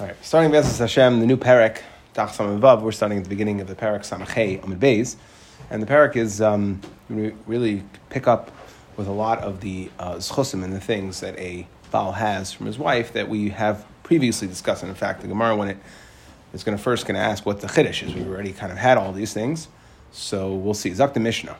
All 0.00 0.06
right, 0.06 0.16
starting 0.24 0.50
Bezos 0.50 0.80
Hashem, 0.80 1.20
the 1.20 1.26
new 1.26 1.36
parak, 1.36 1.78
Dach 2.16 2.30
Vav. 2.58 2.82
We're 2.82 2.90
starting 2.90 3.18
at 3.18 3.22
the 3.22 3.30
beginning 3.30 3.60
of 3.60 3.68
the 3.68 3.76
parak 3.76 4.00
Samachei 4.00 4.60
Amid 4.64 4.80
Beis, 4.80 5.14
and 5.70 5.80
the 5.80 5.86
parak 5.86 6.16
is 6.16 6.40
um, 6.40 6.80
really 7.08 7.84
pick 8.10 8.26
up 8.26 8.50
with 8.96 9.06
a 9.06 9.12
lot 9.12 9.38
of 9.38 9.60
the 9.60 9.88
uh, 10.00 10.14
zchusim 10.14 10.64
and 10.64 10.72
the 10.72 10.80
things 10.80 11.20
that 11.20 11.38
a 11.38 11.68
Baal 11.92 12.10
has 12.10 12.52
from 12.52 12.66
his 12.66 12.76
wife 12.76 13.12
that 13.12 13.28
we 13.28 13.50
have 13.50 13.86
previously 14.02 14.48
discussed. 14.48 14.82
And 14.82 14.90
in 14.90 14.96
fact, 14.96 15.20
the 15.22 15.28
Gemara, 15.28 15.54
when 15.54 15.68
it 15.68 15.78
is 16.52 16.64
going 16.64 16.76
to 16.76 16.82
first 16.82 17.06
going 17.06 17.14
to 17.14 17.20
ask 17.20 17.46
what 17.46 17.60
the 17.60 17.68
chiddush 17.68 18.04
is, 18.04 18.14
we've 18.14 18.26
already 18.26 18.52
kind 18.52 18.72
of 18.72 18.78
had 18.78 18.98
all 18.98 19.12
these 19.12 19.32
things, 19.32 19.68
so 20.10 20.52
we'll 20.52 20.74
see. 20.74 20.90
Zakta 20.90 21.22
Mishnah. 21.22 21.56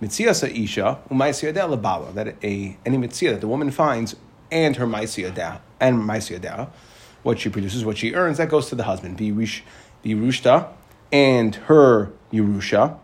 Mitziyasa 0.00 0.48
Isha, 0.48 1.00
Umaisiyadeh 1.10 1.78
Labala, 1.78 2.14
that 2.14 2.28
a, 2.42 2.78
any 2.86 2.96
mitziyah 2.96 3.32
that 3.32 3.40
the 3.42 3.48
woman 3.48 3.70
finds 3.70 4.16
and 4.50 4.76
her 4.76 4.86
Maisiyadeh, 4.86 5.60
and 5.80 5.98
Maisiyadeh, 5.98 6.70
what 7.24 7.40
she 7.40 7.48
produces, 7.48 7.84
what 7.84 7.98
she 7.98 8.14
earns, 8.14 8.38
that 8.38 8.48
goes 8.48 8.68
to 8.68 8.76
the 8.76 8.84
husband. 8.84 9.18
Birushta 9.18 10.68
and 11.10 11.54
her 11.54 12.12
Yerusha. 12.32 12.98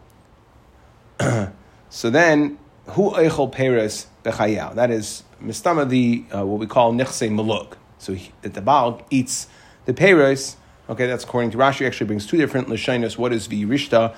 so 1.91 2.11
then, 2.11 2.59
Hu 2.91 3.11
Eichel 3.12 3.51
Peres 3.51 4.06
Bechayal. 4.23 4.75
That 4.75 4.91
is 4.91 5.25
Mistama, 5.42 5.88
the, 5.88 6.25
uh, 6.33 6.45
what 6.45 6.61
we 6.61 6.66
call 6.66 6.92
Nechse 6.92 7.28
Maluk. 7.30 7.75
So 7.98 8.14
he, 8.14 8.33
that 8.42 8.55
the 8.55 8.61
Baal 8.61 9.02
eats 9.11 9.48
the 9.87 9.95
Peres. 9.95 10.56
Okay, 10.89 11.06
that's 11.06 11.25
according 11.25 11.52
to 11.52 11.59
Rashi, 11.59 11.87
actually 11.87 12.06
brings 12.06 12.27
two 12.27 12.37
different 12.37 12.69
Lashinas. 12.69 13.16
What 13.16 13.33
is 13.33 13.48
Virishta? 13.48 14.14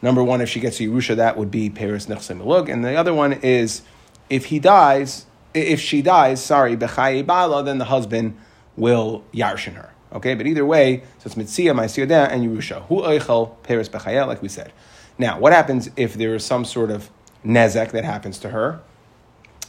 Number 0.00 0.22
one, 0.22 0.40
if 0.40 0.48
she 0.48 0.60
gets 0.60 0.78
Yerusha, 0.78 1.16
that 1.16 1.36
would 1.36 1.50
be 1.50 1.70
Peres 1.70 2.06
Nechse 2.06 2.38
Maluk. 2.38 2.72
And 2.72 2.84
the 2.84 2.94
other 2.94 3.12
one 3.12 3.32
is 3.32 3.82
if 4.30 4.46
he 4.46 4.58
dies, 4.58 5.26
if 5.52 5.80
she 5.80 6.02
dies, 6.02 6.42
sorry, 6.42 6.76
Bechaye 6.76 7.26
Bala, 7.26 7.62
then 7.62 7.78
the 7.78 7.86
husband 7.86 8.36
will 8.76 9.24
yarshin 9.32 9.74
her. 9.74 9.92
Okay, 10.12 10.34
but 10.34 10.46
either 10.46 10.64
way, 10.64 11.02
so 11.18 11.26
it's 11.26 11.34
mitzia, 11.34 11.74
ma'asiyadeh, 11.74 12.30
and 12.30 12.44
yerusha. 12.48 12.82
Hu 12.86 13.02
oichel 13.02 13.60
peres 13.62 13.88
bechayel, 13.88 14.26
like 14.26 14.42
we 14.42 14.48
said. 14.48 14.72
Now, 15.18 15.38
what 15.38 15.52
happens 15.52 15.90
if 15.96 16.14
there 16.14 16.34
is 16.34 16.44
some 16.44 16.64
sort 16.64 16.90
of 16.90 17.10
nezek 17.44 17.90
that 17.92 18.04
happens 18.04 18.38
to 18.38 18.50
her? 18.50 18.80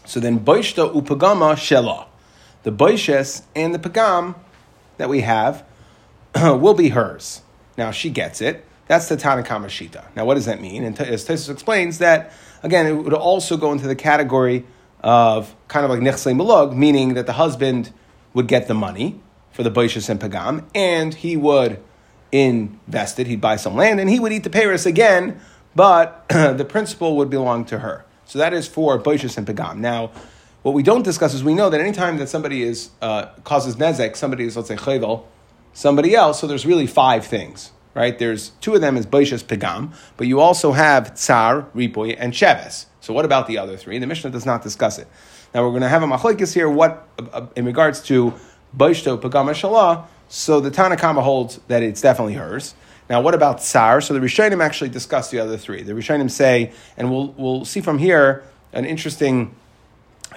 So 0.06 0.20
then, 0.20 0.40
boishta 0.40 0.94
upagama 0.94 1.56
shela. 1.56 2.08
The 2.64 2.72
boishes 2.72 3.44
and 3.56 3.74
the 3.74 3.80
pagam 3.80 4.36
that 4.98 5.10
we 5.10 5.22
have 5.22 5.66
will 6.36 6.74
be 6.74 6.90
hers. 6.90 7.42
Now, 7.78 7.92
she 7.92 8.10
gets 8.10 8.42
it. 8.42 8.66
That's 8.88 9.10
the 9.10 9.18
Tanakama 9.18 9.66
Shita. 9.66 10.06
Now, 10.16 10.26
what 10.26 10.36
does 10.36 10.46
that 10.46 10.62
mean? 10.62 10.84
And 10.84 11.00
as 11.02 11.28
Tesis 11.28 11.50
explains, 11.50 11.98
that 11.98 12.32
again, 12.62 12.86
it 12.86 12.94
would 12.94 13.14
also 13.14 13.58
go 13.58 13.72
into 13.72 13.88
the 13.88 13.96
category 13.96 14.66
of 15.02 15.56
kind 15.68 15.84
of 15.84 15.92
like 15.92 16.00
nechse 16.00 16.32
malug, 16.36 16.76
meaning 16.76 17.16
that 17.16 17.26
the 17.26 17.34
husband 17.34 17.92
would 18.36 18.48
get 18.48 18.68
the 18.68 18.76
money 18.76 19.20
for 19.52 19.64
the 19.64 19.72
boishes 19.72 20.08
and 20.10 20.20
pagam, 20.20 20.64
and 20.76 21.16
he 21.16 21.36
would 21.36 21.82
invest 22.32 23.20
it. 23.20 23.26
He'd 23.26 23.42
buy 23.42 23.56
some 23.56 23.76
land, 23.76 24.00
and 24.00 24.08
he 24.08 24.20
would 24.20 24.32
eat 24.32 24.44
the 24.44 24.52
Paris 24.52 24.86
again, 24.86 25.42
but 25.74 26.24
the 26.30 26.66
principal 26.70 27.18
would 27.18 27.32
belong 27.32 27.66
to 27.66 27.80
her. 27.80 28.06
So 28.26 28.38
that 28.38 28.54
is 28.54 28.68
for 28.68 29.02
boishes 29.02 29.38
and 29.40 29.48
pagam. 29.48 29.78
Now, 29.78 30.12
what 30.62 30.76
we 30.76 30.84
don't 30.84 31.04
discuss 31.04 31.34
is 31.34 31.44
we 31.44 31.56
know 31.56 31.72
that 31.72 31.82
anytime 31.82 32.18
that 32.18 32.28
somebody 32.28 32.62
is 32.62 32.92
uh, 33.02 33.28
causes 33.44 33.78
nezek, 33.78 34.16
somebody 34.16 34.44
is 34.44 34.56
let's 34.56 34.68
say 34.68 34.76
chayvel, 34.76 35.24
somebody 35.74 36.14
else. 36.14 36.40
So 36.40 36.48
there's 36.48 36.66
really 36.66 36.88
five 36.88 37.26
things 37.26 37.72
right? 37.96 38.20
There's 38.20 38.50
two 38.62 38.76
of 38.76 38.82
them 38.82 38.98
is 38.98 39.08
Baishas 39.08 39.44
Pegam, 39.44 39.94
but 40.18 40.28
you 40.28 40.40
also 40.40 40.74
have 40.74 41.16
Tsar, 41.16 41.68
Ripoy, 41.74 42.16
and 42.20 42.34
Sheves. 42.34 42.86
So 43.00 43.14
what 43.14 43.26
about 43.26 43.48
the 43.48 43.58
other 43.58 43.78
three? 43.78 43.98
The 43.98 44.06
Mishnah 44.06 44.30
does 44.30 44.46
not 44.46 44.62
discuss 44.62 45.00
it. 45.00 45.08
Now 45.56 45.64
we're 45.64 45.70
going 45.70 45.84
to 45.84 45.88
have 45.88 46.04
a 46.04 46.06
machlekes 46.06 46.54
here. 46.54 46.70
What 46.70 47.08
uh, 47.32 47.46
in 47.56 47.64
regards 47.64 48.02
to 48.08 48.34
Baishto 48.76 49.18
Pegam 49.18 49.48
Shalah? 49.52 50.06
So 50.28 50.60
the 50.60 50.70
Tanakama 50.70 51.24
holds 51.24 51.62
that 51.70 51.82
it's 51.82 52.02
definitely 52.02 52.34
hers. 52.34 52.76
Now, 53.10 53.22
what 53.22 53.34
about 53.34 53.62
Tsar? 53.62 54.02
So 54.02 54.14
the 54.14 54.20
Rishonim 54.20 54.62
actually 54.62 54.90
discuss 54.90 55.32
the 55.32 55.40
other 55.40 55.56
three. 55.56 55.82
The 55.82 55.94
Rishonim 55.94 56.30
say, 56.30 56.74
and 56.98 57.10
we'll, 57.10 57.30
we'll 57.38 57.64
see 57.64 57.80
from 57.80 58.00
here 58.00 58.44
an 58.74 58.84
interesting, 58.84 59.56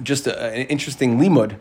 just 0.04 0.28
a, 0.28 0.40
an 0.40 0.68
interesting 0.68 1.18
limud, 1.18 1.58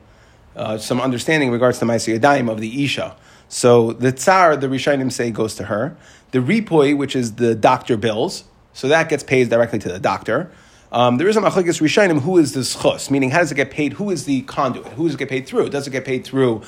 uh, 0.56 0.78
some 0.78 1.02
understanding 1.02 1.48
in 1.48 1.54
regards 1.54 1.80
to 1.80 1.86
Maisi 1.86 2.16
Yadayim 2.20 2.52
of 2.52 2.62
the 2.62 2.84
Isha. 2.84 3.16
So 3.50 3.92
the 3.92 4.12
tsar, 4.12 4.56
the 4.56 4.68
Rishonim 4.68 5.12
say, 5.12 5.32
goes 5.32 5.56
to 5.56 5.64
her. 5.64 5.98
The 6.30 6.40
ripoy, 6.40 6.96
which 6.96 7.16
is 7.16 7.34
the 7.36 7.56
doctor 7.56 7.98
bills, 7.98 8.44
so 8.74 8.88
that 8.88 9.10
gets 9.10 9.24
paid 9.24 9.50
directly 9.50 9.80
to 9.80 9.92
the 9.92 10.00
doctor. 10.00 10.52
Um, 10.90 11.18
there 11.18 11.28
is 11.28 11.36
a 11.36 11.42
machlekes 11.42 11.82
Rishonim, 11.82 12.22
who 12.22 12.38
is 12.38 12.54
the 12.54 12.62
schus, 12.62 13.12
meaning 13.12 13.30
how 13.30 13.40
does 13.40 13.52
it 13.52 13.56
get 13.56 13.72
paid? 13.72 13.94
Who 13.94 14.10
is 14.10 14.24
the 14.24 14.42
conduit? 14.44 14.88
Who 14.94 15.06
does 15.06 15.16
it 15.16 15.18
get 15.18 15.28
paid 15.30 15.46
through? 15.46 15.70
Does 15.70 15.86
it 15.86 15.92
get 15.92 16.06
paid 16.06 16.24
through 16.24 16.62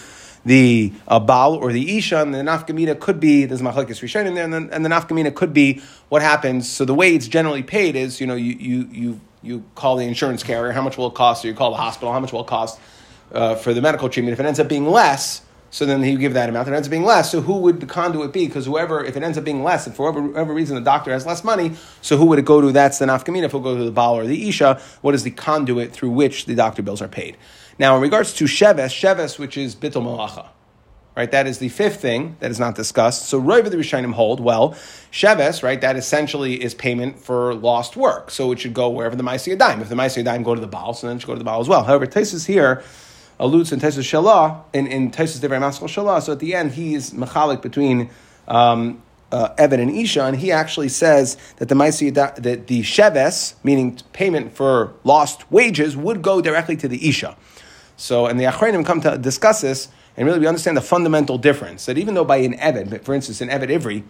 the 0.44 0.92
uh, 1.08 1.22
Baal 1.22 1.56
or 1.56 1.72
the 1.72 1.98
Isha? 1.98 2.22
And 2.22 2.34
the 2.34 2.40
nafkamina 2.40 3.00
could 3.00 3.22
be, 3.22 3.46
there's 3.46 3.62
machlekes 3.62 4.02
Rishonim 4.02 4.36
there, 4.36 4.44
and, 4.44 4.54
then, 4.54 4.70
and 4.74 4.84
the 4.84 4.90
nafkamina 4.90 5.34
could 5.34 5.54
be 5.54 5.82
what 6.10 6.22
happens. 6.22 6.70
So 6.70 6.84
the 6.84 6.94
way 6.94 7.16
it's 7.16 7.30
generally 7.30 7.64
paid 7.64 7.96
is, 7.96 8.20
you 8.20 8.28
know, 8.28 8.36
you, 8.36 8.56
you, 8.60 8.90
you, 8.92 9.22
you 9.42 9.64
call 9.76 9.96
the 9.96 10.04
insurance 10.04 10.44
carrier, 10.44 10.74
how 10.74 10.82
much 10.82 10.98
will 10.98 11.08
it 11.08 11.16
cost? 11.16 11.46
Or 11.46 11.48
you 11.48 11.54
call 11.54 11.72
the 11.72 11.78
hospital, 11.78 12.12
how 12.12 12.20
much 12.20 12.34
will 12.34 12.42
it 12.42 12.48
cost 12.48 12.78
uh, 13.32 13.56
for 13.56 13.74
the 13.74 13.82
medical 13.82 14.10
treatment? 14.10 14.34
If 14.34 14.42
it 14.42 14.46
ends 14.46 14.60
up 14.60 14.68
being 14.68 14.86
less, 14.86 15.44
so 15.72 15.86
then 15.86 16.02
he 16.04 16.16
give 16.16 16.34
that 16.34 16.50
amount. 16.50 16.68
It 16.68 16.74
ends 16.74 16.88
up 16.88 16.92
being 16.92 17.04
less. 17.04 17.32
So 17.32 17.42
who 17.42 17.60
would 17.60 17.80
the 17.80 17.86
conduit 17.86 18.34
be? 18.34 18.48
Because 18.48 18.66
whoever, 18.66 19.04
if 19.04 19.16
it 19.16 19.24
ends 19.24 19.38
up 19.38 19.44
being 19.44 19.64
less, 19.64 19.86
and 19.86 19.96
for 19.96 20.12
whatever, 20.12 20.54
reason 20.54 20.76
the 20.76 20.82
doctor 20.82 21.12
has 21.12 21.26
less 21.26 21.44
money, 21.44 21.74
so 22.02 22.18
who 22.18 22.26
would 22.26 22.40
it 22.40 22.46
go 22.46 22.62
to? 22.62 22.72
That's 22.72 23.00
the 23.00 23.06
nafkamina. 23.06 23.44
If 23.44 23.54
it 23.54 23.64
go 23.64 23.78
to 23.78 23.84
the 23.84 23.92
Baal 23.92 24.18
or 24.18 24.26
the 24.26 24.50
Isha, 24.50 24.82
what 25.02 25.14
is 25.14 25.24
the 25.24 25.32
conduit 25.32 25.92
through 25.92 26.12
which 26.12 26.46
the 26.46 26.56
doctor 26.56 26.82
bills 26.82 27.02
are 27.02 27.08
paid? 27.08 27.38
Now, 27.78 27.96
in 27.96 28.02
regards 28.02 28.34
to 28.36 28.46
Sheves, 28.46 28.90
Sheves, 28.90 29.40
which 29.40 29.58
is 29.58 29.76
Bittul 29.76 30.04
Malacha, 30.04 30.48
right? 31.16 31.32
That 31.32 31.48
is 31.48 31.60
the 31.60 31.70
fifth 31.70 32.02
thing 32.02 32.36
that 32.40 32.52
is 32.52 32.60
not 32.60 32.76
discussed. 32.76 33.28
So 33.28 33.42
Roiva 33.42 33.70
the 33.70 33.78
Rishonim 33.78 34.14
hold, 34.14 34.40
well, 34.40 34.72
Sheves, 35.12 35.64
right, 35.64 35.80
that 35.80 35.96
essentially 35.96 36.62
is 36.62 36.74
payment 36.74 37.20
for 37.20 37.54
lost 37.54 37.96
work. 37.96 38.32
So 38.32 38.52
it 38.52 38.60
should 38.60 38.74
go 38.74 38.90
wherever 38.90 39.16
the 39.16 39.24
Maisi 39.24 39.58
dime. 39.58 39.82
If 39.82 39.90
the 39.90 39.96
Maisi 39.96 40.24
dime 40.24 40.44
go 40.44 40.56
to 40.56 40.62
the 40.62 40.68
Baal, 40.68 40.94
so 40.94 41.08
then 41.08 41.16
it 41.16 41.20
should 41.22 41.28
go 41.28 41.36
to 41.36 41.40
the 41.40 41.46
Baal 41.46 41.62
as 41.62 41.70
well. 41.70 41.84
However, 41.84 42.06
Tesis 42.06 42.46
here 42.46 42.84
alludes 43.40 43.72
in 43.72 43.80
Taisus 43.80 44.04
Shalah, 44.04 44.64
in, 44.74 44.88
in 44.88 45.12
Taisus 45.12 45.40
Devrei 45.40 45.60
Maskal 45.60 45.88
Shalah, 45.88 46.22
so 46.22 46.34
at 46.34 46.40
the 46.40 46.54
end 46.54 46.74
he's 46.74 47.12
mechalik 47.12 47.62
between 47.62 48.10
um, 48.48 49.02
uh, 49.32 49.54
Eved 49.56 49.80
and 49.80 49.92
Isha, 49.92 50.24
and 50.24 50.38
he 50.38 50.52
actually 50.52 50.90
says 50.90 51.38
that 51.58 51.70
the 51.70 51.76
Maisi, 51.76 52.14
that 52.14 52.68
the 52.68 52.82
Sheves, 52.82 53.56
meaning 53.64 54.00
payment 54.12 54.54
for 54.54 54.94
lost 55.04 55.50
wages, 55.52 55.96
would 55.96 56.22
go 56.22 56.42
directly 56.42 56.76
to 56.78 56.88
the 56.88 57.08
Isha. 57.08 57.38
So, 57.96 58.26
and 58.26 58.40
the 58.40 58.46
Achronim 58.46 58.86
come 58.86 59.02
to 59.02 59.18
discuss 59.18 59.62
this, 59.62 59.90
and 60.18 60.26
really 60.26 60.40
we 60.40 60.48
understand 60.48 60.76
the 60.76 60.82
fundamental 60.82 61.38
difference, 61.38 61.86
that 61.86 61.98
even 61.98 62.16
though 62.16 62.26
by 62.26 62.38
an 62.38 62.54
Eved, 62.58 63.04
for 63.04 63.14
instance, 63.14 63.42
in 63.42 63.50
Eved 63.50 63.70
Ivri, 63.70 64.04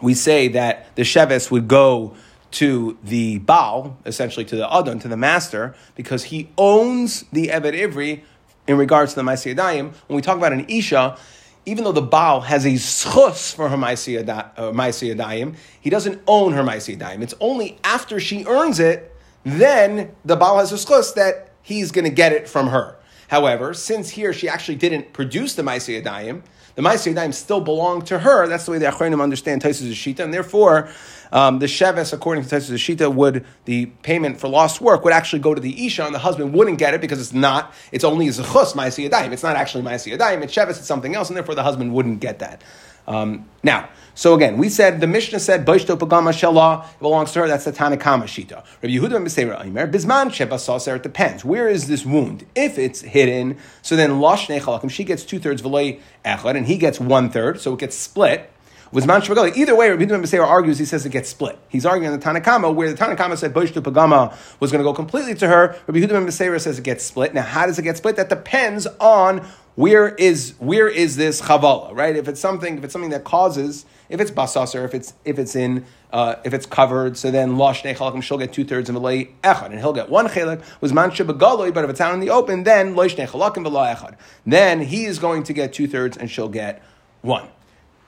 we 0.00 0.14
say 0.14 0.48
that 0.48 0.94
the 0.94 1.02
Sheves 1.02 1.50
would 1.50 1.66
go 1.66 2.14
to 2.50 2.96
the 3.02 3.38
Baal, 3.38 3.96
essentially 4.06 4.44
to 4.46 4.56
the 4.56 4.72
Adon, 4.72 4.98
to 5.00 5.08
the 5.08 5.16
master, 5.16 5.74
because 5.94 6.24
he 6.24 6.48
owns 6.56 7.24
the 7.32 7.48
Evet 7.48 7.74
Ivri 7.74 8.22
in 8.68 8.76
regards 8.76 9.14
to 9.14 9.20
the 9.20 9.28
Maisi 9.28 9.54
Yadayim, 9.54 9.92
when 10.06 10.16
we 10.16 10.22
talk 10.22 10.36
about 10.36 10.52
an 10.52 10.66
Isha, 10.68 11.18
even 11.66 11.84
though 11.84 11.92
the 11.92 12.02
Baal 12.02 12.42
has 12.42 12.64
a 12.64 12.74
schus 12.74 13.54
for 13.54 13.68
her 13.68 13.76
Maisi 13.76 14.22
Yadayim, 14.22 15.54
uh, 15.54 15.56
he 15.80 15.90
doesn't 15.90 16.22
own 16.26 16.52
her 16.52 16.62
Maisi 16.62 16.96
Yadayim. 16.96 17.22
It's 17.22 17.34
only 17.40 17.78
after 17.82 18.20
she 18.20 18.44
earns 18.44 18.78
it, 18.78 19.14
then 19.44 20.14
the 20.24 20.36
Baal 20.36 20.58
has 20.58 20.72
a 20.72 20.76
schus 20.76 21.14
that 21.14 21.50
he's 21.62 21.90
going 21.90 22.04
to 22.04 22.10
get 22.10 22.32
it 22.32 22.48
from 22.48 22.68
her. 22.68 22.96
However, 23.28 23.74
since 23.74 24.10
here 24.10 24.32
she 24.32 24.48
actually 24.48 24.76
didn't 24.76 25.12
produce 25.12 25.54
the 25.54 25.62
Maisi 25.62 26.00
Yadayim, 26.00 26.42
the 26.78 26.84
Maisi 26.84 27.12
Yadayim 27.12 27.34
still 27.34 27.60
belong 27.60 28.02
to 28.02 28.20
her. 28.20 28.46
That's 28.46 28.64
the 28.66 28.70
way 28.70 28.78
the 28.78 28.86
Achronim 28.86 29.20
understand 29.20 29.64
Taisus 29.64 29.90
Shita, 29.90 30.20
and 30.20 30.32
therefore 30.32 30.88
um, 31.32 31.58
the 31.58 31.66
Sheves, 31.66 32.12
according 32.12 32.44
to 32.44 32.54
Taisus 32.54 32.70
Shita, 32.76 33.12
would 33.12 33.44
the 33.64 33.86
payment 33.86 34.38
for 34.38 34.46
lost 34.46 34.80
work 34.80 35.02
would 35.02 35.12
actually 35.12 35.40
go 35.40 35.56
to 35.56 35.60
the 35.60 35.86
Isha, 35.86 36.06
and 36.06 36.14
the 36.14 36.20
husband 36.20 36.54
wouldn't 36.54 36.78
get 36.78 36.94
it 36.94 37.00
because 37.00 37.20
it's 37.20 37.32
not. 37.32 37.74
It's 37.90 38.04
only 38.04 38.28
Zechus 38.28 38.74
Maisi 38.74 39.10
Yadayim. 39.10 39.32
It's 39.32 39.42
not 39.42 39.56
actually 39.56 39.82
Maisi 39.82 40.16
Yadayim. 40.16 40.40
It's 40.44 40.54
Sheves. 40.54 40.78
It's 40.78 40.86
something 40.86 41.16
else, 41.16 41.26
and 41.30 41.36
therefore 41.36 41.56
the 41.56 41.64
husband 41.64 41.92
wouldn't 41.92 42.20
get 42.20 42.38
that. 42.38 42.62
Um, 43.08 43.48
now, 43.62 43.88
so 44.14 44.34
again, 44.34 44.58
we 44.58 44.68
said 44.68 45.00
the 45.00 45.06
Mishnah 45.06 45.40
said 45.40 45.66
Boishto 45.66 45.96
Pagama 45.96 46.30
Shalah 46.30 46.84
belongs 47.00 47.32
to 47.32 47.40
her. 47.40 47.48
That's 47.48 47.64
the 47.64 47.72
Tanakama 47.72 48.24
Shita. 48.24 48.64
Rabbi 48.82 48.88
Yehuda 48.88 49.22
Meseira 49.22 49.64
Aimer 49.64 49.90
Bisman 49.90 50.32
Sheba 50.32 50.56
Saser. 50.56 50.96
It 50.96 51.02
depends. 51.02 51.44
Where 51.44 51.68
is 51.68 51.88
this 51.88 52.04
wound? 52.04 52.44
If 52.54 52.78
it's 52.78 53.00
hidden, 53.00 53.56
so 53.80 53.96
then 53.96 54.20
Losh 54.20 54.48
Nechalakim 54.48 54.90
she 54.90 55.04
gets 55.04 55.24
two 55.24 55.38
thirds 55.38 55.62
V'lei 55.62 56.00
Echad 56.24 56.56
and 56.56 56.66
he 56.66 56.76
gets 56.76 57.00
one 57.00 57.30
third, 57.30 57.60
so 57.60 57.72
it 57.72 57.80
gets 57.80 57.96
split. 57.96 58.50
Was 58.92 59.06
man 59.06 59.20
shvagali. 59.20 59.56
Either 59.56 59.76
way, 59.76 59.90
Rabbi 59.90 60.04
ben 60.04 60.40
argues. 60.40 60.78
He 60.78 60.84
says 60.84 61.04
it 61.04 61.10
gets 61.10 61.28
split. 61.28 61.58
He's 61.68 61.84
arguing 61.84 62.12
the 62.12 62.24
Tanakama 62.24 62.74
where 62.74 62.90
the 62.90 62.96
Tanakama 62.96 63.36
said 63.36 63.52
Boishtu 63.52 63.82
Pagama 63.82 64.34
was 64.60 64.70
going 64.70 64.82
to 64.82 64.88
go 64.88 64.94
completely 64.94 65.34
to 65.36 65.48
her. 65.48 65.76
Rabbi 65.86 66.00
Yehuda 66.00 66.10
ben 66.10 66.60
says 66.60 66.78
it 66.78 66.84
gets 66.84 67.04
split. 67.04 67.34
Now, 67.34 67.42
how 67.42 67.66
does 67.66 67.78
it 67.78 67.82
get 67.82 67.96
split? 67.96 68.16
That 68.16 68.28
depends 68.28 68.86
on 69.00 69.46
where 69.78 70.08
is 70.08 70.54
where 70.58 70.88
is 70.88 71.16
this 71.16 71.40
chavala, 71.40 71.94
right? 71.94 72.16
If 72.16 72.26
it's 72.26 72.40
something, 72.40 72.78
if 72.78 72.82
it's 72.82 72.92
something 72.92 73.10
that 73.10 73.22
causes, 73.22 73.86
if 74.08 74.20
it's 74.20 74.30
basas 74.30 74.74
or 74.74 74.84
if 74.84 74.92
it's 74.92 75.14
if 75.24 75.38
it's 75.38 75.54
in 75.54 75.86
uh, 76.12 76.34
if 76.42 76.52
it's 76.52 76.66
covered, 76.66 77.16
so 77.16 77.30
then 77.30 77.56
losh 77.56 77.82
nechalakim 77.82 78.20
she'll 78.20 78.38
get 78.38 78.52
two 78.52 78.64
thirds 78.64 78.88
of 78.88 78.96
a 78.96 78.98
lay 78.98 79.26
echad, 79.44 79.66
and 79.66 79.78
he'll 79.78 79.92
get 79.92 80.08
one 80.08 80.26
chelak 80.26 80.64
was 80.80 80.92
man 80.92 81.10
begaloi. 81.10 81.72
But 81.72 81.84
if 81.84 81.90
it's 81.90 82.00
out 82.00 82.12
in 82.12 82.18
the 82.18 82.30
open, 82.30 82.64
then 82.64 82.96
losh 82.96 83.14
nechalakim 83.14 83.64
v'la 83.64 83.94
echad. 83.94 84.16
Then 84.44 84.80
he 84.80 85.04
is 85.04 85.20
going 85.20 85.44
to 85.44 85.52
get 85.52 85.72
two 85.72 85.86
thirds, 85.86 86.16
and 86.16 86.28
she'll 86.28 86.48
get 86.48 86.82
one. 87.22 87.48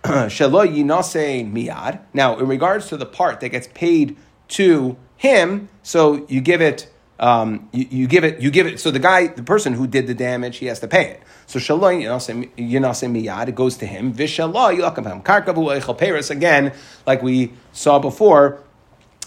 Shelo 0.04 0.66
yinase 0.66 1.50
miyad. 1.52 2.00
Now, 2.14 2.38
in 2.38 2.46
regards 2.46 2.88
to 2.88 2.96
the 2.96 3.06
part 3.06 3.40
that 3.40 3.50
gets 3.50 3.68
paid 3.74 4.16
to 4.48 4.96
him, 5.16 5.68
so 5.82 6.26
you 6.28 6.40
give 6.40 6.60
it. 6.60 6.90
Um, 7.18 7.68
you, 7.72 7.86
you, 7.90 8.06
give 8.06 8.24
it, 8.24 8.40
you 8.40 8.50
give 8.50 8.66
it. 8.66 8.80
So 8.80 8.90
the 8.90 8.98
guy, 8.98 9.26
the 9.26 9.42
person 9.42 9.74
who 9.74 9.86
did 9.86 10.06
the 10.06 10.14
damage, 10.14 10.56
he 10.56 10.66
has 10.66 10.80
to 10.80 10.88
pay 10.88 11.10
it. 11.10 11.22
So 11.46 11.58
shalom 11.58 12.00
yinase 12.00 12.48
miyad, 12.56 13.48
it 13.48 13.54
goes 13.54 13.76
to 13.76 13.86
him. 13.86 14.14
Vishallah 14.14 14.74
yilakam 14.74 15.22
karkavu. 15.22 16.30
Again, 16.30 16.72
like 17.06 17.22
we 17.22 17.52
saw 17.72 17.98
before, 17.98 18.62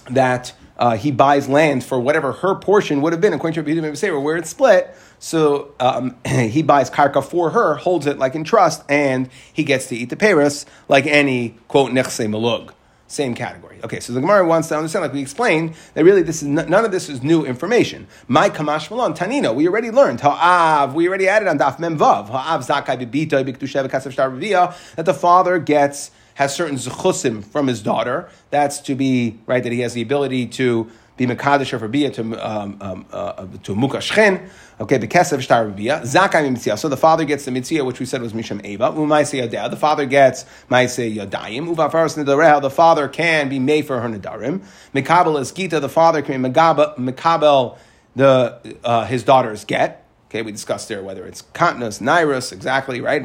that 0.09 0.53
uh, 0.77 0.97
he 0.97 1.11
buys 1.11 1.47
land 1.47 1.83
for 1.83 1.99
whatever 1.99 2.31
her 2.31 2.55
portion 2.55 3.01
would 3.01 3.13
have 3.13 3.21
been 3.21 3.33
according 3.33 3.63
to 3.63 3.81
Rabbi 3.81 4.09
where 4.17 4.37
it's 4.37 4.49
split. 4.49 4.95
So 5.23 5.73
um, 5.79 6.17
he 6.27 6.63
buys 6.63 6.89
karka 6.89 7.23
for 7.23 7.51
her, 7.51 7.75
holds 7.75 8.07
it 8.07 8.19
like 8.19 8.35
in 8.35 8.43
trust, 8.43 8.83
and 8.89 9.29
he 9.53 9.63
gets 9.63 9.87
to 9.87 9.95
eat 9.95 10.09
the 10.09 10.17
peris 10.17 10.65
like 10.89 11.05
any 11.05 11.55
quote 11.69 11.93
nechse 11.93 12.27
malug. 12.27 12.71
Same 13.07 13.33
category. 13.33 13.79
Okay, 13.85 14.01
so 14.01 14.11
the 14.11 14.19
Gemara 14.19 14.45
wants 14.45 14.67
to 14.67 14.75
understand, 14.75 15.03
like 15.03 15.13
we 15.13 15.21
explained, 15.21 15.75
that 15.93 16.03
really 16.03 16.23
this 16.23 16.41
is 16.41 16.49
n- 16.49 16.69
none 16.69 16.83
of 16.83 16.91
this 16.91 17.07
is 17.07 17.23
new 17.23 17.45
information. 17.45 18.05
My 18.27 18.49
kamash 18.49 18.91
malon 18.91 19.13
tanino. 19.13 19.55
We 19.55 19.65
already 19.65 19.91
learned 19.91 20.19
ha'av. 20.19 20.93
We 20.93 21.07
already 21.07 21.29
added 21.29 21.47
on 21.47 21.57
daf 21.57 21.77
memvav 21.77 22.27
ha'av 22.27 22.67
zakai 22.67 22.99
bibita 23.01 23.45
biktushev 23.45 23.87
kasav 23.89 24.95
that 24.95 25.05
the 25.05 25.13
father 25.13 25.57
gets 25.57 26.11
has 26.33 26.53
certain 26.53 26.75
zechusim 26.75 27.45
from 27.45 27.67
his 27.67 27.81
daughter. 27.81 28.27
That's 28.49 28.81
to 28.81 28.95
be 28.95 29.39
right 29.45 29.63
that 29.63 29.71
he 29.71 29.79
has 29.81 29.93
the 29.93 30.01
ability 30.01 30.47
to 30.47 30.91
be 31.17 31.27
mekadosh 31.27 31.77
for 31.77 31.87
bia 31.87 32.09
to 32.11 32.21
um, 32.21 32.77
um, 32.81 33.05
uh, 33.11 33.45
to 33.63 33.75
mukashchen. 33.75 34.49
Okay, 34.79 34.97
bekesev 34.97 35.41
shtar 35.41 35.69
bia 35.69 36.01
zakai 36.01 36.49
mitzia. 36.49 36.77
So 36.77 36.89
the 36.89 36.97
father 36.97 37.25
gets 37.25 37.45
the 37.45 37.51
mitzia, 37.51 37.85
which 37.85 37.99
we 37.99 38.05
said 38.05 38.21
was 38.21 38.33
misham 38.33 38.65
eva. 38.65 38.91
Umaisei 38.91 39.47
yadeh. 39.47 39.69
The 39.69 39.77
father 39.77 40.05
gets 40.05 40.45
maisei 40.69 41.15
yadayim. 41.15 41.75
Uvafaras 41.75 42.21
nedareh. 42.21 42.61
The 42.61 42.69
father 42.69 43.07
can 43.07 43.49
be 43.49 43.59
made 43.59 43.85
for 43.85 44.01
her 44.01 44.09
nedarim. 44.09 44.63
Mekabel 44.93 45.39
is 45.39 45.51
gita. 45.51 45.79
The 45.79 45.89
father 45.89 46.21
can 46.21 46.41
be 46.41 46.49
mekabel 46.49 47.77
the 48.15 48.77
uh, 48.83 49.05
his 49.05 49.23
daughters 49.23 49.65
get. 49.65 50.05
Okay, 50.29 50.41
we 50.41 50.51
discussed 50.51 50.87
there 50.89 51.03
whether 51.03 51.25
it's 51.25 51.43
continus, 51.53 51.99
nairus, 51.99 52.51
exactly 52.51 53.01
right 53.01 53.23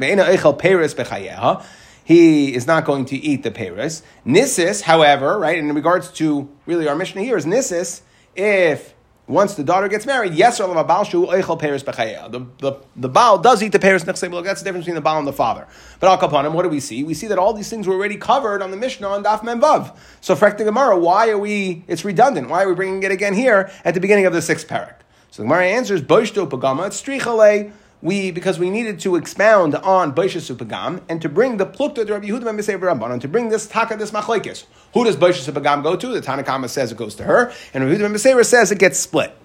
he 2.09 2.55
is 2.55 2.65
not 2.65 2.85
going 2.85 3.05
to 3.05 3.15
eat 3.15 3.43
the 3.43 3.51
Paris. 3.51 4.01
Nisis, 4.25 4.81
however, 4.81 5.37
right, 5.37 5.59
in 5.59 5.71
regards 5.75 6.11
to 6.13 6.49
really 6.65 6.87
our 6.87 6.95
mission 6.95 7.21
here 7.21 7.37
is 7.37 7.45
Nisis, 7.45 8.01
if 8.35 8.95
once 9.29 9.53
the 9.53 9.63
daughter 9.63 9.87
gets 9.87 10.07
married, 10.07 10.33
yes, 10.33 10.57
the, 10.57 12.47
the, 12.57 12.81
the 12.95 13.09
Baal 13.09 13.37
does 13.37 13.61
eat 13.61 13.71
the 13.71 13.77
Paris 13.79 14.03
next 14.05 14.21
time, 14.21 14.31
That's 14.31 14.61
the 14.61 14.65
difference 14.65 14.85
between 14.85 14.95
the 14.95 15.01
Baal 15.01 15.19
and 15.19 15.27
the 15.27 15.33
father. 15.33 15.67
But 15.99 16.09
Al 16.09 16.17
Kapanim, 16.17 16.53
what 16.53 16.63
do 16.63 16.69
we 16.69 16.79
see? 16.79 17.03
We 17.03 17.13
see 17.13 17.27
that 17.27 17.37
all 17.37 17.53
these 17.53 17.69
things 17.69 17.87
were 17.87 17.93
already 17.93 18.17
covered 18.17 18.63
on 18.63 18.71
the 18.71 18.77
Mishnah 18.77 19.07
on 19.07 19.23
Daf 19.23 19.41
Memvav. 19.41 19.95
So, 20.19 20.35
Frekta 20.35 20.65
Gemara, 20.65 20.97
why 20.97 21.29
are 21.29 21.37
we, 21.37 21.83
it's 21.87 22.03
redundant. 22.03 22.49
Why 22.49 22.63
are 22.63 22.69
we 22.69 22.73
bringing 22.73 23.03
it 23.03 23.11
again 23.11 23.35
here 23.35 23.71
at 23.85 23.93
the 23.93 23.99
beginning 23.99 24.25
of 24.25 24.33
the 24.33 24.41
sixth 24.41 24.67
parak? 24.67 24.95
So 25.29 25.43
the 25.43 25.47
Gemara 25.47 25.67
answers, 25.67 26.01
Boishto 26.01 26.49
Pagama, 26.49 26.87
it's 26.87 26.99
Strichale 26.99 27.71
we 28.01 28.31
because 28.31 28.57
we 28.57 28.69
needed 28.69 28.99
to 29.01 29.15
expound 29.15 29.75
on 29.75 30.13
Baishas 30.13 30.53
Upagam 30.53 31.01
and 31.09 31.21
to 31.21 31.29
bring 31.29 31.57
the 31.57 31.65
plukta 31.65 32.05
to 32.05 32.13
Rabbi 32.13 32.27
Yehuda 32.27 32.45
ben 32.45 32.57
Rabbanon 32.57 33.21
to 33.21 33.27
bring 33.27 33.49
this 33.49 33.67
taka 33.67 33.97
this 33.97 34.11
machlekes. 34.11 34.65
Who 34.93 35.03
does 35.03 35.17
Baishas 35.17 35.51
Upagam 35.51 35.83
go 35.83 35.95
to? 35.95 36.07
The 36.07 36.21
Tanakama 36.21 36.69
says 36.69 36.91
it 36.91 36.97
goes 36.97 37.15
to 37.15 37.23
her, 37.23 37.51
and 37.73 37.83
Rabbi 37.83 37.97
Yehuda 37.97 38.35
ben 38.35 38.43
says 38.43 38.71
it 38.71 38.79
gets 38.79 38.99
split. 38.99 39.35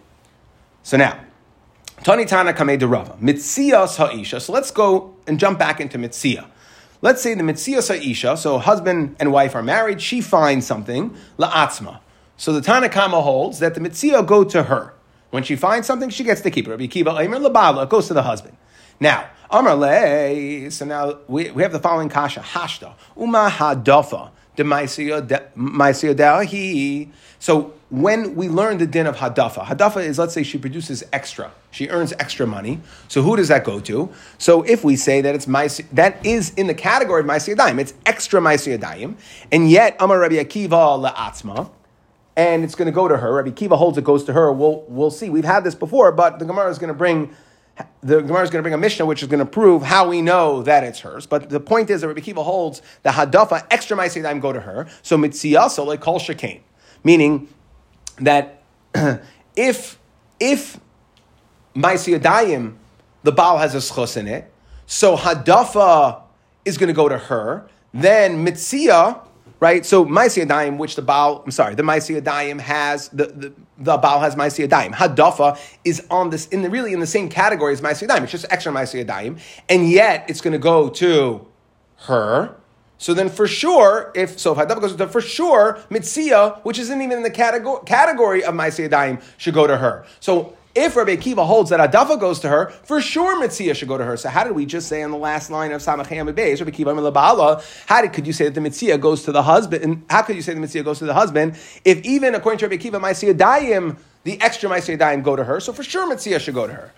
So 0.83 0.97
now, 0.97 1.19
Tani 2.03 2.27
Tana 2.27 2.53
Kamei 2.53 2.79
de 2.79 2.87
Rava 2.87 3.17
Mitzias 3.21 3.97
Ha'isha. 3.97 4.41
So 4.41 4.53
let's 4.53 4.71
go 4.71 5.17
and 5.27 5.41
jump 5.41 5.59
back 5.59 5.81
into 5.81 5.99
Mitzia. 5.99 6.47
Let's 7.01 7.23
say 7.23 7.35
the 7.35 7.43
Mitzias 7.43 7.89
Ha'isha. 7.89 8.39
So 8.39 8.59
husband 8.59 9.17
and 9.19 9.33
wife 9.33 9.55
are 9.55 9.63
married. 9.63 10.01
She 10.01 10.21
finds 10.21 10.67
something 10.67 11.17
la'atzma. 11.39 12.01
So 12.37 12.53
the 12.53 12.61
Tanakama 12.61 13.23
holds 13.23 13.59
that 13.61 13.75
the 13.75 13.81
Mitzia 13.81 14.27
go 14.27 14.45
to 14.45 14.65
her. 14.65 14.94
When 15.35 15.43
she 15.43 15.57
finds 15.57 15.89
something, 15.89 16.11
she 16.11 16.23
gets 16.23 16.43
to 16.43 16.51
keep 16.53 16.69
it. 16.69 16.71
Rabbi 16.71 16.87
Kiva, 16.87 17.11
Aimer 17.19 17.41
Labala, 17.41 17.89
goes 17.89 18.07
to 18.07 18.15
the 18.15 18.23
husband. 18.23 18.57
Now, 19.01 19.29
Amar 19.51 19.75
Le, 19.75 20.71
so 20.71 20.85
now 20.85 21.19
we, 21.27 21.51
we 21.51 21.65
have 21.65 21.73
the 21.73 21.81
following 21.81 22.09
kasha, 22.09 22.39
Hashta, 22.39 22.93
Uma 23.17 23.51
Hadafa, 23.51 24.31
he. 26.47 27.11
So 27.41 27.75
when 27.91 28.37
we 28.37 28.49
learn 28.49 28.79
the 28.79 28.87
din 28.87 29.09
of 29.09 29.17
hadafa, 29.17 29.65
hadafa 29.65 30.05
is 30.05 30.21
let's 30.21 30.35
say 30.35 30.45
she 30.45 30.57
produces 30.57 31.03
extra, 31.13 31.51
she 31.73 31.89
earns 31.89 32.13
extra 32.21 32.47
money. 32.47 32.79
So 33.09 33.21
who 33.23 33.35
does 33.35 33.49
that 33.49 33.65
go 33.65 33.81
to? 33.81 34.11
So 34.39 34.63
if 34.63 34.85
we 34.85 34.95
say 34.95 35.21
that 35.21 35.35
it's 35.35 35.47
maisi, 35.47 35.85
that 35.95 36.25
is 36.25 36.55
in 36.55 36.69
the 36.69 36.75
category 36.75 37.23
of 37.23 37.27
maisiyadayim, 37.27 37.81
it's 37.81 37.95
extra 38.07 38.41
maisiyadayim, 38.41 39.17
and 39.51 39.69
yet 39.69 39.97
Amar 39.99 40.21
Rabbi 40.21 40.37
Akiva 40.37 41.13
le'atzma, 41.13 41.71
and 42.37 42.65
it's 42.65 42.75
going 42.75 42.87
to 42.87 42.93
go 42.93 43.07
to 43.09 43.17
her. 43.17 43.35
Rabbi 43.35 43.51
Kiva 43.51 43.77
holds 43.77 43.97
it 43.99 44.05
goes 44.05 44.25
to 44.25 44.33
her. 44.33 44.53
We'll, 44.53 44.85
we'll 44.89 45.11
see. 45.11 45.31
We've 45.31 45.45
had 45.45 45.65
this 45.65 45.75
before, 45.75 46.13
but 46.13 46.39
the 46.39 46.45
Gemara 46.45 46.71
is 46.71 46.79
going 46.79 46.89
to 46.89 46.95
bring 46.95 47.35
the 48.03 48.21
Gemara 48.21 48.43
is 48.43 48.51
going 48.51 48.61
to 48.61 48.63
bring 48.63 48.75
a 48.75 48.79
Mishnah 48.79 49.07
which 49.07 49.23
is 49.23 49.29
going 49.29 49.41
to 49.41 49.47
prove 49.47 49.83
how 49.83 50.09
we 50.09 50.23
know 50.23 50.63
that 50.63 50.85
it's 50.85 51.01
hers. 51.01 51.27
But 51.27 51.51
the 51.51 51.61
point 51.61 51.91
is 51.91 52.03
that 52.03 52.09
Rabbi 52.09 52.21
Kiva 52.21 52.43
holds 52.43 52.83
the 53.03 53.11
hadafa 53.11 53.67
extra 53.71 53.97
ma'aseh 53.97 54.41
go 54.41 54.53
to 54.53 54.61
her. 54.61 54.87
So 55.03 55.17
mitziyah 55.17 55.71
so 55.71 55.85
like 55.85 56.01
kol 56.01 56.21
shekain, 56.21 56.61
meaning 57.03 57.49
that 58.19 58.63
if 59.57 59.99
if 60.39 60.79
ma'aseh 61.75 62.75
the 63.23 63.33
Baal 63.33 63.59
has 63.59 63.75
a 63.75 63.79
schos 63.79 64.17
in 64.17 64.29
it, 64.29 64.53
so 64.87 65.17
hadafa 65.17 66.23
is 66.65 66.79
going 66.79 66.89
to 66.89 66.95
go 66.95 67.09
to 67.09 67.19
her. 67.19 67.69
Then 67.93 68.45
mitziyah 68.47 69.27
right? 69.65 69.87
So 69.87 70.05
Maisi 70.05 70.77
which 70.77 70.95
the 70.95 71.01
Baal, 71.01 71.43
I'm 71.43 71.51
sorry, 71.51 71.75
the 71.75 71.83
Maisi 71.83 72.61
has, 72.61 73.09
the, 73.09 73.25
the, 73.29 73.55
the 73.79 73.97
Baal 73.97 74.21
has 74.21 74.37
Maisi 74.37 74.69
Hadafa 74.69 75.59
is 75.87 76.07
on 76.11 76.29
this, 76.29 76.47
in 76.49 76.61
the, 76.61 76.69
really 76.69 76.93
in 76.93 77.01
the 77.01 77.07
same 77.07 77.31
category 77.31 77.73
as 77.73 77.81
Maisi 77.81 78.07
It's 78.23 78.31
just 78.31 78.45
extra 78.51 78.71
Maisi 78.71 79.41
And 79.71 79.91
yet 79.91 80.27
it's 80.29 80.43
going 80.43 80.53
to 80.53 80.59
go 80.59 80.91
to 80.91 81.47
her. 82.01 82.55
So 82.99 83.15
then 83.15 83.31
for 83.31 83.47
sure, 83.47 84.13
if, 84.15 84.39
so 84.39 84.53
if 84.53 84.59
Hadafa 84.59 84.83
goes 84.83 84.97
to 84.97 85.09
for 85.09 85.23
sure, 85.23 85.79
Mitzia, 85.91 86.63
which 86.63 86.79
isn't 86.79 87.01
even 87.01 87.17
in 87.17 87.23
the 87.23 87.31
category, 87.31 87.81
category 87.87 88.45
of 88.45 88.55
Maisi 88.55 89.23
should 89.39 89.55
go 89.55 89.67
to 89.67 89.79
her. 89.79 90.05
So 90.21 90.59
if 90.75 90.97
Rabbi 90.97 91.17
Akiva 91.17 91.47
holds 91.47 91.71
that 91.71 91.91
Adafa 91.91 92.19
goes 92.19 92.41
to 92.41 92.49
her, 92.49 92.71
for 92.85 93.01
sure 93.01 93.41
Mitzia 93.41 93.75
should 93.75 93.89
go 93.89 93.97
to 93.97 94.05
her. 94.05 94.17
So 94.17 94.29
how 94.29 94.45
did 94.45 94.55
we 94.55 94.67
just 94.67 94.89
say 94.89 95.03
on 95.03 95.11
the 95.11 95.17
last 95.17 95.51
line 95.51 95.73
of 95.73 95.81
Samachayam 95.81 96.33
Beis, 96.35 96.61
Rabbi 96.61 96.77
Akiva 96.77 96.95
Milabala, 96.95 97.65
how 97.87 98.03
did, 98.03 98.13
could 98.13 98.27
you 98.27 98.33
say 98.33 98.45
that 98.47 98.55
the 98.55 98.61
Mitzia 98.61 99.01
goes 99.01 99.23
to 99.25 99.33
the 99.33 99.43
husband? 99.43 99.85
And 99.85 100.05
how 100.11 100.23
could 100.23 100.37
you 100.37 100.43
say 100.43 100.55
the 100.55 100.61
Mitzia 100.61 100.85
goes 100.85 100.99
to 100.99 101.05
the 101.05 101.15
husband 101.15 101.57
if 101.85 102.05
even 102.05 102.35
according 102.35 102.59
to 102.59 102.69
Rabbi 102.69 102.83
Akiva, 102.83 103.01
Maisia 103.01 103.35
Dayim, 103.35 103.99
the 104.25 104.41
extra 104.41 104.69
Maisia 104.69 104.99
Dayim 104.99 105.23
go 105.23 105.37
to 105.37 105.45
her? 105.45 105.61
So 105.61 105.73
for 105.73 105.85
sure 105.85 106.13
Mitzia 106.13 106.41
should 106.41 106.55
go 106.55 106.67
to 106.67 106.73
her. 106.73 106.93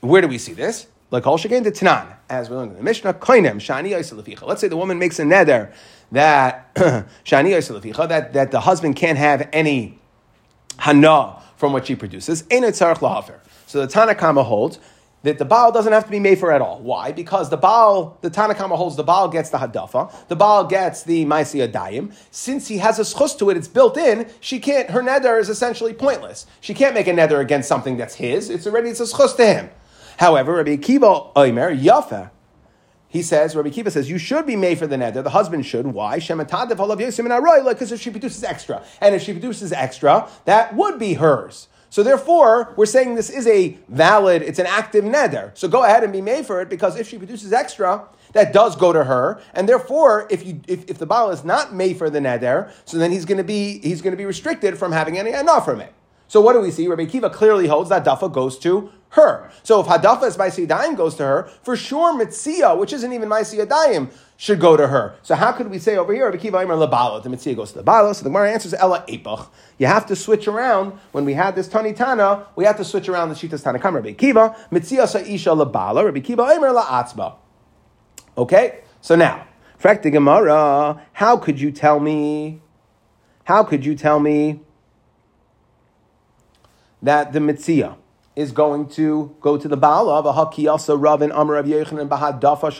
Where 0.00 0.20
do 0.20 0.28
we 0.28 0.38
see 0.38 0.52
this? 0.52 0.86
Like 1.10 1.26
all 1.26 1.38
Shagain 1.38 1.64
the 1.64 1.72
Tanan, 1.72 2.14
as 2.28 2.50
we 2.50 2.56
learned 2.56 2.72
in 2.72 2.76
the 2.78 2.82
Mishnah, 2.82 3.14
Koinem, 3.14 3.56
Shani 3.56 4.42
Let's 4.46 4.60
say 4.60 4.68
the 4.68 4.76
woman 4.76 4.98
makes 4.98 5.18
a 5.18 5.22
neder 5.22 5.72
that 6.12 6.74
Shani 7.24 8.08
that, 8.08 8.32
that 8.32 8.50
the 8.50 8.60
husband 8.60 8.96
can't 8.96 9.16
have 9.16 9.48
any 9.52 9.98
hana 10.78 11.43
from 11.64 11.72
what 11.72 11.86
she 11.86 11.96
produces. 11.96 12.40
So 12.40 12.46
the 12.46 13.88
Tanakama 13.88 14.44
holds 14.44 14.78
that 15.22 15.38
the 15.38 15.46
Baal 15.46 15.72
doesn't 15.72 15.94
have 15.94 16.04
to 16.04 16.10
be 16.10 16.20
made 16.20 16.38
for 16.38 16.52
at 16.52 16.60
all. 16.60 16.78
Why? 16.80 17.10
Because 17.10 17.48
the 17.48 17.56
Baal, 17.56 18.18
the 18.20 18.30
Tanakama 18.30 18.76
holds 18.76 18.96
the 18.96 19.02
Baal 19.02 19.28
gets 19.28 19.48
the 19.48 19.56
Hadafa, 19.56 20.12
the 20.28 20.36
Baal 20.36 20.66
gets 20.66 21.04
the 21.04 21.24
Maisi 21.24 21.66
Adayim. 21.66 22.14
Since 22.30 22.68
he 22.68 22.76
has 22.78 22.98
a 22.98 23.02
schus 23.02 23.38
to 23.38 23.48
it, 23.48 23.56
it's 23.56 23.66
built 23.66 23.96
in, 23.96 24.28
she 24.40 24.60
can't, 24.60 24.90
her 24.90 25.02
nether 25.02 25.38
is 25.38 25.48
essentially 25.48 25.94
pointless. 25.94 26.44
She 26.60 26.74
can't 26.74 26.92
make 26.92 27.06
a 27.06 27.14
nether 27.14 27.40
against 27.40 27.66
something 27.66 27.96
that's 27.96 28.16
his, 28.16 28.50
it's 28.50 28.66
already, 28.66 28.90
it's 28.90 29.00
a 29.00 29.04
schus 29.04 29.34
to 29.36 29.46
him. 29.46 29.70
However, 30.18 30.56
Rabbi 30.56 30.76
Akiva 30.76 31.32
Oimer, 31.32 31.74
Yafa, 31.74 32.30
he 33.14 33.22
says, 33.22 33.54
Rabbi 33.54 33.70
Kiva 33.70 33.92
says, 33.92 34.10
you 34.10 34.18
should 34.18 34.44
be 34.44 34.56
made 34.56 34.76
for 34.76 34.88
the 34.88 34.96
neder. 34.96 35.22
The 35.22 35.30
husband 35.30 35.64
should. 35.64 35.86
Why? 35.86 36.18
Because 36.18 37.92
if 37.92 38.00
she 38.00 38.10
produces 38.10 38.42
extra. 38.42 38.82
And 39.00 39.14
if 39.14 39.22
she 39.22 39.30
produces 39.30 39.72
extra, 39.72 40.28
that 40.46 40.74
would 40.74 40.98
be 40.98 41.14
hers. 41.14 41.68
So 41.90 42.02
therefore, 42.02 42.74
we're 42.76 42.86
saying 42.86 43.14
this 43.14 43.30
is 43.30 43.46
a 43.46 43.78
valid, 43.88 44.42
it's 44.42 44.58
an 44.58 44.66
active 44.66 45.04
neder. 45.04 45.56
So 45.56 45.68
go 45.68 45.84
ahead 45.84 46.02
and 46.02 46.12
be 46.12 46.20
made 46.20 46.44
for 46.44 46.60
it 46.60 46.68
because 46.68 46.98
if 46.98 47.08
she 47.08 47.16
produces 47.16 47.52
extra, 47.52 48.04
that 48.32 48.52
does 48.52 48.74
go 48.74 48.92
to 48.92 49.04
her, 49.04 49.40
and 49.52 49.68
therefore, 49.68 50.26
if 50.28 50.44
you 50.44 50.60
if, 50.66 50.90
if 50.90 50.98
the 50.98 51.06
baal 51.06 51.30
is 51.30 51.44
not 51.44 51.72
made 51.72 51.96
for 51.96 52.10
the 52.10 52.18
neder, 52.18 52.72
so 52.84 52.98
then 52.98 53.12
he's 53.12 53.24
going 53.24 53.38
to 53.38 53.44
be 53.44 53.78
he's 53.78 54.02
going 54.02 54.10
to 54.10 54.16
be 54.16 54.24
restricted 54.24 54.76
from 54.76 54.90
having 54.90 55.16
any 55.18 55.30
enough 55.30 55.64
from 55.64 55.80
it. 55.80 55.94
So 56.28 56.40
what 56.40 56.54
do 56.54 56.60
we 56.60 56.70
see? 56.70 56.88
Rabbi 56.88 57.04
Kiva 57.06 57.30
clearly 57.30 57.66
holds 57.66 57.90
that 57.90 58.04
dafa 58.04 58.32
goes 58.32 58.58
to 58.60 58.90
her. 59.10 59.50
So 59.62 59.80
if 59.80 59.86
hadafa 59.86 60.24
is 60.24 60.36
Maisi 60.36 60.66
Yadayim 60.66 60.96
goes 60.96 61.14
to 61.16 61.22
her, 61.22 61.44
for 61.62 61.76
sure 61.76 62.12
Mitzia, 62.18 62.76
which 62.76 62.92
isn't 62.92 63.12
even 63.12 63.28
Maisi 63.28 63.64
Yadayim, 63.64 64.10
should 64.36 64.58
go 64.58 64.76
to 64.76 64.88
her. 64.88 65.14
So 65.22 65.36
how 65.36 65.52
could 65.52 65.70
we 65.70 65.78
say 65.78 65.96
over 65.96 66.12
here, 66.12 66.24
Rabbi 66.24 66.38
Kiva 66.38 66.58
Imer 66.58 66.88
Labalo, 66.88 67.22
the 67.22 67.28
Mitzia 67.28 67.54
goes 67.54 67.72
to 67.72 67.78
the 67.78 67.84
Balo? 67.84 68.14
So 68.14 68.24
the 68.24 68.30
Gemara 68.30 68.50
answers 68.50 68.74
Ella 68.74 69.04
Epach. 69.08 69.48
You 69.78 69.86
have 69.86 70.06
to 70.06 70.16
switch 70.16 70.48
around. 70.48 70.98
When 71.12 71.24
we 71.24 71.34
had 71.34 71.54
this 71.54 71.68
Tani 71.68 71.92
Tana, 71.92 72.46
we 72.56 72.64
have 72.64 72.76
to 72.78 72.84
switch 72.84 73.08
around 73.08 73.28
the 73.28 73.36
Shitas 73.36 73.62
Tana 73.62 73.78
Kam. 73.78 73.94
Rabbi 73.94 74.12
Kiva, 74.12 74.56
Mitzia 74.72 75.06
Sa'isha 75.06 75.54
Labala, 75.56 76.04
Rabbi 76.04 76.20
Kiva 76.20 76.42
Imer 76.42 76.74
La'atzba. 76.74 77.36
Okay, 78.36 78.80
so 79.00 79.14
now, 79.14 79.46
Frak 79.80 80.02
Gemara, 80.10 81.00
how 81.12 81.36
could 81.36 81.60
you 81.60 81.70
tell 81.70 82.00
me? 82.00 82.60
How 83.44 83.62
could 83.62 83.84
you 83.86 83.94
tell 83.94 84.18
me 84.18 84.62
that 87.04 87.34
the 87.34 87.38
Mitzia 87.38 87.96
is 88.34 88.50
going 88.50 88.88
to 88.88 89.36
go 89.40 89.56
to 89.56 89.68
the 89.68 89.76
Baal 89.76 90.08
of 90.08 90.26
a 90.26 90.32
Haki 90.32 90.68
also 90.68 90.96
Rav 90.96 91.22
and 91.22 91.32
Amr 91.32 91.56
of 91.56 91.66
Yechanan 91.66 92.08
Bahadafa 92.08 92.72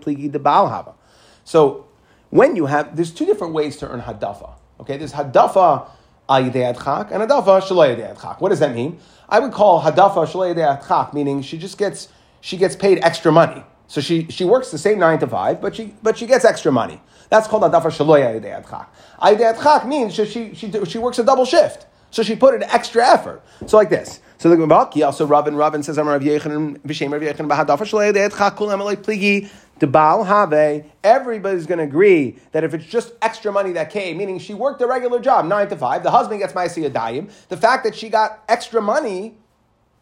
Pligi 0.00 0.32
the 0.32 0.38
Baal. 0.38 0.98
So 1.44 1.86
when 2.30 2.56
you 2.56 2.66
have, 2.66 2.96
there's 2.96 3.12
two 3.12 3.26
different 3.26 3.52
ways 3.52 3.76
to 3.76 3.88
earn 3.88 4.00
Hadafa. 4.00 4.54
Okay, 4.80 4.96
there's 4.96 5.12
Hadafa 5.12 5.88
Ayidei 6.28 6.74
Adchak 6.74 7.10
and 7.10 7.22
Hadafa 7.22 7.60
Shalei 7.60 7.96
Ayidei 7.96 8.16
Adchak. 8.16 8.40
What 8.40 8.48
does 8.48 8.60
that 8.60 8.74
mean? 8.74 8.98
I 9.28 9.40
would 9.40 9.52
call 9.52 9.82
Hadafa 9.82 10.26
Shalei 10.26 10.54
Ayidei 10.54 10.80
Adchak, 10.80 11.12
meaning 11.12 11.42
she 11.42 11.58
just 11.58 11.76
gets, 11.76 12.08
she 12.40 12.56
gets 12.56 12.74
paid 12.74 12.98
extra 13.02 13.30
money. 13.30 13.62
So 13.88 14.00
she, 14.00 14.26
she 14.30 14.44
works 14.44 14.70
the 14.70 14.78
same 14.78 14.98
nine 14.98 15.18
to 15.18 15.26
five, 15.26 15.60
but 15.60 15.76
she, 15.76 15.94
but 16.02 16.16
she 16.16 16.26
gets 16.26 16.44
extra 16.44 16.72
money. 16.72 17.00
That's 17.28 17.46
called 17.46 17.62
Hadafa 17.62 17.90
Shalei 17.90 18.40
Ayidei 18.40 18.64
Adchak. 18.64 18.86
Ayidei 19.20 19.54
Adchak 19.54 19.86
means 19.86 20.14
she, 20.14 20.54
she, 20.54 20.84
she 20.86 20.98
works 20.98 21.18
a 21.18 21.24
double 21.24 21.44
shift. 21.44 21.84
So 22.10 22.22
she 22.22 22.36
put 22.36 22.54
an 22.54 22.62
extra 22.64 23.06
effort. 23.06 23.42
So 23.66 23.76
like 23.76 23.90
this. 23.90 24.20
So 24.38 24.48
the 24.48 24.56
Gemara, 24.56 24.88
also 25.04 25.26
Rabin 25.26 25.56
Rabin 25.56 25.82
says, 25.82 25.98
"Amar 25.98 26.12
Rav 26.14 26.22
Yechon 26.22 26.74
Rav 26.74 27.22
Yechon 27.22 27.48
b'hadafa 27.48 27.78
shalei 27.80 28.12
de'et 28.12 28.30
chakul 28.30 28.68
emelei 28.68 28.96
pligi 28.96 29.50
debal 29.80 30.24
have." 30.26 30.84
Everybody's 31.02 31.66
going 31.66 31.78
to 31.78 31.84
agree 31.84 32.38
that 32.52 32.62
if 32.62 32.72
it's 32.72 32.86
just 32.86 33.14
extra 33.20 33.50
money 33.50 33.72
that 33.72 33.90
came, 33.90 34.16
meaning 34.16 34.38
she 34.38 34.54
worked 34.54 34.80
a 34.80 34.86
regular 34.86 35.18
job, 35.18 35.44
nine 35.44 35.68
to 35.68 35.76
five, 35.76 36.04
the 36.04 36.12
husband 36.12 36.38
gets 36.38 36.52
ma'asiyah 36.52 36.92
dayim. 36.92 37.32
The 37.48 37.56
fact 37.56 37.82
that 37.82 37.96
she 37.96 38.08
got 38.08 38.44
extra 38.48 38.80
money, 38.80 39.36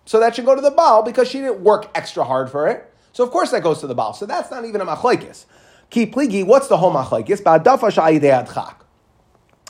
so 0.04 0.20
that 0.20 0.36
should 0.36 0.44
go 0.44 0.54
to 0.54 0.60
the 0.60 0.70
baal 0.70 1.02
because 1.02 1.28
she 1.28 1.40
didn't 1.40 1.60
work 1.60 1.90
extra 1.94 2.22
hard 2.22 2.50
for 2.50 2.68
it. 2.68 2.92
So 3.12 3.24
of 3.24 3.30
course 3.30 3.50
that 3.52 3.62
goes 3.62 3.80
to 3.80 3.86
the 3.86 3.94
baal. 3.94 4.12
So 4.12 4.26
that's 4.26 4.50
not 4.50 4.66
even 4.66 4.82
a 4.82 4.84
machlekes. 4.84 5.46
Ki 5.88 6.04
pligi, 6.06 6.44
what's 6.46 6.68
the 6.68 6.76
whole 6.76 6.92
machlekes? 6.92 7.42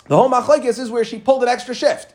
The 0.09 0.17
whole 0.17 0.31
machlekes 0.31 0.79
is 0.81 0.91
where 0.91 1.05
she 1.05 1.21
pulled 1.21 1.45
an 1.45 1.49
extra 1.49 1.73
shift. 1.73 2.15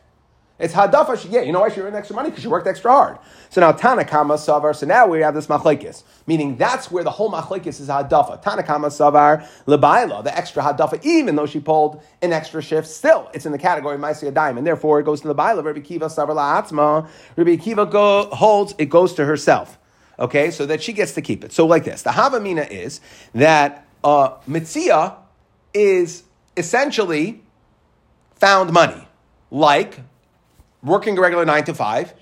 It's 0.61 0.73
hadafa. 0.73 1.19
She, 1.19 1.29
yeah, 1.29 1.41
you 1.41 1.51
know 1.51 1.61
why 1.61 1.69
she 1.69 1.81
earned 1.81 1.95
extra 1.95 2.15
money 2.15 2.29
because 2.29 2.43
she 2.43 2.47
worked 2.47 2.67
extra 2.67 2.91
hard. 2.91 3.17
So 3.49 3.61
now 3.61 3.71
Tanakama 3.71 4.37
savar. 4.37 4.75
So 4.75 4.85
now 4.85 5.07
we 5.07 5.19
have 5.21 5.33
this 5.33 5.47
machlekes, 5.47 6.03
meaning 6.27 6.55
that's 6.55 6.91
where 6.91 7.03
the 7.03 7.11
whole 7.11 7.31
machlekes 7.31 7.79
is 7.81 7.89
hadafa. 7.89 8.41
Tanakama 8.41 8.87
savar 8.87 9.47
lebaila, 9.65 10.23
the 10.23 10.37
extra 10.37 10.63
hadafa, 10.63 11.03
even 11.03 11.35
though 11.35 11.47
she 11.47 11.59
pulled 11.59 12.01
an 12.21 12.31
extra 12.31 12.61
shift, 12.61 12.87
still 12.87 13.29
it's 13.33 13.45
in 13.45 13.51
the 13.51 13.57
category 13.57 13.97
ma'aseh 13.97 14.33
diamond. 14.33 14.65
Therefore, 14.65 14.99
it 14.99 15.03
goes 15.03 15.21
to 15.21 15.27
the. 15.27 15.35
Rabbi 15.35 15.79
Kiva 15.79 16.05
savar 16.05 16.35
la'atzma. 16.35 17.09
Rabbi 17.35 17.55
Kiva 17.55 17.85
go, 17.87 18.27
holds 18.27 18.75
it 18.77 18.85
goes 18.85 19.13
to 19.15 19.25
herself. 19.25 19.79
Okay, 20.19 20.51
so 20.51 20.67
that 20.67 20.83
she 20.83 20.93
gets 20.93 21.13
to 21.13 21.21
keep 21.21 21.43
it. 21.43 21.51
So 21.51 21.65
like 21.65 21.83
this, 21.83 22.03
the 22.03 22.11
havamina 22.11 22.69
is 22.69 23.01
that 23.33 23.87
uh, 24.03 24.37
mitzia 24.47 25.15
is 25.73 26.23
essentially 26.55 27.41
found 28.35 28.71
money, 28.71 29.07
like 29.49 30.01
working 30.83 31.17
a 31.17 31.21
regular 31.21 31.45
nine 31.45 31.63
to 31.65 31.73
five 31.73 32.13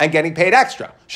and 0.00 0.12
getting 0.12 0.34
paid 0.34 0.54
extra. 0.54 0.92
That's 1.08 1.14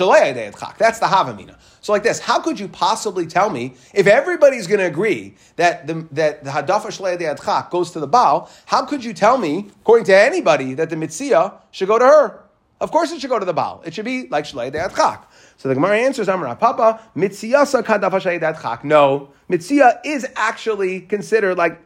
the 0.99 1.07
Havamina. 1.07 1.57
So 1.81 1.93
like 1.93 2.03
this, 2.03 2.21
how 2.21 2.41
could 2.41 2.61
you 2.61 2.69
possibly 2.69 3.27
tell 3.27 3.51
me 3.51 3.75
if 3.93 4.07
everybody's 4.07 4.67
going 4.67 4.81
to 4.81 4.87
agree 4.87 5.35
that 5.57 5.87
the 5.87 6.07
that 6.13 6.45
the 6.45 6.51
Hadafa 6.51 6.87
Shalei 6.87 7.71
goes 7.71 7.91
to 7.93 8.01
the 8.01 8.07
Baal? 8.07 8.51
How 8.67 8.85
could 8.87 9.05
you 9.05 9.13
tell 9.13 9.37
me, 9.39 9.71
according 9.81 10.07
to 10.07 10.17
anybody, 10.17 10.75
that 10.75 10.91
the 10.91 10.97
Mitzia 10.97 11.55
should 11.71 11.89
go 11.89 11.99
to 11.99 12.05
her? 12.05 12.45
Of 12.81 12.91
course, 12.91 13.13
it 13.13 13.21
should 13.21 13.31
go 13.31 13.39
to 13.39 13.45
the 13.45 13.53
Baal. 13.53 13.83
It 13.85 13.95
should 13.95 14.05
be 14.05 14.29
like 14.29 14.45
Shalei 14.45 14.73
De'adchak. 14.73 15.25
So 15.57 15.69
the 15.69 15.75
Gemara 15.75 15.99
answers, 15.99 16.29
Amar 16.29 16.55
Papa, 16.57 17.01
Mitziyasa 17.17 17.83
Kadafa 17.83 18.21
Shalei 18.21 18.85
No, 18.85 19.31
Mitzia 19.49 20.01
is 20.05 20.27
actually 20.35 21.01
considered 21.03 21.57
like 21.57 21.81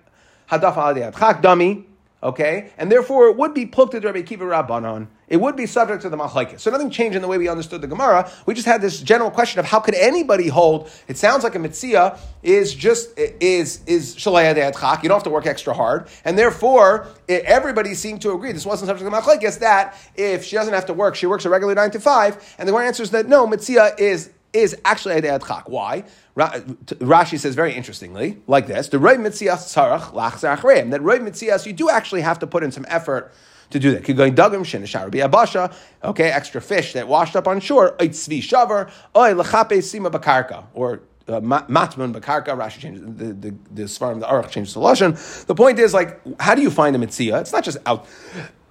Hadafa 0.50 0.94
De'adchak 0.94 1.42
dummy 1.42 1.86
okay? 2.22 2.70
And 2.78 2.90
therefore, 2.90 3.28
it 3.28 3.36
would 3.36 3.54
be 3.54 3.66
pluked 3.66 3.94
at 3.94 4.04
Rabbi 4.04 4.22
Kiva 4.22 4.44
Rabbanon. 4.44 5.08
It 5.28 5.38
would 5.38 5.56
be 5.56 5.66
subject 5.66 6.02
to 6.02 6.08
the 6.08 6.16
machlekes. 6.16 6.60
So 6.60 6.70
nothing 6.70 6.88
changed 6.88 7.16
in 7.16 7.22
the 7.22 7.26
way 7.28 7.36
we 7.36 7.48
understood 7.48 7.80
the 7.80 7.88
Gemara. 7.88 8.30
We 8.46 8.54
just 8.54 8.66
had 8.66 8.80
this 8.80 9.00
general 9.00 9.30
question 9.30 9.58
of 9.58 9.66
how 9.66 9.80
could 9.80 9.94
anybody 9.94 10.48
hold? 10.48 10.88
It 11.08 11.18
sounds 11.18 11.42
like 11.42 11.56
a 11.56 11.58
mitzia 11.58 12.18
is 12.44 12.72
just 12.72 13.10
is 13.18 13.80
is 13.86 14.14
shalaya 14.14 14.54
de'adchak. 14.54 15.02
You 15.02 15.08
don't 15.08 15.16
have 15.16 15.24
to 15.24 15.30
work 15.30 15.46
extra 15.46 15.74
hard, 15.74 16.08
and 16.24 16.38
therefore 16.38 17.08
it, 17.26 17.44
everybody 17.44 17.94
seemed 17.94 18.22
to 18.22 18.32
agree. 18.32 18.52
This 18.52 18.64
wasn't 18.64 18.88
subject 18.88 19.10
to 19.10 19.10
the 19.10 19.16
machlekes 19.16 19.58
that 19.58 19.96
if 20.14 20.44
she 20.44 20.54
doesn't 20.54 20.74
have 20.74 20.86
to 20.86 20.94
work, 20.94 21.16
she 21.16 21.26
works 21.26 21.44
a 21.44 21.50
regular 21.50 21.74
nine 21.74 21.90
to 21.90 22.00
five. 22.00 22.54
And 22.58 22.68
the 22.68 22.72
Gemara 22.72 22.86
answers 22.86 23.10
that 23.10 23.26
no, 23.26 23.48
mitzia 23.48 23.98
is 23.98 24.30
is 24.52 24.76
actually 24.84 25.16
a 25.16 25.38
chak. 25.40 25.68
Why? 25.68 26.04
Rashi 26.36 27.38
says 27.38 27.54
very 27.54 27.72
interestingly, 27.72 28.38
like 28.46 28.66
this: 28.66 28.88
the 28.88 28.98
roy 28.98 29.16
mitzias 29.16 29.74
tzarach 29.74 30.12
lach 30.12 30.90
That 30.90 31.02
roy 31.02 31.18
mitzias, 31.18 31.64
you 31.64 31.72
do 31.72 31.88
actually 31.88 32.20
have 32.20 32.38
to 32.40 32.46
put 32.46 32.62
in 32.62 32.70
some 32.70 32.84
effort 32.88 33.32
to 33.70 33.78
do 33.78 33.92
that. 33.92 34.04
Going 34.04 34.34
dagim 34.34 35.10
be 35.10 35.18
abasha. 35.18 35.74
Okay, 36.04 36.30
extra 36.30 36.60
fish 36.60 36.92
that 36.92 37.08
washed 37.08 37.36
up 37.36 37.48
on 37.48 37.60
shore. 37.60 37.96
Tzvi 37.98 38.40
shavar 38.40 38.90
oy 39.16 39.32
lechape 39.32 39.78
sima 39.78 40.10
bakarka 40.10 40.64
or 40.74 41.00
uh, 41.26 41.40
matman 41.40 42.14
bakarka. 42.14 42.48
Rashi 42.48 42.80
changes 42.80 43.02
the 43.02 43.32
the 43.32 43.56
the 43.72 43.82
svarim 43.84 44.20
the 44.20 44.26
aruch 44.26 44.50
changes 44.50 44.74
the 44.74 44.80
lashon. 44.80 45.46
The 45.46 45.54
point 45.54 45.78
is 45.78 45.94
like, 45.94 46.20
how 46.38 46.54
do 46.54 46.60
you 46.60 46.70
find 46.70 46.94
a 46.94 46.98
mitzia? 46.98 47.40
It's 47.40 47.52
not 47.52 47.64
just 47.64 47.78
out. 47.86 48.06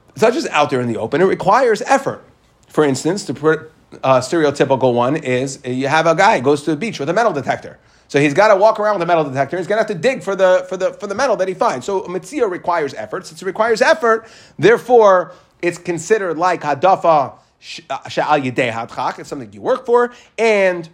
It's 0.10 0.22
not 0.22 0.34
just 0.34 0.48
out 0.50 0.70
there 0.70 0.82
in 0.82 0.88
the 0.88 0.98
open. 0.98 1.20
It 1.20 1.26
requires 1.26 1.82
effort. 1.82 2.24
For 2.68 2.84
instance, 2.84 3.26
to 3.26 3.34
put 3.34 3.72
uh, 4.04 4.20
stereotypical 4.20 4.94
one 4.94 5.16
is 5.16 5.60
you 5.66 5.88
have 5.88 6.08
a 6.08 6.16
guy 6.16 6.40
goes 6.40 6.64
to 6.64 6.72
the 6.72 6.78
beach 6.78 7.00
with 7.00 7.10
a 7.10 7.14
metal 7.14 7.34
detector. 7.34 7.80
So 8.08 8.20
he's 8.20 8.34
got 8.34 8.50
to 8.50 8.56
walk 8.56 8.80
around 8.80 8.96
with 8.96 9.04
a 9.04 9.06
metal 9.06 9.24
detector. 9.24 9.58
He's 9.58 9.68
going 9.68 9.78
to 9.78 9.88
have 9.88 10.02
to 10.02 10.02
dig 10.02 10.22
for 10.22 10.36
the, 10.36 10.66
for 10.70 10.78
the, 10.78 10.94
for 10.94 11.08
the 11.08 11.16
metal 11.16 11.36
that 11.38 11.48
he 11.48 11.54
finds. 11.54 11.86
So 11.86 12.04
a 12.04 12.10
mitzvah 12.10 12.48
requires 12.48 12.94
effort. 12.94 13.26
Since 13.26 13.42
it 13.42 13.46
requires 13.46 13.82
effort, 13.82 14.28
therefore 14.60 15.34
it's 15.62 15.78
considered 15.78 16.38
like 16.38 16.62
hadafa 16.62 17.40
sha'al 17.62 18.44
yedei 18.44 18.72
hadchak. 18.72 19.20
It's 19.20 19.30
something 19.30 19.52
you 19.52 19.62
work 19.62 19.86
for. 19.86 20.14
And 20.38 20.88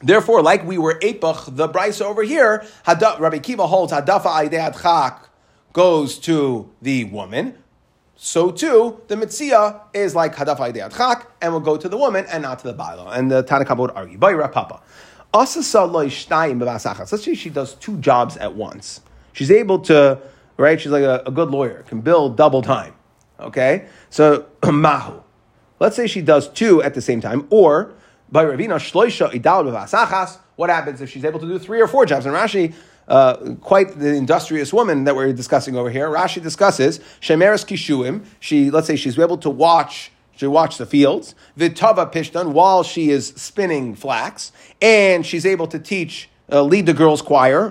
therefore, 0.00 0.42
like 0.42 0.64
we 0.64 0.76
were 0.76 0.98
epach, 1.00 1.56
the 1.56 1.68
braisa 1.68 2.02
over 2.02 2.22
here, 2.22 2.66
Rabbi 2.86 3.38
Kiva 3.38 3.66
holds 3.66 3.92
hadafa 3.92 4.48
yedei 4.48 4.72
hadchak 4.72 5.20
goes 5.72 6.18
to 6.18 6.70
the 6.80 7.04
woman 7.04 7.56
so 8.16 8.50
too 8.50 9.00
the 9.08 9.14
mitzia 9.14 9.80
is 9.92 10.14
like 10.14 10.34
hadaf 10.34 10.58
adchak 10.58 11.26
and 11.42 11.52
will 11.52 11.60
go 11.60 11.76
to 11.76 11.88
the 11.88 11.96
woman 11.96 12.24
and 12.28 12.42
not 12.42 12.58
to 12.60 12.66
the 12.66 12.74
bailo. 12.74 13.14
And 13.14 13.30
the 13.30 13.44
Tanakh 13.44 13.76
would 13.76 13.90
argue, 13.90 14.18
Bayra 14.18 14.50
Papa. 14.50 14.80
Let's 15.34 15.52
say 17.24 17.34
she 17.34 17.50
does 17.50 17.74
two 17.74 17.98
jobs 17.98 18.36
at 18.38 18.54
once. 18.54 19.00
She's 19.34 19.50
able 19.50 19.80
to, 19.80 20.18
right? 20.56 20.80
She's 20.80 20.92
like 20.92 21.02
a, 21.02 21.24
a 21.26 21.30
good 21.30 21.50
lawyer, 21.50 21.82
can 21.82 22.00
bill 22.00 22.30
double 22.30 22.62
time. 22.62 22.94
Okay? 23.38 23.86
So, 24.08 24.46
mahu. 24.64 25.20
Let's 25.78 25.94
say 25.94 26.06
she 26.06 26.22
does 26.22 26.48
two 26.48 26.82
at 26.82 26.94
the 26.94 27.02
same 27.02 27.20
time, 27.20 27.46
or 27.50 27.92
by 28.32 28.44
Ravina 28.44 28.76
Shloisha 28.76 29.30
Idal 29.30 30.40
What 30.56 30.70
happens 30.70 31.02
if 31.02 31.10
she's 31.10 31.24
able 31.24 31.38
to 31.40 31.46
do 31.46 31.58
three 31.58 31.82
or 31.82 31.86
four 31.86 32.06
jobs? 32.06 32.24
And 32.24 32.34
Rashi 32.34 32.72
uh, 33.08 33.54
quite 33.60 33.98
the 33.98 34.14
industrious 34.14 34.72
woman 34.72 35.04
that 35.04 35.14
we're 35.14 35.32
discussing 35.32 35.76
over 35.76 35.90
here. 35.90 36.08
Rashi 36.08 36.42
discusses 36.42 36.98
shemeres 37.20 37.64
kishuim. 37.64 38.24
She, 38.40 38.70
let's 38.70 38.86
say, 38.86 38.96
she's 38.96 39.18
able 39.18 39.38
to 39.38 39.50
watch. 39.50 40.12
She 40.36 40.46
watch 40.46 40.76
the 40.76 40.86
fields. 40.86 41.34
Vitava 41.58 42.12
pishtan 42.12 42.52
while 42.52 42.82
she 42.82 43.10
is 43.10 43.28
spinning 43.36 43.94
flax, 43.94 44.52
and 44.82 45.24
she's 45.24 45.46
able 45.46 45.66
to 45.68 45.78
teach 45.78 46.28
uh, 46.50 46.62
lead 46.62 46.86
the 46.86 46.94
girls' 46.94 47.22
choir, 47.22 47.68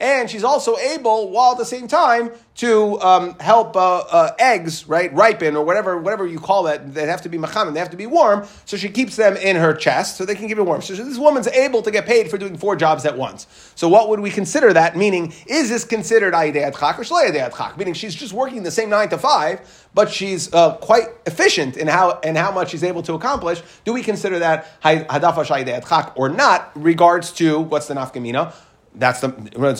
and 0.00 0.30
she's 0.30 0.44
also 0.44 0.76
able, 0.78 1.30
while 1.30 1.52
at 1.52 1.58
the 1.58 1.64
same 1.64 1.86
time, 1.86 2.30
to 2.56 3.00
um, 3.00 3.38
help 3.38 3.74
uh, 3.76 3.98
uh, 4.00 4.32
eggs, 4.38 4.86
right, 4.86 5.12
ripen 5.14 5.56
or 5.56 5.64
whatever, 5.64 5.96
whatever 5.98 6.26
you 6.26 6.38
call 6.38 6.64
that. 6.64 6.92
They 6.92 7.06
have 7.06 7.22
to 7.22 7.28
be 7.28 7.38
machamim, 7.38 7.72
they 7.72 7.80
have 7.80 7.90
to 7.90 7.96
be 7.96 8.06
warm. 8.06 8.46
So 8.66 8.76
she 8.76 8.88
keeps 8.88 9.16
them 9.16 9.36
in 9.36 9.56
her 9.56 9.72
chest 9.72 10.18
so 10.18 10.26
they 10.26 10.34
can 10.34 10.48
keep 10.48 10.58
it 10.58 10.62
warm. 10.62 10.82
So 10.82 10.94
this 10.94 11.18
woman's 11.18 11.46
able 11.48 11.80
to 11.82 11.90
get 11.90 12.04
paid 12.04 12.30
for 12.30 12.36
doing 12.36 12.58
four 12.58 12.76
jobs 12.76 13.06
at 13.06 13.16
once. 13.16 13.46
So 13.76 13.88
what 13.88 14.08
would 14.10 14.20
we 14.20 14.30
consider 14.30 14.72
that? 14.74 14.96
Meaning, 14.96 15.32
is 15.46 15.70
this 15.70 15.84
considered 15.84 16.34
ayidei 16.34 16.78
chak 16.78 16.98
or 16.98 17.02
shlayadei 17.02 17.56
chak? 17.56 17.78
Meaning 17.78 17.94
she's 17.94 18.14
just 18.14 18.32
working 18.34 18.62
the 18.62 18.70
same 18.70 18.90
nine 18.90 19.08
to 19.08 19.18
five, 19.18 19.79
but 19.94 20.10
she's 20.10 20.52
uh, 20.54 20.74
quite 20.76 21.08
efficient 21.26 21.76
in 21.76 21.88
how 21.88 22.20
and 22.22 22.36
how 22.36 22.52
much 22.52 22.70
she's 22.70 22.84
able 22.84 23.02
to 23.02 23.14
accomplish. 23.14 23.62
Do 23.84 23.92
we 23.92 24.02
consider 24.02 24.38
that 24.38 24.80
hadafa 24.82 25.44
shayidei 25.44 25.86
chak 25.88 26.12
or 26.16 26.28
not? 26.28 26.70
Regards 26.74 27.32
to 27.32 27.60
what's 27.60 27.88
the 27.88 27.94
nafkamina? 27.94 28.52
That's 28.94 29.20
the 29.20 29.28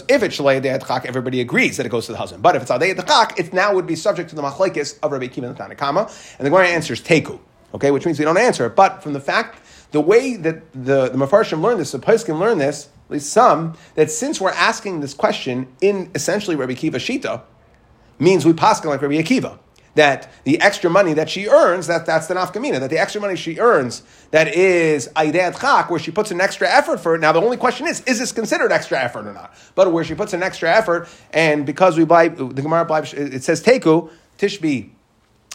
if 0.09 0.23
it's 0.23 0.39
shalei 0.39 0.87
chak, 0.87 1.07
everybody 1.07 1.41
agrees 1.41 1.77
that 1.77 1.87
it 1.87 1.91
goes 1.91 2.07
to 2.07 2.13
the 2.13 2.19
husband. 2.19 2.43
But 2.43 2.57
if 2.57 2.63
it's 2.63 2.71
adei 2.71 2.97
chak, 3.07 3.39
it 3.39 3.53
now 3.53 3.75
would 3.75 3.87
be 3.87 3.97
subject 3.97 4.31
to 4.31 4.37
the 4.37 4.43
machlekes 4.43 4.99
of 5.03 5.13
Rabbi 5.13 5.29
Kiva 5.29 5.49
and 5.49 5.57
Tanakama, 5.57 6.37
and 6.39 6.47
the 6.47 6.51
Gemara 6.51 6.69
answers 6.69 7.01
teku. 7.01 7.39
Okay, 7.73 7.93
which 7.93 8.05
means 8.05 8.19
we 8.19 8.25
don't 8.25 8.39
answer 8.39 8.67
it. 8.67 8.75
But 8.75 9.01
from 9.01 9.13
the 9.13 9.21
fact, 9.21 9.61
the 9.93 10.01
way 10.01 10.37
that 10.37 10.73
the 10.73 11.09
the 11.09 11.19
mafarshim 11.19 11.63
learn 11.63 11.79
this, 11.79 11.93
the 11.93 12.01
can 12.01 12.39
learn 12.39 12.59
this, 12.59 12.89
at 13.07 13.13
least 13.13 13.33
some, 13.33 13.77
that 13.95 14.11
since 14.11 14.41
we're 14.41 14.51
asking 14.51 15.01
this 15.01 15.15
question 15.15 15.69
in 15.81 16.11
essentially 16.15 16.57
Rabbi 16.57 16.75
Kiva 16.75 16.99
Shita, 16.99 17.43
means 18.19 18.45
we 18.45 18.53
paskin 18.53 18.87
like 18.87 19.03
Rabbi 19.03 19.15
Akiva 19.15 19.59
that 19.95 20.31
the 20.45 20.61
extra 20.61 20.89
money 20.89 21.13
that 21.15 21.29
she 21.29 21.49
earns, 21.49 21.87
that, 21.87 22.07
that's 22.07 22.27
the 22.27 22.35
nafkamina, 22.35 22.81
that 22.81 22.91
the 22.91 22.99
extra 22.99 23.21
money 23.21 23.37
she 23.37 23.59
earns, 23.59 24.03
that 24.31 24.55
is 24.55 25.09
aidat 25.17 25.61
chak, 25.61 25.91
where 25.91 25.99
she 25.99 26.11
puts 26.11 26.31
an 26.31 26.41
extra 26.41 26.69
effort 26.69 27.01
for 27.01 27.15
it. 27.15 27.21
Now, 27.21 27.33
the 27.33 27.41
only 27.41 27.57
question 27.57 27.87
is, 27.87 28.01
is 28.03 28.19
this 28.19 28.33
considered 28.33 28.73
extra 28.73 28.99
effort 28.99 29.27
or 29.27 29.33
not? 29.33 29.55
But 29.75 29.93
where 29.93 30.05
she 30.05 30.15
puts 30.15 30.33
an 30.33 30.43
extra 30.43 30.71
effort, 30.71 31.09
and 31.33 31.67
because 31.67 31.99
we 31.99 32.05
buy, 32.05 32.29
the 32.29 32.47
Gemara, 32.47 32.87
it 33.13 33.43
says 33.43 33.63
teku, 33.63 34.11
tishbi 34.39 34.91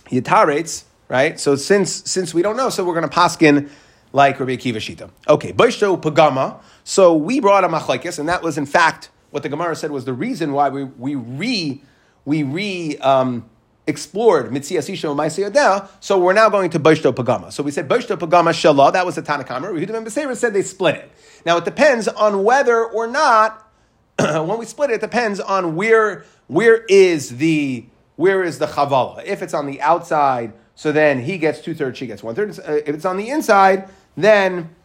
yitaretz, 0.07 0.83
right? 1.07 1.39
So 1.39 1.55
since, 1.55 2.09
since 2.09 2.33
we 2.33 2.41
don't 2.41 2.57
know, 2.57 2.69
so 2.69 2.83
we're 2.83 2.95
going 2.99 3.09
to 3.09 3.15
paskin 3.15 3.69
like 4.11 4.39
Rabbi 4.39 4.55
Akiva 4.55 4.77
Shita. 4.77 5.09
Okay, 5.27 5.53
Baishto 5.53 6.01
Pagama. 6.01 6.59
So 6.83 7.15
we 7.15 7.39
brought 7.39 7.63
a 7.63 7.67
machlekes, 7.67 8.19
and 8.19 8.29
that 8.29 8.41
was 8.41 8.57
in 8.57 8.65
fact 8.65 9.09
what 9.31 9.43
the 9.43 9.49
Gemara 9.49 9.75
said 9.75 9.91
was 9.91 10.05
the 10.05 10.13
reason 10.13 10.53
why 10.53 10.69
we, 10.69 10.85
we 10.85 11.15
re, 11.15 11.83
we 12.23 12.43
re, 12.43 12.97
um, 12.99 13.49
explored 13.87 14.51
Mitzias 14.51 14.89
Isha 14.89 15.11
and 15.11 15.89
so 15.99 16.19
we're 16.19 16.33
now 16.33 16.49
going 16.49 16.69
to 16.71 16.79
Boishto 16.79 17.13
Pagama. 17.13 17.51
So 17.51 17.63
we 17.63 17.71
said 17.71 17.87
Boishto 17.87 18.17
Pagama 18.17 18.49
Shalah, 18.49 18.93
that 18.93 19.05
was 19.05 19.15
the 19.15 19.21
Tanakhama. 19.21 19.71
Rehudim 19.71 19.95
and 19.95 20.07
Beseira 20.07 20.35
said 20.35 20.53
they 20.53 20.63
split 20.63 20.95
it. 20.95 21.11
Now 21.45 21.57
it 21.57 21.65
depends 21.65 22.07
on 22.07 22.43
whether 22.43 22.83
or 22.83 23.07
not, 23.07 23.71
when 24.19 24.57
we 24.57 24.65
split 24.65 24.89
it, 24.89 24.95
it 24.95 25.01
depends 25.01 25.39
on 25.39 25.75
where, 25.75 26.25
where 26.47 26.83
is 26.85 27.37
the, 27.37 27.85
where 28.15 28.43
is 28.43 28.59
the 28.59 28.67
Chavala. 28.67 29.23
If 29.23 29.41
it's 29.41 29.53
on 29.53 29.67
the 29.67 29.81
outside, 29.81 30.53
so 30.73 30.91
then 30.91 31.21
he 31.21 31.37
gets 31.37 31.61
two 31.61 31.75
thirds, 31.75 31.97
she 31.97 32.07
gets 32.07 32.23
one 32.23 32.35
third. 32.35 32.57
Uh, 32.59 32.73
if 32.73 32.89
it's 32.89 33.05
on 33.05 33.17
the 33.17 33.29
inside, 33.29 33.89
then, 34.17 34.75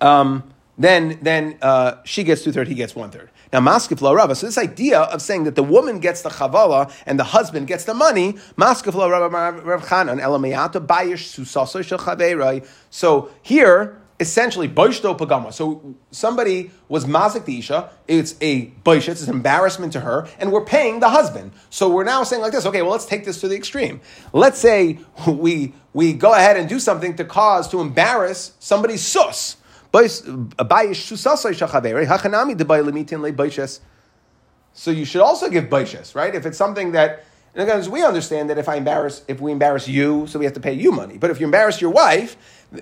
um, 0.00 0.54
then, 0.78 1.18
then 1.20 1.58
uh, 1.60 1.96
she 2.04 2.24
gets 2.24 2.42
two 2.42 2.52
thirds, 2.52 2.68
he 2.68 2.74
gets 2.74 2.94
one 2.94 3.10
third. 3.10 3.30
Now, 3.54 3.60
maskif 3.60 4.00
la 4.00 4.10
rava. 4.10 4.34
So 4.34 4.46
this 4.46 4.58
idea 4.58 5.02
of 5.02 5.22
saying 5.22 5.44
that 5.44 5.54
the 5.54 5.62
woman 5.62 6.00
gets 6.00 6.22
the 6.22 6.28
chavala 6.28 6.92
and 7.06 7.20
the 7.20 7.24
husband 7.24 7.68
gets 7.68 7.84
the 7.84 7.94
money, 7.94 8.32
maskif 8.58 8.94
la 8.94 9.06
rava 9.06 9.62
rav 9.62 9.86
chanan 9.86 10.20
elamayata 10.20 10.84
bayish 10.84 11.38
susaso 11.38 11.80
shel. 11.84 12.66
So 12.90 13.30
here, 13.42 13.96
essentially 14.18 14.68
boishto 14.68 15.16
pagama. 15.16 15.52
So 15.52 15.94
somebody 16.10 16.72
was 16.88 17.04
mazik 17.04 17.44
the 17.44 17.60
isha. 17.60 17.90
It's 18.08 18.34
a 18.40 18.72
boish. 18.84 19.08
It's 19.08 19.22
an 19.22 19.32
embarrassment 19.32 19.92
to 19.92 20.00
her, 20.00 20.26
and 20.40 20.50
we're 20.50 20.64
paying 20.64 20.98
the 20.98 21.10
husband. 21.10 21.52
So 21.70 21.88
we're 21.88 22.02
now 22.02 22.24
saying 22.24 22.42
like 22.42 22.50
this. 22.50 22.66
Okay, 22.66 22.82
well 22.82 22.90
let's 22.90 23.06
take 23.06 23.24
this 23.24 23.40
to 23.42 23.46
the 23.46 23.54
extreme. 23.54 24.00
Let's 24.32 24.58
say 24.58 24.98
we 25.28 25.74
we 25.92 26.12
go 26.12 26.32
ahead 26.32 26.56
and 26.56 26.68
do 26.68 26.80
something 26.80 27.14
to 27.18 27.24
cause 27.24 27.68
to 27.68 27.80
embarrass 27.80 28.54
somebody's 28.58 29.02
sus. 29.02 29.58
So 34.72 34.90
you 34.90 35.04
should 35.04 35.20
also 35.20 35.48
give 35.48 35.66
baishas, 35.66 36.16
right? 36.16 36.34
If 36.34 36.46
it's 36.46 36.58
something 36.58 36.90
that, 36.92 37.22
and 37.54 37.92
we 37.92 38.02
understand 38.02 38.50
that 38.50 38.58
if 38.58 38.68
I 38.68 38.74
embarrass, 38.74 39.22
if 39.28 39.40
we 39.40 39.52
embarrass 39.52 39.86
you, 39.86 40.26
so 40.26 40.40
we 40.40 40.46
have 40.46 40.54
to 40.54 40.60
pay 40.60 40.72
you 40.72 40.90
money. 40.90 41.16
But 41.16 41.30
if 41.30 41.38
you 41.38 41.46
embarrass 41.46 41.80
your 41.80 41.92
wife, 41.92 42.36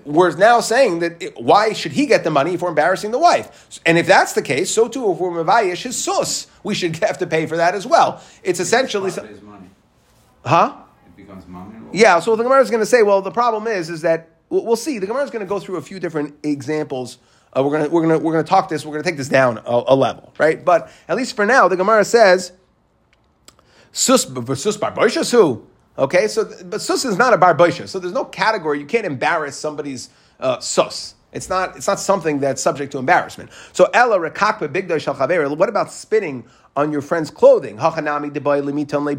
we're 0.07 0.35
now 0.39 0.61
saying 0.61 1.01
that 1.01 1.23
it, 1.23 1.39
why 1.39 1.75
should 1.75 1.93
he 1.93 2.07
get 2.07 2.25
the 2.25 2.31
money 2.31 2.55
if 2.55 2.63
we're 2.63 2.71
embarrassing 2.71 3.11
the 3.11 3.19
wife? 3.19 3.79
And 3.85 3.99
if 3.99 4.07
that's 4.07 4.33
the 4.33 4.41
case, 4.41 4.71
so 4.71 4.89
too 4.89 5.13
if 5.13 5.19
we're 5.19 5.45
mavayish 5.45 5.83
his 5.83 6.03
sus, 6.03 6.47
we 6.63 6.75
should 6.75 6.97
have 7.05 7.19
to 7.19 7.27
pay 7.27 7.45
for 7.45 7.59
that 7.59 7.75
as 7.75 7.87
well. 7.87 8.23
It's 8.43 8.59
essentially, 8.59 9.11
so, 9.11 9.29
huh? 10.47 10.77
It 11.09 11.17
becomes 11.17 11.47
money. 11.47 11.75
Yeah. 11.93 12.21
So 12.21 12.37
the 12.37 12.43
Gemara 12.43 12.63
is 12.63 12.71
going 12.71 12.81
to 12.81 12.87
say, 12.87 13.03
well, 13.03 13.21
the 13.21 13.31
problem 13.31 13.67
is, 13.67 13.91
is 13.91 14.01
that 14.01 14.32
we'll, 14.61 14.77
see. 14.77 14.99
The 14.99 15.07
Gemara 15.07 15.25
is 15.25 15.31
going 15.31 15.45
to 15.45 15.49
go 15.49 15.59
through 15.59 15.77
a 15.77 15.83
few 15.83 15.99
different 15.99 16.35
examples. 16.43 17.19
Uh, 17.53 17.63
we're 17.65 17.71
going 17.71 17.85
to 17.85 17.91
we're 17.91 18.03
to 18.19 18.19
we're 18.19 18.43
to 18.45 18.49
talk 18.49 18.69
this. 18.69 18.85
We're 18.85 18.93
going 18.93 19.03
to 19.03 19.09
take 19.09 19.17
this 19.17 19.29
down 19.29 19.59
a, 19.59 19.83
a, 19.89 19.97
level, 19.97 20.33
right? 20.39 20.63
But 20.65 20.91
at 21.09 21.17
least 21.17 21.37
for 21.37 21.47
now, 21.47 21.69
the 21.69 21.77
Gemara 21.77 22.05
says, 22.05 22.53
"Sus 23.93 24.27
sus 24.55 24.77
bar 24.77 24.93
who." 25.09 25.67
Okay, 25.99 26.27
so 26.29 26.51
but 26.65 26.81
sus 26.81 27.05
is 27.05 27.19
not 27.19 27.35
a 27.35 27.37
bar 27.37 27.55
so 27.71 27.99
there's 27.99 28.15
no 28.15 28.25
category. 28.25 28.79
You 28.79 28.87
can't 28.87 29.05
embarrass 29.05 29.57
somebody's 29.57 30.09
uh, 30.41 30.59
sus. 30.61 31.15
It's 31.33 31.49
not, 31.49 31.77
it's 31.77 31.87
not 31.87 31.99
something 31.99 32.41
that's 32.41 32.63
subject 32.63 32.93
to 32.93 32.99
embarrassment. 32.99 33.51
So 33.73 33.89
Ella 33.95 34.19
rekakbe 34.19 34.69
bigdoy 34.69 35.01
shal 35.01 35.57
What 35.57 35.69
about 35.69 35.91
spitting 35.91 36.45
on 36.77 36.93
your 36.93 37.01
friend's 37.01 37.31
clothing? 37.31 37.79
Hachanami 37.79 38.31
deboy 38.31 38.63
limiton 38.63 39.05
le 39.05 39.17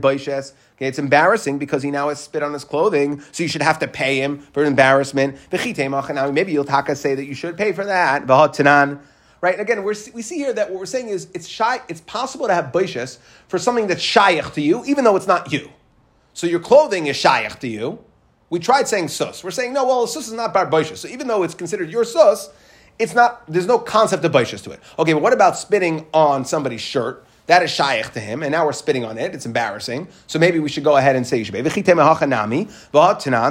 Okay, 0.84 0.90
it's 0.90 1.00
embarrassing 1.00 1.60
because 1.60 1.82
he 1.82 1.92
now 1.92 2.10
has 2.10 2.20
spit 2.20 2.44
on 2.44 2.52
his 2.52 2.66
clothing, 2.66 3.22
so 3.32 3.42
you 3.42 3.48
should 3.48 3.62
have 3.62 3.80
to 3.80 3.88
pay 3.88 4.20
him 4.20 4.40
for 4.52 4.66
embarrassment. 4.66 5.38
Maybe 5.50 6.52
you'll 6.52 6.66
taka 6.66 6.98
say 6.98 7.16
that 7.16 7.24
you 7.24 7.34
should 7.34 7.56
pay 7.56 7.72
for 7.72 7.86
that. 7.86 8.28
Right? 8.28 9.54
And 9.54 9.62
again, 9.62 9.86
we 9.86 9.94
see 9.94 10.36
here 10.36 10.52
that 10.52 10.70
what 10.70 10.80
we're 10.80 10.86
saying 10.86 11.08
is 11.08 11.30
it's 11.34 11.48
shy, 11.48 11.80
it's 11.88 12.02
possible 12.02 12.48
to 12.48 12.54
have 12.54 12.74
baishas 12.74 13.18
for 13.48 13.58
something 13.58 13.88
that's 13.88 14.02
shaykh 14.02 14.52
to 14.56 14.62
you, 14.62 14.84
even 14.84 15.06
though 15.06 15.16
it's 15.16 15.26
not 15.26 15.54
you. 15.54 15.70
So 16.34 16.48
your 16.48 16.60
clothing 16.60 17.08
is 17.08 17.16
shaykh 17.16 17.60
to 17.60 17.68
you, 17.70 18.04
we 18.50 18.60
tried 18.60 18.90
saying 18.90 19.08
sus. 19.08 19.42
We're 19.42 19.52
saying, 19.52 19.72
no, 19.72 19.86
well, 19.86 20.06
sus 20.06 20.28
is 20.28 20.34
not 20.34 20.54
bar 20.54 20.70
boishas. 20.70 20.98
So 20.98 21.08
even 21.08 21.28
though 21.28 21.44
it's 21.44 21.56
considered 21.56 21.92
your 21.92 22.04
sus, 22.04 22.50
it's 23.00 23.16
not, 23.16 23.48
there's 23.48 23.68
no 23.68 23.80
concept 23.80 24.26
of 24.26 24.34
boishas 24.34 24.62
to 24.66 24.72
it. 24.72 24.82
Okay, 25.00 25.14
but 25.14 25.22
what 25.22 25.32
about 25.32 25.58
spitting 25.58 26.08
on 26.14 26.44
somebody's 26.44 26.82
shirt? 26.82 27.26
That 27.48 27.62
is 27.62 27.72
shaykh 27.72 28.12
to 28.14 28.20
him, 28.20 28.42
and 28.42 28.52
now 28.52 28.66
we're 28.66 28.74
spitting 28.74 29.04
on 29.04 29.18
it. 29.18 29.36
It's 29.36 29.46
embarrassing. 29.46 30.08
So 30.28 30.40
maybe 30.40 30.60
we 30.60 30.70
should 30.70 30.84
go 30.84 30.96
ahead 30.96 31.16
and 31.16 31.28
say 31.28 31.42
yishbei. 31.42 31.64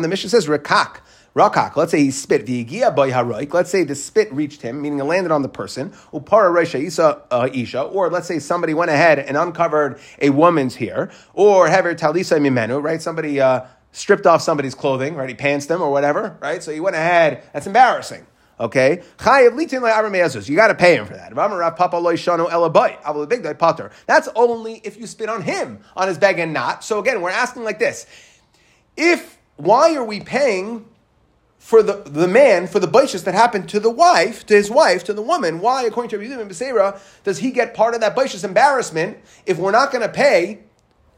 The 0.03 0.09
Mishnah 0.09 0.31
says 0.31 0.47
rekak. 0.47 1.01
Rakak, 1.35 1.77
let's 1.77 1.91
say 1.91 2.01
he 2.01 2.11
spit. 2.11 2.47
Let's 2.47 3.71
say 3.71 3.85
the 3.85 3.95
spit 3.95 4.33
reached 4.33 4.61
him, 4.61 4.83
meaning 4.83 4.99
it 4.99 5.05
landed 5.05 5.33
on 5.33 5.41
the 5.41 5.49
person. 5.49 5.91
Upara 6.13 6.75
isa 6.75 7.23
uh, 7.31 7.49
isha, 7.53 7.83
or 7.83 8.11
let's 8.11 8.29
say 8.29 8.39
somebody 8.39 8.75
went 8.75 8.91
ahead 8.91 9.19
and 9.19 9.37
uncovered 9.37 9.99
a 10.21 10.29
woman's 10.29 10.77
hair, 10.77 11.11
or 11.33 11.69
hever 11.69 11.95
talisa 11.95 12.39
mimenu, 12.39 12.83
right? 12.83 13.01
Somebody 13.01 13.41
uh, 13.41 13.63
stripped 13.93 14.27
off 14.27 14.43
somebody's 14.43 14.75
clothing, 14.75 15.15
right? 15.15 15.29
He 15.29 15.35
pants 15.35 15.67
them 15.67 15.81
or 15.81 15.91
whatever, 15.91 16.37
right? 16.41 16.63
So 16.63 16.71
he 16.71 16.81
went 16.81 16.97
ahead. 16.97 17.43
That's 17.55 17.67
embarrassing. 17.67 18.27
Okay, 18.63 19.03
you 20.49 20.57
got 20.57 20.69
to 20.69 20.75
pay 20.77 20.95
him 20.95 21.05
for 21.05 21.15
that. 21.15 21.33
That's 24.07 24.29
only 24.37 24.81
if 24.85 24.97
you 24.97 25.09
spit 25.09 25.29
on 25.29 25.43
him 25.43 25.81
on 25.97 26.07
his 26.07 26.17
bag 26.17 26.39
and 26.39 26.53
not. 26.53 26.85
So 26.85 27.01
again, 27.01 27.21
we're 27.21 27.31
asking 27.31 27.65
like 27.65 27.81
this: 27.81 28.07
If 28.97 29.39
why 29.57 29.97
are 29.97 30.05
we 30.05 30.21
paying 30.21 30.87
for 31.59 31.83
the, 31.83 32.03
the 32.07 32.29
man 32.29 32.69
for 32.69 32.79
the 32.79 32.87
baishas 32.87 33.25
that 33.25 33.35
happened 33.35 33.69
to 33.71 33.81
the 33.81 33.91
wife, 33.91 34.47
to 34.47 34.55
his 34.55 34.71
wife, 34.71 35.03
to 35.05 35.13
the 35.13 35.23
woman? 35.23 35.59
Why, 35.59 35.83
according 35.83 36.11
to 36.11 36.19
Rabbi 36.19 36.41
and 36.41 36.49
Beseira, 36.49 37.01
does 37.25 37.39
he 37.39 37.51
get 37.51 37.75
part 37.75 37.95
of 37.95 38.01
that 38.01 38.15
baishas 38.15 38.45
embarrassment 38.45 39.19
if 39.45 39.59
we're 39.59 39.73
not 39.73 39.91
going 39.91 40.03
to 40.03 40.09
pay 40.09 40.61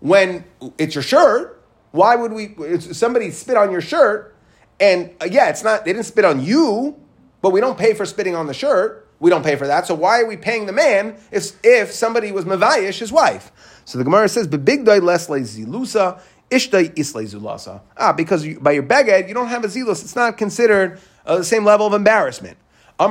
when 0.00 0.44
it's 0.78 0.94
your 0.94 1.02
shirt? 1.02 1.62
Why 1.90 2.16
would 2.16 2.32
we? 2.32 2.54
Somebody 2.80 3.30
spit 3.32 3.58
on 3.58 3.70
your 3.70 3.82
shirt, 3.82 4.34
and 4.80 5.10
uh, 5.20 5.28
yeah, 5.30 5.50
it's 5.50 5.62
not. 5.62 5.84
They 5.84 5.92
didn't 5.92 6.06
spit 6.06 6.24
on 6.24 6.42
you, 6.42 6.98
but 7.44 7.50
we 7.50 7.60
don't 7.60 7.76
pay 7.76 7.92
for 7.92 8.06
spitting 8.06 8.34
on 8.34 8.46
the 8.46 8.54
shirt. 8.54 9.06
We 9.20 9.28
don't 9.28 9.42
pay 9.44 9.56
for 9.56 9.66
that. 9.66 9.86
So 9.86 9.94
why 9.94 10.22
are 10.22 10.26
we 10.26 10.38
paying 10.38 10.64
the 10.64 10.72
man 10.72 11.16
if 11.30 11.52
if 11.62 11.92
somebody 11.92 12.32
was 12.32 12.46
mavayish 12.46 12.98
his 12.98 13.12
wife? 13.12 13.52
So 13.84 13.98
the 13.98 14.04
Gemara 14.04 14.30
says, 14.30 14.48
"Bebigdai 14.48 15.02
lesle 15.02 15.38
zilusa." 15.42 16.22
Ishtay 16.50 16.98
islay 16.98 17.26
zulasa. 17.26 17.82
Ah, 17.98 18.14
because 18.14 18.46
you, 18.46 18.58
by 18.60 18.72
your 18.72 18.82
beged, 18.82 19.28
you 19.28 19.34
don't 19.34 19.48
have 19.48 19.62
a 19.62 19.68
zilus. 19.68 20.02
It's 20.02 20.16
not 20.16 20.38
considered 20.38 20.98
uh, 21.26 21.36
the 21.36 21.44
same 21.44 21.66
level 21.66 21.86
of 21.86 21.92
embarrassment. 21.92 22.56
So 22.98 23.08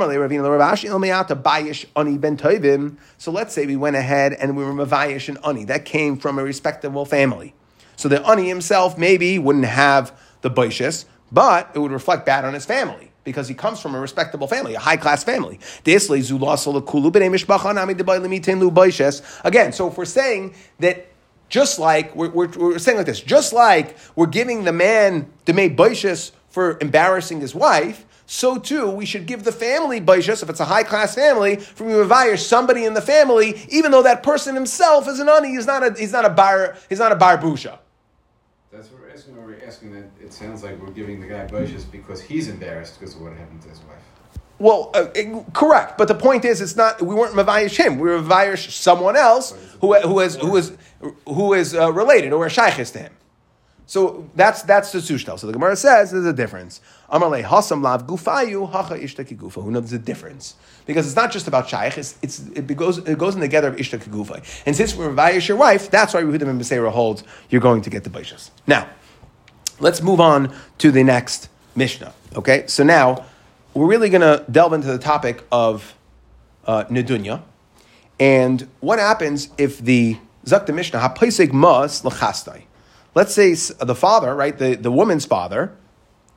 let's 3.31 3.53
say 3.53 3.65
we 3.67 3.75
went 3.75 3.95
ahead 3.95 4.33
and 4.33 4.57
we 4.57 4.63
were 4.63 4.73
mavayish 4.73 5.29
and 5.29 5.37
ani. 5.45 5.65
That 5.65 5.85
came 5.85 6.17
from 6.17 6.39
a 6.39 6.43
respectable 6.43 7.05
family. 7.05 7.53
So 7.97 8.09
the 8.09 8.27
ani 8.27 8.47
himself 8.49 8.97
maybe 8.97 9.37
wouldn't 9.37 9.65
have 9.65 10.19
the 10.41 10.49
baishis, 10.49 11.05
but 11.31 11.69
it 11.75 11.79
would 11.79 11.91
reflect 11.91 12.25
bad 12.25 12.45
on 12.45 12.55
his 12.55 12.65
family. 12.65 13.12
Because 13.23 13.47
he 13.47 13.53
comes 13.53 13.79
from 13.79 13.95
a 13.95 13.99
respectable 13.99 14.47
family, 14.47 14.73
a 14.75 14.79
high 14.79 14.97
class 14.97 15.23
family. 15.23 15.59
Again, 19.43 19.73
so 19.73 19.87
if 19.87 19.97
we're 19.97 20.05
saying 20.05 20.55
that 20.79 21.07
just 21.49 21.79
like 21.79 22.15
we're, 22.15 22.29
we're, 22.29 22.47
we're, 22.47 22.79
saying 22.79 22.97
like 22.97 23.05
this, 23.05 23.21
just 23.21 23.53
like 23.53 23.95
we're 24.15 24.25
giving 24.25 24.63
the 24.63 24.73
man 24.73 25.31
the 25.45 25.53
maid 25.53 25.77
baishas 25.77 26.31
for 26.49 26.77
embarrassing 26.81 27.41
his 27.41 27.53
wife, 27.53 28.05
so 28.25 28.57
too 28.57 28.89
we 28.89 29.05
should 29.05 29.25
give 29.25 29.43
the 29.43 29.51
family 29.51 30.01
baishas 30.01 30.41
if 30.41 30.49
it's 30.49 30.59
a 30.59 30.65
high 30.65 30.83
class 30.83 31.13
family 31.15 31.57
from 31.57 31.87
Yuvayir 31.87 32.39
somebody 32.39 32.85
in 32.85 32.93
the 32.93 33.01
family, 33.01 33.61
even 33.69 33.91
though 33.91 34.03
that 34.03 34.23
person 34.23 34.55
himself 34.55 35.07
is 35.07 35.19
an 35.19 35.29
ani, 35.29 35.49
he's 35.49 35.67
not 35.67 35.83
a 35.83 35.93
he's 35.99 36.11
not 36.11 36.25
a 36.25 36.29
bar 36.29 36.75
he's 36.89 36.99
not 36.99 37.11
a 37.11 37.15
bar. 37.15 37.37
What 39.33 39.47
we're 39.47 39.65
asking. 39.65 39.93
That 39.93 40.03
it 40.21 40.31
sounds 40.31 40.63
like 40.63 40.79
we're 40.79 40.91
giving 40.91 41.19
the 41.19 41.27
guy 41.27 41.47
baishas 41.47 41.89
because 41.91 42.21
he's 42.21 42.47
embarrassed 42.47 42.99
because 42.99 43.15
of 43.15 43.21
what 43.21 43.33
happened 43.33 43.63
to 43.63 43.69
his 43.69 43.79
wife. 43.79 43.97
Well, 44.59 44.91
uh, 44.93 45.07
it, 45.15 45.53
correct, 45.53 45.97
but 45.97 46.07
the 46.07 46.13
point 46.13 46.45
is, 46.45 46.61
it's 46.61 46.75
not. 46.75 47.01
We 47.01 47.15
weren't 47.15 47.33
mavayish 47.33 47.75
him. 47.75 47.97
We 47.97 48.09
were 48.09 48.19
mavayish 48.19 48.69
someone 48.69 49.15
else 49.15 49.57
who 49.81 49.95
who 50.01 50.19
is 50.19 50.35
who 50.35 50.55
is 50.55 50.77
who 51.25 51.53
is 51.53 51.73
uh, 51.73 51.91
related 51.91 52.31
or 52.31 52.45
a 52.45 52.49
shaykhis 52.49 52.93
to 52.93 52.99
him. 52.99 53.13
So 53.87 54.29
that's 54.35 54.61
that's 54.61 54.91
the 54.91 54.99
sushtel. 54.99 55.39
So 55.39 55.47
the 55.47 55.53
Gemara 55.53 55.75
says 55.75 56.11
there's 56.11 56.25
a 56.25 56.33
difference. 56.33 56.79
Amarle 57.11 57.43
hasam 57.43 57.81
lav 57.81 58.05
gufayu 58.05 58.71
hacha 58.71 58.95
ishtaki 58.95 59.35
gufa. 59.35 59.63
Who 59.63 59.71
knows 59.71 59.89
the 59.89 59.97
difference? 59.97 60.55
Because 60.85 61.07
it's 61.07 61.15
not 61.15 61.31
just 61.31 61.47
about 61.47 61.67
shaykh. 61.67 61.97
It's, 61.97 62.17
it's 62.21 62.39
it 62.55 62.67
goes 62.77 62.99
it 62.99 63.17
goes 63.17 63.33
in 63.33 63.41
the 63.41 63.47
together 63.47 63.69
of 63.69 63.77
ishtaki 63.77 64.09
gufa. 64.09 64.63
And 64.67 64.75
since 64.75 64.95
we're 64.95 65.09
vayish 65.09 65.47
your 65.47 65.57
wife, 65.57 65.89
that's 65.89 66.13
why 66.13 66.21
Rehudim 66.21 66.49
and 66.49 66.61
Beseira 66.61 66.91
holds 66.91 67.23
you're 67.49 67.61
going 67.61 67.81
to 67.81 67.89
get 67.89 68.03
the 68.03 68.09
baishas. 68.09 68.51
Now, 68.67 68.87
let's 69.79 70.01
move 70.01 70.19
on 70.19 70.53
to 70.79 70.91
the 70.91 71.03
next 71.03 71.49
mishnah. 71.75 72.13
Okay, 72.35 72.65
so 72.67 72.83
now 72.83 73.25
we're 73.73 73.87
really 73.87 74.09
going 74.09 74.21
to 74.21 74.43
delve 74.51 74.73
into 74.73 74.87
the 74.87 74.97
topic 74.97 75.43
of 75.51 75.95
uh, 76.65 76.85
nedunya, 76.85 77.41
and 78.19 78.67
what 78.79 78.99
happens 78.99 79.49
if 79.57 79.79
the 79.79 80.17
zakta 80.45 80.73
mishnah 80.73 80.99
hapaisik 80.99 81.51
mas 81.51 82.01
lachastai. 82.01 82.63
Let's 83.15 83.33
say 83.33 83.53
the 83.53 83.95
father, 83.95 84.35
right, 84.35 84.57
the, 84.57 84.75
the 84.75 84.91
woman's 84.91 85.25
father, 85.25 85.75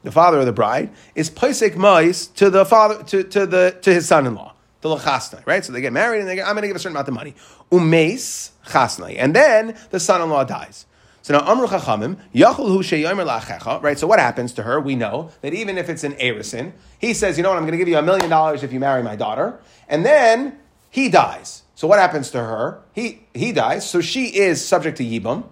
the 0.02 0.12
father 0.12 0.38
of 0.38 0.46
the 0.46 0.52
bride, 0.52 0.90
is 1.14 1.30
paisik 1.30 1.76
mais 1.76 2.26
to 2.28 2.50
the 2.50 2.64
father 2.64 3.02
to, 3.04 3.24
to 3.24 3.46
the 3.46 3.76
to 3.82 3.94
his 3.94 4.06
son-in-law, 4.06 4.52
the 4.82 4.88
lachastai, 4.88 5.46
right? 5.46 5.64
So 5.64 5.72
they 5.72 5.80
get 5.80 5.92
married 5.92 6.20
and 6.20 6.28
they 6.28 6.36
get, 6.36 6.46
I'm 6.46 6.54
going 6.54 6.62
to 6.62 6.68
give 6.68 6.76
a 6.76 6.80
certain 6.80 6.96
amount 6.96 7.08
of 7.08 7.14
money, 7.14 7.34
Umes 7.70 8.50
chasnai, 8.66 9.16
and 9.18 9.34
then 9.34 9.76
the 9.90 10.00
son-in-law 10.00 10.44
dies. 10.44 10.86
So 11.26 11.32
now 11.32 11.50
Amru 11.50 11.66
Chachamim, 11.66 12.18
Yachul 12.32 12.68
Hu 12.68 12.84
Sheyomer 12.84 13.82
right? 13.82 13.98
So 13.98 14.06
what 14.06 14.20
happens 14.20 14.52
to 14.52 14.62
her? 14.62 14.78
We 14.78 14.94
know 14.94 15.32
that 15.40 15.54
even 15.54 15.76
if 15.76 15.88
it's 15.88 16.04
an 16.04 16.12
Arison, 16.12 16.70
he 17.00 17.14
says, 17.14 17.36
you 17.36 17.42
know 17.42 17.48
what, 17.48 17.56
I'm 17.56 17.64
going 17.64 17.72
to 17.72 17.78
give 17.78 17.88
you 17.88 17.98
a 17.98 18.02
million 18.02 18.30
dollars 18.30 18.62
if 18.62 18.72
you 18.72 18.78
marry 18.78 19.02
my 19.02 19.16
daughter. 19.16 19.58
And 19.88 20.06
then 20.06 20.56
he 20.88 21.08
dies. 21.08 21.64
So 21.74 21.88
what 21.88 21.98
happens 21.98 22.30
to 22.30 22.38
her? 22.38 22.80
He, 22.92 23.26
he 23.34 23.50
dies. 23.50 23.90
So 23.90 24.00
she 24.00 24.36
is 24.36 24.64
subject 24.64 24.98
to 24.98 25.04
Yibam. 25.04 25.42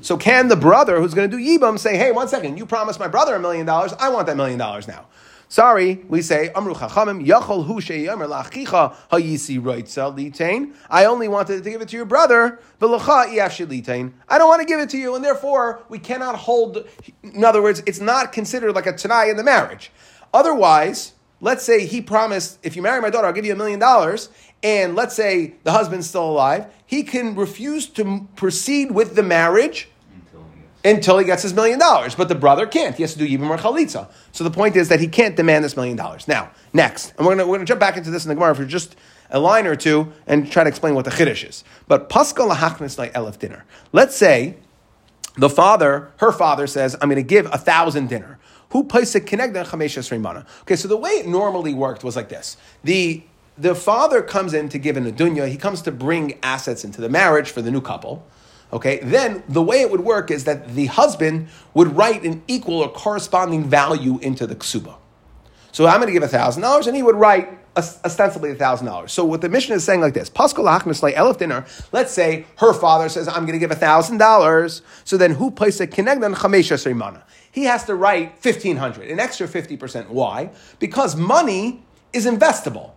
So 0.00 0.16
can 0.16 0.48
the 0.48 0.56
brother 0.56 0.98
who's 0.98 1.12
going 1.12 1.30
to 1.30 1.36
do 1.36 1.44
Yibam 1.44 1.78
say, 1.78 1.98
hey, 1.98 2.10
one 2.10 2.28
second, 2.28 2.56
you 2.56 2.64
promised 2.64 2.98
my 2.98 3.08
brother 3.08 3.34
a 3.34 3.38
million 3.38 3.66
dollars, 3.66 3.92
I 4.00 4.08
want 4.08 4.28
that 4.28 4.36
million 4.38 4.58
dollars 4.58 4.88
now. 4.88 5.08
Sorry, 5.50 6.04
we 6.08 6.20
say 6.20 6.50
Amru 6.54 6.74
Chachamim 6.74 7.26
Yachol 7.26 7.64
Hu 7.64 7.80
Sheyomer 7.80 8.28
Lachicha 8.28 8.94
Hayisi 9.10 9.58
Roitza 9.58 10.14
Litain. 10.14 10.74
I 10.90 11.06
only 11.06 11.26
wanted 11.26 11.64
to 11.64 11.70
give 11.70 11.80
it 11.80 11.88
to 11.88 11.96
your 11.96 12.04
brother, 12.04 12.60
but 12.78 12.88
Lacha 12.88 13.66
Litain. 13.66 14.12
I 14.28 14.36
don't 14.36 14.48
want 14.48 14.60
to 14.60 14.66
give 14.66 14.78
it 14.78 14.90
to 14.90 14.98
you, 14.98 15.14
and 15.14 15.24
therefore 15.24 15.82
we 15.88 15.98
cannot 15.98 16.36
hold. 16.36 16.86
In 17.22 17.42
other 17.42 17.62
words, 17.62 17.82
it's 17.86 17.98
not 17.98 18.30
considered 18.30 18.74
like 18.74 18.84
a 18.84 18.92
tanai 18.92 19.30
in 19.30 19.38
the 19.38 19.42
marriage. 19.42 19.90
Otherwise, 20.34 21.14
let's 21.40 21.64
say 21.64 21.86
he 21.86 22.02
promised, 22.02 22.58
if 22.62 22.76
you 22.76 22.82
marry 22.82 23.00
my 23.00 23.08
daughter, 23.08 23.26
I'll 23.26 23.32
give 23.32 23.46
you 23.46 23.54
a 23.54 23.56
million 23.56 23.80
dollars, 23.80 24.28
and 24.62 24.94
let's 24.96 25.16
say 25.16 25.54
the 25.64 25.72
husband's 25.72 26.06
still 26.06 26.28
alive, 26.28 26.66
he 26.84 27.02
can 27.02 27.34
refuse 27.34 27.86
to 27.86 28.28
proceed 28.36 28.90
with 28.90 29.16
the 29.16 29.22
marriage 29.22 29.88
until 30.84 31.18
he 31.18 31.24
gets 31.24 31.42
his 31.42 31.54
million 31.54 31.78
dollars. 31.78 32.14
But 32.14 32.28
the 32.28 32.34
brother 32.34 32.66
can't. 32.66 32.94
He 32.96 33.02
has 33.02 33.12
to 33.12 33.18
do 33.18 33.24
even 33.24 33.46
more 33.46 33.56
chalitza. 33.56 34.08
So 34.32 34.44
the 34.44 34.50
point 34.50 34.76
is 34.76 34.88
that 34.88 35.00
he 35.00 35.08
can't 35.08 35.36
demand 35.36 35.64
this 35.64 35.76
million 35.76 35.96
dollars. 35.96 36.28
Now, 36.28 36.50
next, 36.72 37.12
and 37.16 37.26
we're 37.26 37.34
going 37.34 37.48
we're 37.48 37.56
gonna 37.56 37.66
jump 37.66 37.80
back 37.80 37.96
into 37.96 38.10
this 38.10 38.24
in 38.24 38.28
the 38.28 38.34
Gemara 38.34 38.54
for 38.54 38.64
just 38.64 38.96
a 39.30 39.38
line 39.38 39.66
or 39.66 39.76
two 39.76 40.12
and 40.26 40.50
try 40.50 40.64
to 40.64 40.68
explain 40.68 40.94
what 40.94 41.04
the 41.04 41.10
chiddush 41.10 41.46
is. 41.46 41.64
But 41.86 42.08
pascal 42.08 42.48
lahachnis 42.48 42.98
like 42.98 43.12
elef 43.12 43.38
dinar. 43.38 43.64
Let's 43.92 44.16
say 44.16 44.56
the 45.36 45.50
father, 45.50 46.10
her 46.18 46.32
father 46.32 46.66
says, 46.66 46.96
I'm 47.00 47.08
going 47.08 47.16
to 47.16 47.22
give 47.22 47.46
a 47.46 47.58
thousand 47.58 48.08
dinar. 48.08 48.38
Who 48.70 48.84
plays 48.84 49.14
it 49.14 49.20
connected 49.20 49.64
chameshes 49.66 50.44
Okay, 50.62 50.76
so 50.76 50.88
the 50.88 50.96
way 50.96 51.10
it 51.12 51.26
normally 51.26 51.72
worked 51.72 52.04
was 52.04 52.16
like 52.16 52.28
this: 52.28 52.58
the 52.84 53.22
the 53.56 53.74
father 53.74 54.20
comes 54.20 54.52
in 54.52 54.68
to 54.68 54.78
give 54.78 54.96
an 54.96 55.10
adunya. 55.10 55.48
He 55.48 55.56
comes 55.56 55.80
to 55.82 55.90
bring 55.90 56.38
assets 56.42 56.84
into 56.84 57.00
the 57.00 57.08
marriage 57.08 57.50
for 57.50 57.62
the 57.62 57.70
new 57.70 57.80
couple. 57.80 58.26
Okay, 58.72 58.98
then 59.02 59.42
the 59.48 59.62
way 59.62 59.80
it 59.80 59.90
would 59.90 60.00
work 60.00 60.30
is 60.30 60.44
that 60.44 60.74
the 60.74 60.86
husband 60.86 61.48
would 61.72 61.96
write 61.96 62.22
an 62.24 62.42
equal 62.48 62.80
or 62.80 62.90
corresponding 62.90 63.64
value 63.64 64.18
into 64.18 64.46
the 64.46 64.54
ksuba. 64.54 64.96
So 65.72 65.86
I'm 65.86 66.00
going 66.00 66.12
to 66.12 66.18
give 66.18 66.28
thousand 66.30 66.62
dollars, 66.62 66.86
and 66.86 66.94
he 66.94 67.02
would 67.02 67.16
write 67.16 67.48
ostensibly 67.76 68.54
thousand 68.54 68.86
dollars. 68.86 69.12
So 69.12 69.24
what 69.24 69.40
the 69.40 69.48
mission 69.48 69.74
is 69.74 69.84
saying 69.84 70.00
like 70.00 70.12
this: 70.12 70.28
Pascal 70.28 70.64
Achmislay 70.64 71.14
Elif 71.14 71.38
dinar. 71.38 71.66
Let's 71.92 72.12
say 72.12 72.46
her 72.56 72.74
father 72.74 73.08
says, 73.08 73.28
"I'm 73.28 73.46
going 73.46 73.58
to 73.58 73.66
give 73.66 73.70
thousand 73.78 74.18
dollars." 74.18 74.82
So 75.04 75.16
then, 75.16 75.32
who 75.32 75.50
places 75.50 75.82
a 75.82 75.86
kinegdan 75.86 76.34
chamesha 76.34 76.76
serimana? 76.76 77.22
He 77.50 77.64
has 77.64 77.84
to 77.84 77.94
write 77.94 78.38
fifteen 78.38 78.76
hundred, 78.76 79.08
an 79.08 79.18
extra 79.18 79.48
fifty 79.48 79.76
percent. 79.76 80.10
Why? 80.10 80.50
Because 80.78 81.16
money 81.16 81.84
is 82.12 82.26
investable. 82.26 82.92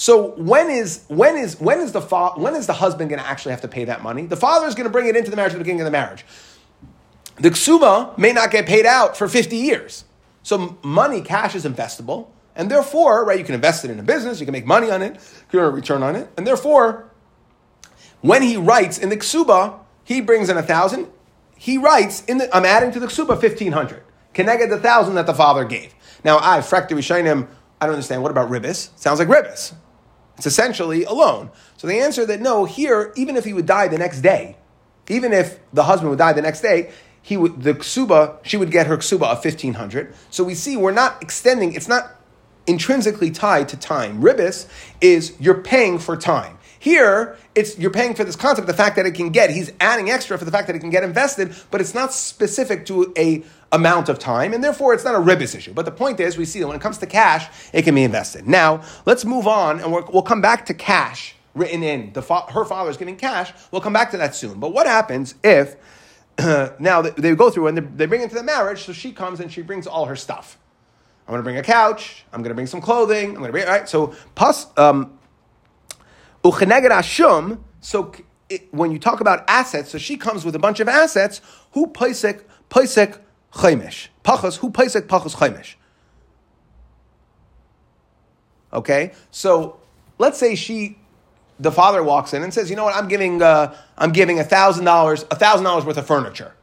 So 0.00 0.28
when 0.36 0.70
is 0.70 1.02
when 1.08 1.36
is 1.36 1.58
when 1.58 1.80
is 1.80 1.90
the 1.90 2.00
fa- 2.00 2.34
when 2.36 2.54
is 2.54 2.68
the 2.68 2.72
husband 2.72 3.10
going 3.10 3.20
to 3.20 3.26
actually 3.26 3.50
have 3.50 3.62
to 3.62 3.68
pay 3.68 3.84
that 3.86 4.00
money? 4.00 4.26
The 4.26 4.36
father 4.36 4.68
is 4.68 4.76
going 4.76 4.84
to 4.84 4.92
bring 4.92 5.08
it 5.08 5.16
into 5.16 5.28
the 5.28 5.36
marriage 5.36 5.54
at 5.54 5.58
the 5.58 5.64
beginning 5.64 5.80
of 5.80 5.86
the 5.86 5.90
marriage. 5.90 6.24
The 7.34 7.50
ksuba 7.50 8.16
may 8.16 8.32
not 8.32 8.52
get 8.52 8.64
paid 8.64 8.86
out 8.86 9.16
for 9.16 9.26
fifty 9.26 9.56
years. 9.56 10.04
So 10.44 10.78
money, 10.84 11.20
cash 11.20 11.56
is 11.56 11.64
investable, 11.64 12.28
and 12.54 12.70
therefore, 12.70 13.24
right, 13.24 13.40
you 13.40 13.44
can 13.44 13.56
invest 13.56 13.84
it 13.84 13.90
in 13.90 13.98
a 13.98 14.04
business, 14.04 14.38
you 14.38 14.46
can 14.46 14.52
make 14.52 14.64
money 14.64 14.88
on 14.88 15.02
it, 15.02 15.14
you 15.14 15.50
can 15.50 15.60
earn 15.60 15.66
a 15.66 15.70
return 15.70 16.04
on 16.04 16.14
it, 16.14 16.30
and 16.36 16.46
therefore, 16.46 17.10
when 18.20 18.42
he 18.42 18.56
writes 18.56 18.98
in 18.98 19.08
the 19.08 19.16
ksuba, 19.16 19.80
he 20.04 20.20
brings 20.20 20.48
in 20.48 20.56
a 20.56 20.62
thousand. 20.62 21.08
He 21.56 21.76
writes 21.76 22.24
in 22.26 22.38
the 22.38 22.56
I'm 22.56 22.64
adding 22.64 22.92
to 22.92 23.00
the 23.00 23.08
ksuba 23.08 23.40
fifteen 23.40 23.72
hundred. 23.72 24.04
Connected 24.32 24.70
the 24.70 24.78
thousand 24.78 25.16
that 25.16 25.26
the 25.26 25.34
father 25.34 25.64
gave. 25.64 25.92
Now 26.22 26.38
I 26.38 26.60
frekti 26.60 27.24
him. 27.24 27.48
I 27.80 27.86
don't 27.86 27.94
understand. 27.94 28.22
What 28.22 28.30
about 28.30 28.48
ribbis? 28.48 28.90
Sounds 28.96 29.18
like 29.18 29.26
ribbis. 29.26 29.74
It's 30.38 30.46
essentially 30.46 31.04
a 31.04 31.12
loan. 31.12 31.50
So 31.76 31.86
the 31.86 32.00
answer 32.00 32.24
that 32.26 32.40
no, 32.40 32.64
here, 32.64 33.12
even 33.16 33.36
if 33.36 33.44
he 33.44 33.52
would 33.52 33.66
die 33.66 33.88
the 33.88 33.98
next 33.98 34.22
day, 34.22 34.56
even 35.08 35.32
if 35.32 35.58
the 35.72 35.84
husband 35.84 36.10
would 36.10 36.18
die 36.18 36.32
the 36.32 36.42
next 36.42 36.60
day, 36.60 36.90
he 37.20 37.36
would 37.36 37.62
the 37.62 37.74
ksuba, 37.74 38.38
she 38.44 38.56
would 38.56 38.70
get 38.70 38.86
her 38.86 38.96
ksuba 38.96 39.24
of 39.24 39.42
fifteen 39.42 39.74
hundred. 39.74 40.14
So 40.30 40.44
we 40.44 40.54
see 40.54 40.76
we're 40.76 40.92
not 40.92 41.22
extending, 41.22 41.74
it's 41.74 41.88
not 41.88 42.14
intrinsically 42.66 43.30
tied 43.30 43.68
to 43.70 43.76
time. 43.76 44.22
Ribis 44.22 44.66
is 45.00 45.34
you're 45.40 45.62
paying 45.62 45.98
for 45.98 46.16
time. 46.16 46.57
Here, 46.78 47.36
it's 47.54 47.78
you're 47.78 47.90
paying 47.90 48.14
for 48.14 48.24
this 48.24 48.36
concept, 48.36 48.66
the 48.66 48.74
fact 48.74 48.96
that 48.96 49.06
it 49.06 49.14
can 49.14 49.30
get. 49.30 49.50
He's 49.50 49.72
adding 49.80 50.10
extra 50.10 50.38
for 50.38 50.44
the 50.44 50.50
fact 50.50 50.66
that 50.68 50.76
it 50.76 50.78
can 50.78 50.90
get 50.90 51.02
invested, 51.02 51.54
but 51.70 51.80
it's 51.80 51.94
not 51.94 52.12
specific 52.12 52.86
to 52.86 53.12
a 53.16 53.42
amount 53.72 54.08
of 54.08 54.18
time, 54.18 54.54
and 54.54 54.62
therefore 54.62 54.94
it's 54.94 55.04
not 55.04 55.14
a 55.14 55.18
ribis 55.18 55.54
issue. 55.54 55.72
But 55.72 55.84
the 55.84 55.90
point 55.90 56.20
is, 56.20 56.38
we 56.38 56.44
see 56.44 56.60
that 56.60 56.66
when 56.66 56.76
it 56.76 56.82
comes 56.82 56.98
to 56.98 57.06
cash, 57.06 57.48
it 57.72 57.82
can 57.82 57.94
be 57.94 58.04
invested. 58.04 58.46
Now, 58.46 58.82
let's 59.06 59.24
move 59.24 59.46
on, 59.46 59.80
and 59.80 59.92
we 59.92 60.00
will 60.02 60.22
come 60.22 60.40
back 60.40 60.66
to 60.66 60.74
cash 60.74 61.34
written 61.54 61.82
in. 61.82 62.12
The 62.12 62.22
fa- 62.22 62.46
her 62.52 62.64
father's 62.64 62.96
giving 62.96 63.16
cash. 63.16 63.52
We'll 63.70 63.80
come 63.80 63.92
back 63.92 64.10
to 64.12 64.16
that 64.18 64.34
soon. 64.34 64.60
But 64.60 64.72
what 64.72 64.86
happens 64.86 65.34
if 65.42 65.76
now 66.78 67.02
they, 67.02 67.10
they, 67.10 67.34
go 67.34 67.50
through 67.50 67.66
and 67.66 67.76
they, 67.76 67.82
they 67.82 68.06
bring 68.06 68.22
into 68.22 68.36
the 68.36 68.42
marriage? 68.42 68.84
So 68.84 68.92
she 68.92 69.12
comes 69.12 69.40
and 69.40 69.52
she 69.52 69.62
brings 69.62 69.86
all 69.86 70.06
her 70.06 70.16
stuff. 70.16 70.58
I'm 71.26 71.32
going 71.32 71.40
to 71.40 71.44
bring 71.44 71.58
a 71.58 71.62
couch. 71.62 72.24
I'm 72.32 72.40
going 72.40 72.50
to 72.50 72.54
bring 72.54 72.66
some 72.66 72.80
clothing. 72.80 73.30
I'm 73.30 73.34
going 73.34 73.48
to 73.48 73.52
bring 73.52 73.66
right. 73.66 73.86
So 73.88 74.14
pas 74.34 74.66
um, 74.78 75.17
So 77.80 78.12
it, 78.48 78.72
when 78.72 78.90
you 78.90 78.98
talk 78.98 79.20
about 79.20 79.44
assets, 79.48 79.90
so 79.90 79.98
she 79.98 80.16
comes 80.16 80.44
with 80.44 80.54
a 80.54 80.58
bunch 80.58 80.80
of 80.80 80.88
assets. 80.88 81.40
Who 81.72 81.88
paisek 81.88 82.42
paisek 82.70 83.18
Chaimish. 83.52 84.08
Pachas, 84.24 84.58
who 84.58 84.70
Pesach 84.70 85.06
Pachas 85.08 85.36
Chaimish? 85.36 85.74
Okay, 88.72 89.12
so 89.30 89.80
let's 90.18 90.38
say 90.38 90.54
she, 90.54 90.98
the 91.58 91.72
father 91.72 92.02
walks 92.02 92.34
in 92.34 92.42
and 92.42 92.52
says, 92.52 92.68
you 92.68 92.76
know 92.76 92.84
what, 92.84 92.94
I'm 92.94 93.08
giving, 93.08 93.40
uh, 93.40 93.74
I'm 93.96 94.12
giving 94.12 94.38
a 94.38 94.44
thousand 94.44 94.84
dollars, 94.84 95.24
a 95.30 95.36
thousand 95.36 95.64
dollars 95.64 95.86
worth 95.86 95.96
of 95.96 96.06
furniture. 96.06 96.54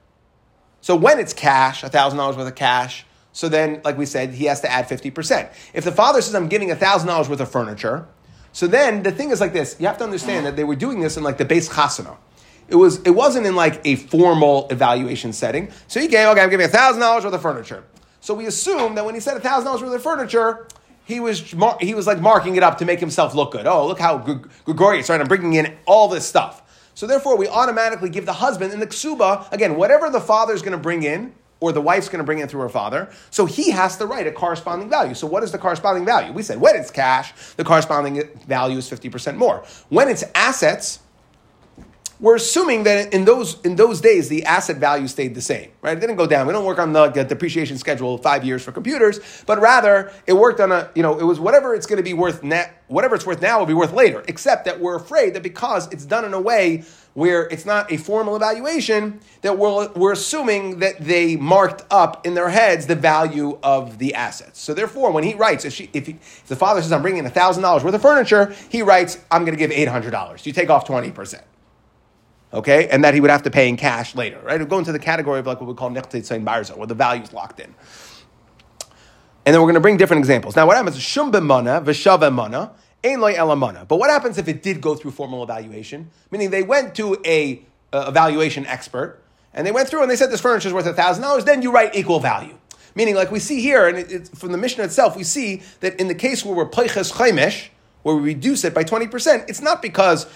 So 0.82 0.96
when 0.96 1.20
it's 1.20 1.34
cash, 1.34 1.84
a 1.84 1.90
thousand 1.90 2.20
dollars 2.20 2.38
worth 2.38 2.48
of 2.48 2.56
cash, 2.56 3.06
so 3.34 3.50
then, 3.50 3.82
like 3.84 3.98
we 3.98 4.06
said, 4.06 4.34
he 4.36 4.46
has 4.46 4.62
to 4.62 4.72
add 4.72 4.88
50%. 4.88 5.52
If 5.74 5.84
the 5.84 5.92
father 5.92 6.22
says, 6.22 6.36
I'm 6.36 6.48
giving 6.48 6.72
a 6.72 6.76
thousand 6.76 7.08
dollars 7.08 7.28
worth 7.28 7.42
of 7.42 7.52
furniture, 7.52 8.08
so 8.56 8.68
then 8.68 9.04
the 9.04 9.12
thing 9.12 9.32
is 9.32 9.42
like 9.42 9.52
this, 9.52 9.76
you 9.82 9.88
have 9.88 9.98
to 9.98 10.06
understand 10.06 10.46
that 10.46 10.56
they 10.56 10.64
were 10.64 10.78
doing 10.78 11.02
this 11.02 11.18
in 11.18 11.24
like 11.24 11.38
the 11.38 11.44
base 11.44 11.68
chasana. 11.68 12.16
It 12.70 12.76
was 12.76 13.02
it 13.02 13.10
wasn't 13.10 13.46
in 13.46 13.54
like 13.54 13.82
a 13.86 13.98
formal 13.98 14.70
evaluation 14.70 15.34
setting. 15.34 15.72
So 15.90 16.00
he 16.00 16.08
gave, 16.08 16.26
okay, 16.30 16.40
I'm 16.40 16.50
giving 16.50 16.70
thousand 16.70 17.02
dollars 17.02 17.26
worth 17.26 17.34
of 17.34 17.42
furniture. 17.42 17.84
So 18.22 18.34
we 18.34 18.46
assume 18.46 18.96
that 18.96 19.04
when 19.04 19.14
he 19.14 19.20
said 19.20 19.36
a 19.36 19.42
thousand 19.42 19.66
dollars 19.66 19.82
worth 19.82 19.94
of 19.94 20.02
furniture, 20.02 20.68
he 21.04 21.20
was 21.20 21.54
mar- 21.54 21.78
he 21.82 21.94
was 21.94 22.08
like 22.08 22.22
marking 22.22 22.56
it 22.56 22.64
up 22.64 22.78
to 22.78 22.86
make 22.86 23.02
himself 23.02 23.36
look 23.36 23.52
good. 23.52 23.68
Oh, 23.68 23.86
look 23.88 24.00
how 24.00 24.20
Gr- 24.20 24.48
Gregorius, 24.64 25.10
right? 25.10 25.20
I'm 25.20 25.28
bringing 25.28 25.52
in 25.56 25.76
all 25.86 26.08
this 26.08 26.26
stuff. 26.26 26.62
So 26.94 27.06
therefore, 27.08 27.36
we 27.36 27.50
automatically 27.50 28.10
give 28.10 28.26
the 28.26 28.32
husband 28.32 28.72
in 28.72 28.80
the 28.80 28.88
ksuba 28.88 29.52
again 29.52 29.76
whatever 29.76 30.10
the 30.10 30.22
father 30.22 30.54
is 30.54 30.62
going 30.62 30.72
to 30.72 30.82
bring 30.82 31.04
in 31.04 31.34
or 31.60 31.72
the 31.72 31.82
wife's 31.82 32.10
going 32.10 32.20
to 32.20 32.26
bring 32.26 32.40
it 32.40 32.50
through 32.50 32.62
her 32.62 32.70
father. 32.70 33.10
So 33.32 33.46
he 33.46 33.72
has 33.72 33.98
to 33.98 34.06
write 34.06 34.28
a 34.28 34.32
corresponding 34.32 34.90
value. 34.90 35.14
So 35.14 35.28
what 35.28 35.44
is 35.44 35.52
the 35.52 35.58
corresponding 35.58 36.06
value? 36.06 36.34
We 36.34 36.44
said 36.44 36.60
when 36.60 36.76
it's 36.76 36.92
cash, 36.92 37.34
the 37.56 37.64
corresponding 37.64 38.28
value 38.48 38.78
is 38.78 38.90
50% 38.90 39.38
more. 39.38 39.64
When 39.90 40.10
it's 40.10 40.24
assets, 40.36 41.00
we're 42.20 42.36
assuming 42.36 42.84
that 42.84 43.14
in 43.14 43.26
those 43.26 43.60
in 43.62 43.76
those 43.76 44.02
days 44.02 44.30
the 44.30 44.46
asset 44.46 44.78
value 44.78 45.08
stayed 45.08 45.36
the 45.36 45.42
same, 45.42 45.72
right? 45.82 45.98
It 45.98 46.00
didn't 46.00 46.16
go 46.16 46.28
down. 46.28 46.48
We 46.48 46.54
don't 46.54 46.66
work 46.66 46.80
on 46.80 46.94
the, 46.94 47.10
the 47.10 47.24
depreciation 47.24 47.78
schedule 47.78 48.18
five 48.18 48.46
years 48.46 48.64
for 48.64 48.72
computers, 48.72 49.44
but 49.46 49.60
rather 49.60 50.12
it 50.26 50.34
worked 50.34 50.60
on 50.60 50.72
a 50.72 50.90
you 50.96 51.04
know 51.04 51.20
it 51.20 51.24
was 51.24 51.40
whatever 51.40 51.76
it's 51.76 51.86
going 51.86 51.98
to 51.98 52.04
be 52.04 52.14
worth 52.14 52.44
net 52.44 52.84
whatever 52.88 53.16
it's 53.16 53.26
worth 53.26 53.42
now 53.42 53.60
will 53.60 53.66
be 53.66 53.74
worth 53.74 53.94
later. 53.94 54.24
Except 54.28 54.66
that 54.66 54.80
we're 54.80 54.96
afraid 54.96 55.34
that 55.34 55.44
because 55.44 55.92
it's 55.92 56.06
done 56.06 56.26
in 56.26 56.34
a 56.34 56.40
way 56.40 56.84
where 57.16 57.48
it's 57.48 57.66
not 57.66 57.92
a 57.92 57.98
formal 57.98 58.36
evaluation, 58.36 59.20
that 59.42 59.58
we're, 59.58 59.90
we're 59.94 60.12
assuming 60.12 60.80
that 60.80 61.00
they 61.00 61.38
marked 61.38 61.82
up 61.90 62.26
in 62.28 62.34
their 62.34 62.50
heads 62.50 62.88
the 62.88 62.96
value 62.96 63.58
of 63.64 63.98
the 64.00 64.14
assets. 64.14 64.60
So 64.60 64.74
therefore, 64.74 65.12
when 65.12 65.24
he 65.24 65.34
writes, 65.34 65.64
if, 65.64 65.74
she, 65.74 65.90
if, 65.94 66.08
he, 66.08 66.14
if 66.14 66.48
the 66.48 66.58
father 66.58 66.82
says, 66.82 66.92
I'm 66.92 67.02
bringing 67.02 67.24
$1,000 67.24 67.84
worth 67.84 67.94
of 67.94 68.02
furniture, 68.02 68.54
he 68.70 68.82
writes, 68.82 69.18
I'm 69.32 69.46
going 69.46 69.58
to 69.58 69.68
give 69.68 69.72
$800. 69.72 70.46
You 70.46 70.52
take 70.52 70.70
off 70.70 70.86
20%. 70.86 71.42
Okay? 72.56 72.88
And 72.88 73.04
that 73.04 73.14
he 73.14 73.22
would 73.22 73.30
have 73.30 73.44
to 73.44 73.52
pay 73.52 73.70
in 73.70 73.78
cash 73.78 74.16
later, 74.16 74.40
right? 74.44 74.56
It 74.56 74.60
would 74.60 74.70
go 74.70 74.80
into 74.80 74.92
the 74.92 75.00
category 75.00 75.40
of 75.40 75.46
like 75.46 75.62
what 75.62 75.68
we 75.68 75.76
call 75.76 75.92
nechtet 75.92 76.26
sein 76.26 76.44
barza, 76.44 76.76
where 76.76 76.88
the 76.88 76.96
value 76.96 77.22
is 77.22 77.34
locked 77.34 77.60
in. 77.60 77.76
And 79.46 79.54
then 79.54 79.62
we're 79.62 79.68
going 79.68 79.76
to 79.76 79.82
bring 79.82 79.98
different 79.98 80.22
examples. 80.22 80.56
Now, 80.56 80.66
what 80.66 80.76
happens? 80.76 81.00
Shum 81.00 81.32
b'mana, 81.32 81.84
v'shav 81.86 82.20
b'mana, 82.22 82.72
ein 83.04 83.20
loy 83.20 83.36
elamana. 83.36 83.88
But 83.88 83.98
what 83.98 84.10
happens 84.10 84.40
if 84.40 84.48
it 84.48 84.64
did 84.64 84.82
go 84.82 84.96
through 84.96 85.12
formal 85.12 85.44
evaluation? 85.44 86.10
Meaning 86.32 86.50
they 86.50 86.64
went 86.64 86.96
to 86.96 87.18
a 87.26 87.62
evaluation 87.94 88.66
expert, 88.66 89.22
and 89.54 89.66
they 89.68 89.72
went 89.72 89.88
through 89.88 90.02
and 90.02 90.10
they 90.10 90.16
said 90.16 90.32
this 90.32 90.42
furniture 90.42 90.68
is 90.68 90.74
worth 90.74 90.86
$1,000, 90.86 91.46
then 91.46 91.62
you 91.62 91.72
write 91.72 91.96
equal 91.96 92.20
value. 92.20 92.58
Meaning, 92.96 93.16
like 93.16 93.30
we 93.30 93.40
see 93.40 93.62
here, 93.62 93.88
and 93.88 94.28
from 94.38 94.52
the 94.52 94.58
Mishnah 94.58 94.86
itself, 94.86 95.16
we 95.16 95.24
see 95.24 95.62
that 95.82 96.00
in 96.00 96.08
the 96.08 96.16
case 96.16 96.44
where 96.44 96.56
we're 96.56 96.66
pleiches 96.66 97.12
chaimesh, 97.14 97.68
where 98.04 98.16
we 98.16 98.22
reduce 98.22 98.64
it 98.64 98.74
by 98.74 98.84
20%, 98.84 99.50
it's 99.50 99.62
not 99.62 99.82
because 99.82 100.28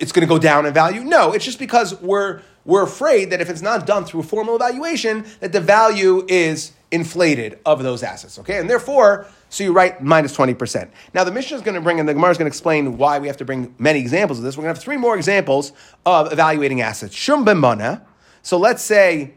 it's 0.00 0.12
going 0.12 0.26
to 0.26 0.32
go 0.32 0.38
down 0.38 0.66
in 0.66 0.74
value. 0.74 1.02
No, 1.02 1.32
it's 1.32 1.44
just 1.44 1.58
because 1.58 2.00
we're, 2.00 2.42
we're 2.64 2.82
afraid 2.82 3.30
that 3.30 3.40
if 3.40 3.48
it's 3.48 3.62
not 3.62 3.86
done 3.86 4.04
through 4.04 4.22
formal 4.22 4.56
evaluation, 4.56 5.24
that 5.40 5.52
the 5.52 5.60
value 5.60 6.24
is 6.28 6.72
inflated 6.90 7.58
of 7.64 7.82
those 7.82 8.02
assets. 8.02 8.38
Okay, 8.38 8.58
and 8.58 8.68
therefore, 8.68 9.26
so 9.48 9.64
you 9.64 9.72
write 9.72 10.02
minus 10.02 10.36
20%. 10.36 10.90
Now, 11.14 11.24
the 11.24 11.32
mission 11.32 11.56
is 11.56 11.62
going 11.62 11.74
to 11.74 11.80
bring, 11.80 11.98
and 11.98 12.08
the 12.08 12.14
Gemara 12.14 12.30
is 12.30 12.38
going 12.38 12.46
to 12.46 12.50
explain 12.50 12.98
why 12.98 13.18
we 13.18 13.26
have 13.26 13.38
to 13.38 13.44
bring 13.44 13.74
many 13.78 13.98
examples 13.98 14.38
of 14.38 14.44
this. 14.44 14.56
We're 14.56 14.64
going 14.64 14.74
to 14.74 14.78
have 14.78 14.84
three 14.84 14.96
more 14.96 15.16
examples 15.16 15.72
of 16.06 16.32
evaluating 16.32 16.80
assets. 16.80 17.14
Shum 17.14 17.44
b'mana. 17.44 18.02
So 18.42 18.58
let's 18.58 18.82
say, 18.82 19.34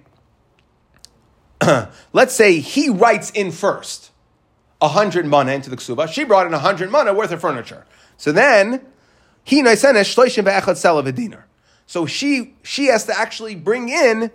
let's 2.14 2.34
say 2.34 2.60
he 2.60 2.90
writes 2.90 3.30
in 3.32 3.52
first 3.52 4.12
a 4.82 4.90
hundred 4.90 5.26
mana 5.26 5.54
into 5.54 5.70
the 5.70 5.78
ksuba. 5.78 6.08
She 6.08 6.24
brought 6.24 6.46
in 6.46 6.54
a 6.54 6.60
hundred 6.60 6.92
mana 6.92 7.14
worth 7.14 7.32
of 7.32 7.42
furniture. 7.42 7.86
So 8.18 8.32
then 8.32 8.86
he 9.46 9.62
naisenesh 9.64 10.14
shloishim 10.14 10.44
be'echad 10.44 10.76
selav 10.76 11.16
dinar. 11.16 11.48
So 11.86 12.06
she 12.06 12.56
she 12.64 12.88
has 12.88 13.06
to 13.06 13.18
actually 13.18 13.56
bring 13.56 13.88
in 13.88 14.32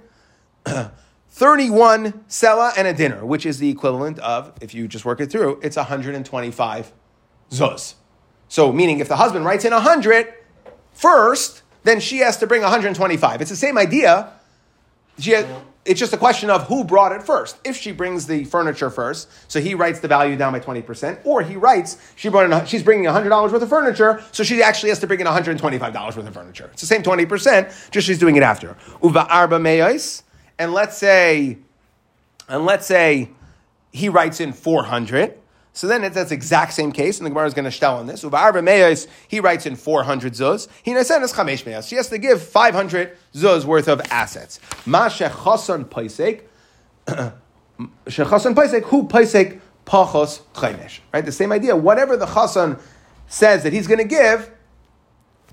31 1.30 2.12
sela 2.28 2.72
and 2.76 2.86
a 2.86 2.94
dinar, 2.94 3.24
which 3.24 3.44
is 3.44 3.58
the 3.58 3.68
equivalent 3.68 4.18
of, 4.20 4.52
if 4.60 4.72
you 4.72 4.88
just 4.88 5.04
work 5.04 5.20
it 5.20 5.30
through, 5.30 5.60
it's 5.62 5.76
125 5.76 6.92
zuz. 7.50 7.94
So, 8.48 8.72
meaning 8.72 8.98
if 8.98 9.08
the 9.08 9.16
husband 9.16 9.44
writes 9.44 9.64
in 9.64 9.72
100 9.72 10.32
first, 10.92 11.62
then 11.84 12.00
she 12.00 12.18
has 12.18 12.36
to 12.38 12.46
bring 12.46 12.62
125. 12.62 13.40
It's 13.40 13.50
the 13.50 13.56
same 13.56 13.78
idea. 13.78 14.32
She 15.18 15.32
has, 15.32 15.46
it's 15.84 15.98
just 15.98 16.12
a 16.12 16.16
question 16.18 16.50
of 16.50 16.66
who 16.66 16.84
brought 16.84 17.12
it 17.12 17.22
first. 17.22 17.56
If 17.64 17.76
she 17.76 17.92
brings 17.92 18.26
the 18.26 18.44
furniture 18.44 18.90
first, 18.90 19.28
so 19.50 19.60
he 19.60 19.74
writes 19.74 20.00
the 20.00 20.08
value 20.08 20.36
down 20.36 20.52
by 20.52 20.60
20%, 20.60 21.24
or 21.24 21.42
he 21.42 21.56
writes, 21.56 21.96
she 22.16 22.28
brought 22.28 22.50
in, 22.50 22.66
she's 22.66 22.82
bringing 22.82 23.06
$100 23.06 23.50
worth 23.50 23.62
of 23.62 23.68
furniture, 23.68 24.22
so 24.30 24.42
she 24.42 24.62
actually 24.62 24.90
has 24.90 24.98
to 24.98 25.06
bring 25.06 25.20
in 25.20 25.26
$125 25.26 25.94
worth 26.04 26.16
of 26.18 26.34
furniture. 26.34 26.68
It's 26.72 26.82
the 26.82 26.86
same 26.86 27.02
20%, 27.02 27.90
just 27.90 28.06
she's 28.06 28.18
doing 28.18 28.36
it 28.36 28.42
after. 28.42 28.76
Uva 29.02 29.26
arba 29.28 29.58
meyos, 29.58 30.22
and 30.58 30.74
let's 30.74 30.98
say, 30.98 31.58
and 32.48 32.66
let's 32.66 32.86
say 32.86 33.30
he 33.92 34.10
writes 34.10 34.40
in 34.40 34.52
400, 34.52 35.39
so 35.80 35.86
then 35.86 36.04
it's 36.04 36.14
that's 36.14 36.30
exact 36.30 36.74
same 36.74 36.92
case, 36.92 37.16
and 37.16 37.24
the 37.24 37.30
Gemara 37.30 37.46
is 37.46 37.54
going 37.54 37.64
to 37.64 37.70
shtel 37.70 37.94
on 37.94 38.06
this. 38.06 38.20
He 39.28 39.40
writes 39.40 39.64
in 39.64 39.76
400 39.76 40.34
zuz. 40.34 40.68
He 40.82 40.92
nasenes 40.92 41.32
chamesh. 41.32 41.88
She 41.88 41.96
has 41.96 42.10
to 42.10 42.18
give 42.18 42.42
500 42.42 43.16
zuz 43.32 43.64
worth 43.64 43.88
of 43.88 44.02
assets. 44.10 44.60
Ma 44.84 45.08
shechason 45.08 45.86
paisek, 45.86 46.42
shechason 47.06 48.54
paisek, 48.54 48.82
who 48.82 49.08
paisek 49.08 49.58
pachos 49.86 50.42
chaymesh. 50.52 50.98
Right, 51.14 51.24
the 51.24 51.32
same 51.32 51.50
idea. 51.50 51.74
Whatever 51.74 52.18
the 52.18 52.26
chason 52.26 52.78
says 53.26 53.62
that 53.62 53.72
he's 53.72 53.86
going 53.86 54.00
to 54.00 54.04
give, 54.04 54.50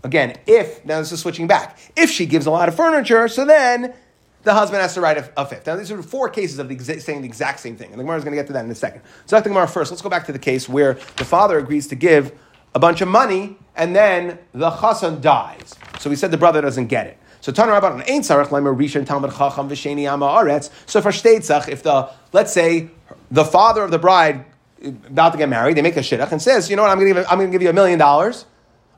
again, 0.03 0.35
if 0.45 0.83
now 0.83 0.99
this 0.99 1.13
is 1.13 1.21
switching 1.21 1.47
back. 1.47 1.79
If 1.95 2.11
she 2.11 2.25
gives 2.25 2.45
a 2.45 2.51
lot 2.51 2.67
of 2.67 2.75
furniture, 2.75 3.29
so 3.29 3.45
then 3.45 3.93
the 4.43 4.53
husband 4.53 4.81
has 4.81 4.93
to 4.93 5.01
write 5.01 5.17
a, 5.17 5.29
a 5.37 5.45
fifth. 5.45 5.67
Now, 5.67 5.75
these 5.75 5.91
are 5.91 6.01
four 6.01 6.29
cases 6.29 6.59
of 6.59 6.69
the 6.69 6.75
exa- 6.75 7.01
saying 7.01 7.21
the 7.21 7.27
exact 7.27 7.59
same 7.59 7.75
thing, 7.75 7.91
and 7.91 7.99
the 7.99 8.03
Gemara 8.03 8.17
is 8.17 8.23
going 8.23 8.31
to 8.31 8.37
get 8.37 8.47
to 8.47 8.53
that 8.53 8.65
in 8.65 8.71
a 8.71 8.75
second. 8.75 9.01
So, 9.25 9.35
that's 9.35 9.43
the 9.43 9.49
Gemara 9.49 9.67
first. 9.67 9.91
Let's 9.91 10.01
go 10.01 10.09
back 10.09 10.25
to 10.27 10.31
the 10.31 10.39
case 10.39 10.69
where 10.69 10.93
the 11.17 11.25
father 11.25 11.57
agrees 11.57 11.87
to 11.87 11.95
give 11.95 12.31
a 12.75 12.79
bunch 12.79 13.01
of 13.01 13.07
money, 13.07 13.57
and 13.75 13.95
then 13.95 14.39
the 14.53 14.69
chasan 14.69 15.21
dies. 15.21 15.75
So, 15.99 16.09
we 16.09 16.15
said 16.15 16.31
the 16.31 16.37
brother 16.37 16.61
doesn't 16.61 16.87
get 16.87 17.07
it. 17.07 17.17
So, 17.41 17.51
Tana 17.51 17.71
Rabban 17.71 18.03
ain't 18.09 18.25
sarach 18.25 18.49
rishon 18.49 19.05
talmud 19.05 19.31
chacham 19.31 19.69
v'sheni 19.69 20.11
ama 20.11 20.25
aretz. 20.25 20.69
So, 20.85 21.01
for 21.01 21.11
shteitzach, 21.11 21.67
if 21.67 21.83
the 21.83 22.09
let's 22.33 22.53
say 22.53 22.89
the 23.31 23.45
father 23.45 23.83
of 23.83 23.91
the 23.91 23.99
bride 23.99 24.45
about 24.83 25.31
to 25.31 25.37
get 25.37 25.49
married, 25.49 25.75
they 25.75 25.81
make 25.81 25.97
a 25.97 26.01
shidduch 26.01 26.31
and 26.31 26.41
says, 26.41 26.69
you 26.69 26.75
know 26.75 26.83
what, 26.83 26.91
I'm 26.91 26.99
going 26.99 27.47
to 27.47 27.51
give 27.51 27.61
you 27.61 27.69
a 27.69 27.73
million 27.73 27.99
dollars. 27.99 28.45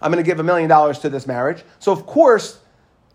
I'm 0.01 0.11
going 0.11 0.23
to 0.23 0.29
give 0.29 0.39
a 0.39 0.43
million 0.43 0.69
dollars 0.69 0.99
to 0.99 1.09
this 1.09 1.27
marriage. 1.27 1.63
So, 1.79 1.91
of 1.91 2.05
course, 2.05 2.59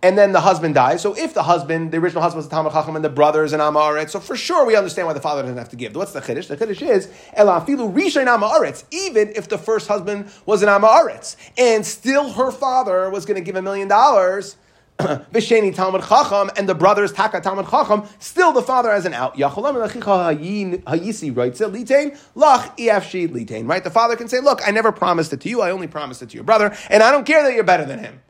and 0.04 0.16
then 0.18 0.32
the 0.32 0.40
husband 0.40 0.74
dies. 0.74 1.00
So 1.00 1.16
if 1.16 1.32
the 1.32 1.42
husband, 1.42 1.90
the 1.90 1.96
original 1.96 2.22
husband 2.22 2.36
was 2.36 2.46
a 2.46 2.50
Talmud 2.50 2.74
Chacham 2.74 2.94
and 2.94 3.02
the 3.02 3.08
brothers 3.08 3.54
and 3.54 3.62
Amaretz, 3.62 4.10
so 4.10 4.20
for 4.20 4.36
sure 4.36 4.66
we 4.66 4.76
understand 4.76 5.08
why 5.08 5.14
the 5.14 5.20
father 5.20 5.40
doesn't 5.40 5.56
have 5.56 5.70
to 5.70 5.76
give. 5.76 5.96
What's 5.96 6.12
the 6.12 6.20
Chiddush? 6.20 6.46
The 6.46 6.58
Chiddush 6.58 6.82
is, 6.82 7.06
Elafilu 7.38 7.90
Rishon 7.90 8.26
Amaretz, 8.26 8.84
even 8.90 9.32
if 9.34 9.48
the 9.48 9.56
first 9.56 9.88
husband 9.88 10.30
was 10.44 10.62
an 10.62 10.68
Amaretz, 10.68 11.36
and 11.56 11.86
still 11.86 12.34
her 12.34 12.50
father 12.50 13.08
was 13.08 13.24
going 13.24 13.36
to 13.36 13.40
give 13.40 13.56
a 13.56 13.62
million 13.62 13.88
dollars, 13.88 14.56
Visheni 14.98 15.74
Talmud 15.74 16.02
Chacham 16.02 16.50
and 16.54 16.68
the 16.68 16.74
brothers 16.74 17.10
Taka 17.10 17.40
Talmud 17.40 17.70
Chacham, 17.70 18.06
still 18.18 18.52
the 18.52 18.60
father 18.60 18.92
has 18.92 19.06
an 19.06 19.14
out. 19.14 19.38
Right? 19.38 19.54
The 23.82 23.90
father 23.90 24.16
can 24.16 24.28
say, 24.28 24.40
Look, 24.40 24.60
I 24.66 24.70
never 24.70 24.92
promised 24.92 25.32
it 25.32 25.40
to 25.40 25.48
you, 25.48 25.62
I 25.62 25.70
only 25.70 25.86
promised 25.86 26.20
it 26.20 26.28
to 26.28 26.34
your 26.34 26.44
brother, 26.44 26.76
and 26.90 27.02
I 27.02 27.10
don't 27.10 27.24
care 27.24 27.42
that 27.42 27.54
you're 27.54 27.64
better 27.64 27.86
than 27.86 28.00
him. 28.00 28.20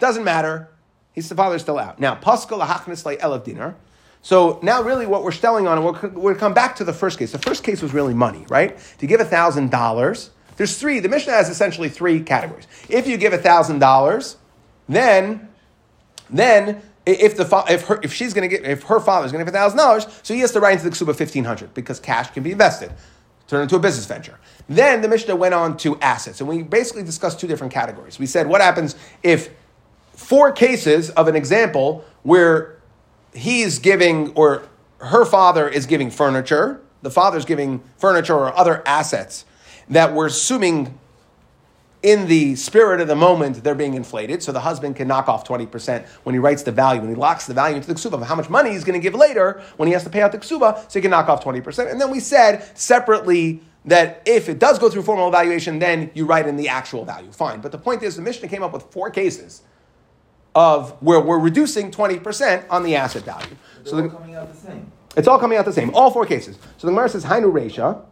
Doesn't 0.00 0.24
matter. 0.24 0.68
He's 1.12 1.28
the 1.28 1.34
father's 1.34 1.62
still 1.62 1.78
out. 1.78 2.00
Now, 2.00 2.14
Pascal 2.14 2.58
Lahachnis 2.58 3.04
like 3.04 3.20
Elav 3.20 3.44
Dinar. 3.44 3.76
So 4.22 4.60
now, 4.62 4.82
really, 4.82 5.04
what 5.06 5.24
we're 5.24 5.32
stelling 5.32 5.66
on, 5.66 5.82
we're, 5.82 6.08
we're 6.10 6.34
come 6.34 6.54
back 6.54 6.76
to 6.76 6.84
the 6.84 6.92
first 6.92 7.18
case. 7.18 7.32
The 7.32 7.38
first 7.38 7.64
case 7.64 7.82
was 7.82 7.92
really 7.92 8.14
money, 8.14 8.46
right? 8.48 8.78
To 8.98 9.06
give 9.06 9.20
thousand 9.20 9.70
dollars, 9.70 10.30
there's 10.56 10.78
three. 10.78 11.00
The 11.00 11.08
Mishnah 11.08 11.32
has 11.32 11.48
essentially 11.48 11.88
three 11.88 12.20
categories. 12.20 12.66
If 12.88 13.06
you 13.06 13.16
give 13.16 13.32
thousand 13.42 13.80
dollars, 13.80 14.36
then, 14.88 15.48
then 16.30 16.82
if 17.04 17.36
the 17.36 17.64
if 17.68 17.86
her 17.86 18.00
if 18.02 18.12
she's 18.12 18.32
going 18.32 18.48
to 18.48 18.56
get 18.56 18.64
if 18.64 18.84
her 18.84 19.00
father's 19.00 19.32
going 19.32 19.44
to 19.44 19.50
give 19.50 19.54
thousand 19.54 19.78
dollars, 19.78 20.06
so 20.22 20.34
he 20.34 20.40
has 20.40 20.52
to 20.52 20.60
write 20.60 20.74
into 20.74 20.88
the 20.88 20.90
ksuba 20.90 21.16
fifteen 21.16 21.44
hundred 21.44 21.74
because 21.74 21.98
cash 21.98 22.30
can 22.30 22.44
be 22.44 22.52
invested, 22.52 22.92
turn 23.48 23.62
into 23.62 23.74
a 23.74 23.80
business 23.80 24.06
venture. 24.06 24.38
Then 24.68 25.02
the 25.02 25.08
Mishnah 25.08 25.34
went 25.34 25.54
on 25.54 25.76
to 25.78 25.98
assets, 26.00 26.40
and 26.40 26.48
we 26.48 26.62
basically 26.62 27.02
discussed 27.02 27.40
two 27.40 27.48
different 27.48 27.72
categories. 27.72 28.20
We 28.20 28.26
said 28.26 28.46
what 28.46 28.60
happens 28.60 28.94
if 29.24 29.50
four 30.12 30.52
cases 30.52 31.10
of 31.10 31.28
an 31.28 31.36
example 31.36 32.04
where 32.22 32.78
he's 33.34 33.78
giving 33.78 34.32
or 34.34 34.62
her 34.98 35.24
father 35.24 35.68
is 35.68 35.86
giving 35.86 36.10
furniture, 36.10 36.80
the 37.02 37.10
father's 37.10 37.44
giving 37.44 37.82
furniture 37.96 38.34
or 38.34 38.56
other 38.56 38.82
assets 38.86 39.44
that 39.88 40.14
we're 40.14 40.26
assuming 40.26 40.98
in 42.02 42.26
the 42.26 42.56
spirit 42.56 43.00
of 43.00 43.06
the 43.06 43.14
moment 43.14 43.62
they're 43.62 43.74
being 43.74 43.94
inflated. 43.94 44.42
So 44.42 44.52
the 44.52 44.60
husband 44.60 44.96
can 44.96 45.06
knock 45.06 45.28
off 45.28 45.46
20% 45.46 46.06
when 46.24 46.34
he 46.34 46.38
writes 46.38 46.62
the 46.62 46.72
value, 46.72 47.00
when 47.00 47.10
he 47.10 47.16
locks 47.16 47.46
the 47.46 47.54
value 47.54 47.76
into 47.76 47.88
the 47.88 47.94
ksuba 47.94 48.14
of 48.14 48.22
how 48.22 48.34
much 48.34 48.50
money 48.50 48.70
he's 48.70 48.84
going 48.84 48.98
to 48.98 49.02
give 49.02 49.14
later 49.14 49.62
when 49.76 49.86
he 49.86 49.92
has 49.92 50.02
to 50.04 50.10
pay 50.10 50.20
out 50.20 50.32
the 50.32 50.38
ksuba, 50.38 50.90
so 50.90 50.98
he 50.98 51.00
can 51.00 51.10
knock 51.10 51.28
off 51.28 51.44
20%. 51.44 51.90
And 51.90 52.00
then 52.00 52.10
we 52.10 52.20
said 52.20 52.76
separately 52.76 53.60
that 53.84 54.22
if 54.26 54.48
it 54.48 54.58
does 54.58 54.78
go 54.78 54.88
through 54.88 55.02
formal 55.02 55.28
evaluation, 55.28 55.78
then 55.78 56.10
you 56.14 56.24
write 56.24 56.46
in 56.46 56.56
the 56.56 56.68
actual 56.68 57.04
value. 57.04 57.30
Fine. 57.32 57.60
But 57.60 57.72
the 57.72 57.78
point 57.78 58.02
is, 58.02 58.16
the 58.16 58.22
Mishnah 58.22 58.48
came 58.48 58.62
up 58.62 58.72
with 58.72 58.84
four 58.84 59.10
cases 59.10 59.62
of 60.54 60.90
where 61.02 61.20
we're 61.20 61.38
reducing 61.38 61.90
20% 61.90 62.64
on 62.70 62.82
the 62.82 62.96
asset 62.96 63.22
value. 63.24 63.56
so 63.84 63.96
they're 63.96 64.08
coming 64.08 64.34
out 64.34 64.52
the 64.52 64.58
same. 64.58 64.90
It's 65.16 65.28
all 65.28 65.38
coming 65.38 65.58
out 65.58 65.64
the 65.64 65.72
same. 65.72 65.94
All 65.94 66.10
four 66.10 66.26
cases. 66.26 66.56
So 66.78 66.86
the 66.86 66.92
Gemara 66.92 67.08
says 67.08 67.24
Hainu 67.24 67.52
Reisha. 67.52 68.02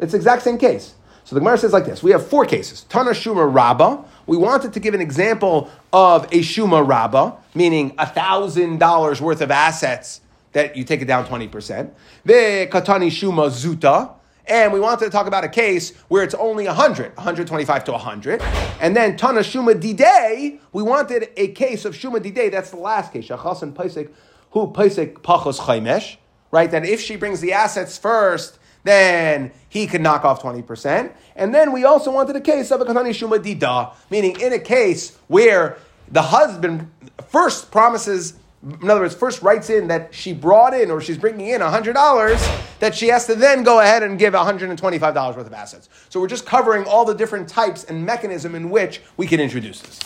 It's 0.00 0.12
the 0.12 0.16
exact 0.16 0.42
same 0.42 0.58
case. 0.58 0.94
So 1.24 1.34
the 1.34 1.40
Gemara 1.40 1.58
says 1.58 1.72
like 1.72 1.84
this: 1.84 2.02
We 2.02 2.10
have 2.12 2.26
four 2.26 2.46
cases. 2.46 2.84
Tana 2.84 3.10
Shuma 3.10 3.52
Rabba. 3.52 4.04
We 4.26 4.36
wanted 4.36 4.72
to 4.72 4.80
give 4.80 4.94
an 4.94 5.00
example 5.00 5.70
of 5.92 6.24
a 6.26 6.38
Shuma 6.38 6.86
Rabba, 6.86 7.36
meaning 7.54 7.94
a 7.98 8.06
thousand 8.06 8.78
dollars 8.78 9.20
worth 9.20 9.40
of 9.40 9.50
assets 9.50 10.20
that 10.52 10.74
you 10.76 10.84
take 10.84 11.02
it 11.02 11.04
down 11.04 11.26
twenty 11.26 11.46
percent. 11.46 11.92
The 12.24 12.68
Katani 12.70 13.08
Shuma 13.08 13.50
Zuta. 13.50 14.14
And 14.48 14.72
we 14.72 14.80
wanted 14.80 15.04
to 15.04 15.10
talk 15.10 15.26
about 15.26 15.44
a 15.44 15.48
case 15.48 15.94
where 16.08 16.24
it's 16.24 16.34
only 16.34 16.66
100, 16.66 17.14
125 17.16 17.84
to 17.84 17.92
100. 17.92 18.40
And 18.80 18.96
then 18.96 19.16
Tana 19.16 19.40
Shuma 19.40 19.78
Didei, 19.78 20.58
we 20.72 20.82
wanted 20.82 21.28
a 21.36 21.48
case 21.48 21.84
of 21.84 21.94
Shuma 21.94 22.18
Didei, 22.18 22.50
that's 22.50 22.70
the 22.70 22.78
last 22.78 23.12
case. 23.12 23.28
Shachas 23.28 23.62
and 23.62 23.74
Paisik, 23.74 24.10
who 24.52 24.68
Paisik 24.68 25.18
Pachos 25.18 25.60
Chaimesh, 25.60 26.16
right? 26.50 26.70
That 26.70 26.86
if 26.86 27.00
she 27.00 27.16
brings 27.16 27.42
the 27.42 27.52
assets 27.52 27.98
first, 27.98 28.58
then 28.84 29.52
he 29.68 29.86
could 29.86 30.00
knock 30.00 30.24
off 30.24 30.42
20%. 30.42 31.12
And 31.36 31.54
then 31.54 31.72
we 31.72 31.84
also 31.84 32.10
wanted 32.10 32.36
a 32.36 32.40
case 32.40 32.70
of 32.70 32.80
a 32.80 32.86
Katani 32.86 33.10
Shuma 33.10 33.38
Dida, 33.38 33.92
meaning 34.10 34.40
in 34.40 34.54
a 34.54 34.58
case 34.58 35.14
where 35.26 35.76
the 36.10 36.22
husband 36.22 36.90
first 37.28 37.70
promises 37.70 38.34
in 38.62 38.90
other 38.90 39.00
words, 39.00 39.14
first 39.14 39.40
writes 39.42 39.70
in 39.70 39.88
that 39.88 40.12
she 40.12 40.32
brought 40.32 40.74
in 40.74 40.90
or 40.90 41.00
she's 41.00 41.18
bringing 41.18 41.48
in 41.48 41.60
$100, 41.60 42.78
that 42.80 42.94
she 42.94 43.06
has 43.08 43.26
to 43.26 43.36
then 43.36 43.62
go 43.62 43.80
ahead 43.80 44.02
and 44.02 44.18
give 44.18 44.34
$125 44.34 45.36
worth 45.36 45.46
of 45.46 45.52
assets. 45.52 45.88
So 46.08 46.20
we're 46.20 46.26
just 46.26 46.44
covering 46.44 46.84
all 46.84 47.04
the 47.04 47.14
different 47.14 47.48
types 47.48 47.84
and 47.84 48.04
mechanism 48.04 48.54
in 48.54 48.70
which 48.70 49.00
we 49.16 49.26
can 49.26 49.38
introduce 49.38 49.80
this. 49.80 50.00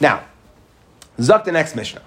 Now, 0.00 0.24
Zuk 1.18 1.44
the 1.44 1.52
next 1.52 1.76
Mishnah. 1.76 2.02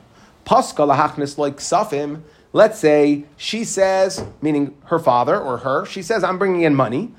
Paska 0.46 0.88
lahachnis 0.88 1.38
like 1.38 1.58
safim. 1.58 2.22
Let's 2.54 2.80
say 2.80 3.26
she 3.38 3.64
says, 3.64 4.26
meaning 4.42 4.76
her 4.86 5.00
father 5.00 5.40
or 5.40 5.60
her, 5.60 5.86
she 5.86 6.02
says, 6.02 6.24
I'm 6.24 6.38
bringing 6.38 6.62
in 6.62 6.74
money. 6.74 7.12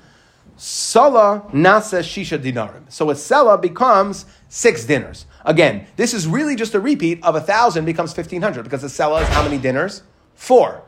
Sala 0.57 1.43
nasa 1.51 2.01
shisha 2.01 2.37
dinarim. 2.37 2.91
So 2.91 3.09
a 3.09 3.13
sela 3.13 3.59
becomes 3.59 4.25
six 4.49 4.85
dinars. 4.85 5.25
Again, 5.45 5.87
this 5.95 6.13
is 6.13 6.27
really 6.27 6.55
just 6.55 6.73
a 6.73 6.79
repeat 6.79 7.23
of 7.23 7.35
a 7.35 7.41
thousand 7.41 7.85
becomes 7.85 8.13
fifteen 8.13 8.41
hundred 8.41 8.63
because 8.63 8.81
the 8.81 8.87
sela 8.87 9.21
is 9.21 9.27
how 9.27 9.43
many 9.43 9.57
dinars? 9.57 10.03
Four. 10.35 10.83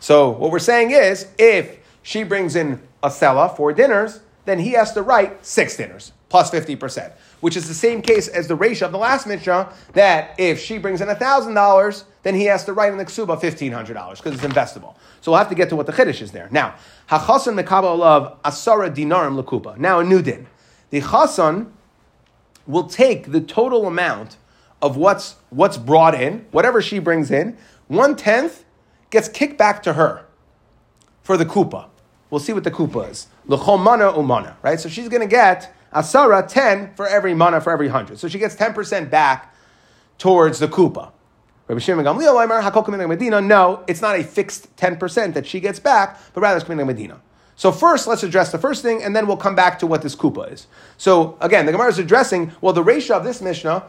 So 0.00 0.30
what 0.30 0.50
we're 0.50 0.58
saying 0.58 0.92
is, 0.92 1.28
if 1.38 1.78
she 2.02 2.22
brings 2.24 2.56
in 2.56 2.80
a 3.02 3.08
sela 3.08 3.54
four 3.56 3.72
dinars, 3.72 4.20
then 4.46 4.58
he 4.58 4.72
has 4.72 4.92
to 4.92 5.02
write 5.02 5.44
six 5.44 5.76
dinars 5.76 6.12
plus 6.30 6.48
plus 6.48 6.50
fifty 6.50 6.76
percent, 6.76 7.12
which 7.40 7.56
is 7.56 7.68
the 7.68 7.74
same 7.74 8.00
case 8.00 8.28
as 8.28 8.48
the 8.48 8.54
ratio 8.54 8.86
of 8.86 8.92
the 8.92 8.98
last 8.98 9.26
Mishnah. 9.26 9.72
That 9.92 10.34
if 10.38 10.58
she 10.60 10.78
brings 10.78 11.00
in 11.02 11.14
thousand 11.16 11.54
dollars, 11.54 12.04
then 12.22 12.34
he 12.34 12.44
has 12.44 12.64
to 12.64 12.72
write 12.72 12.92
in 12.92 12.98
the 12.98 13.04
ksuba 13.04 13.38
fifteen 13.40 13.72
hundred 13.72 13.94
dollars 13.94 14.20
because 14.20 14.34
it's 14.34 14.54
investable. 14.54 14.94
So 15.20 15.32
we'll 15.32 15.38
have 15.38 15.50
to 15.50 15.54
get 15.54 15.68
to 15.68 15.76
what 15.76 15.86
the 15.86 15.92
chiddush 15.92 16.22
is 16.22 16.32
there. 16.32 16.48
Now, 16.50 16.76
hachasan 17.10 17.60
mekabel 17.60 18.00
of 18.00 18.40
asara 18.42 18.94
dinarim 18.94 19.42
lakupa. 19.42 19.76
Now 19.76 20.00
a 20.00 20.04
new 20.04 20.22
din. 20.22 20.46
The 20.88 21.02
chasan 21.02 21.72
will 22.70 22.88
take 22.88 23.32
the 23.32 23.40
total 23.40 23.86
amount 23.86 24.36
of 24.82 24.96
what's 24.96 25.36
what's 25.50 25.76
brought 25.76 26.14
in, 26.14 26.46
whatever 26.50 26.80
she 26.80 26.98
brings 26.98 27.30
in, 27.30 27.56
one 27.88 28.16
tenth 28.16 28.64
gets 29.10 29.28
kicked 29.28 29.58
back 29.58 29.82
to 29.82 29.94
her 29.94 30.26
for 31.22 31.36
the 31.36 31.44
kupa. 31.44 31.86
We'll 32.30 32.40
see 32.40 32.52
what 32.52 32.64
the 32.64 32.70
kupa 32.70 33.10
is. 33.10 33.26
L'chomana 33.46 34.14
umana, 34.14 34.54
right? 34.62 34.78
So 34.78 34.88
she's 34.88 35.08
going 35.08 35.22
to 35.22 35.26
get 35.26 35.74
asara 35.92 36.46
10 36.46 36.94
for 36.94 37.06
every 37.06 37.34
mana 37.34 37.60
for 37.60 37.72
every 37.72 37.88
hundred. 37.88 38.18
So 38.18 38.28
she 38.28 38.38
gets 38.38 38.54
10% 38.54 39.10
back 39.10 39.54
towards 40.18 40.60
the 40.60 40.68
kupa. 40.68 41.10
No, 41.68 43.84
it's 43.86 44.02
not 44.02 44.16
a 44.16 44.24
fixed 44.24 44.76
10% 44.76 45.34
that 45.34 45.46
she 45.46 45.60
gets 45.60 45.78
back, 45.78 46.18
but 46.34 46.40
rather 46.40 46.56
it's 46.56 46.66
coming 46.66 46.84
Medina. 46.86 47.20
So 47.60 47.70
first, 47.70 48.06
let's 48.06 48.22
address 48.22 48.50
the 48.50 48.56
first 48.56 48.80
thing, 48.80 49.02
and 49.02 49.14
then 49.14 49.26
we'll 49.26 49.36
come 49.36 49.54
back 49.54 49.78
to 49.80 49.86
what 49.86 50.00
this 50.00 50.16
kupa 50.16 50.50
is. 50.50 50.66
So 50.96 51.36
again, 51.42 51.66
the 51.66 51.72
Gemara 51.72 51.90
is 51.90 51.98
addressing, 51.98 52.52
well, 52.62 52.72
the 52.72 52.82
ratio 52.82 53.18
of 53.18 53.22
this 53.22 53.42
Mishnah 53.42 53.84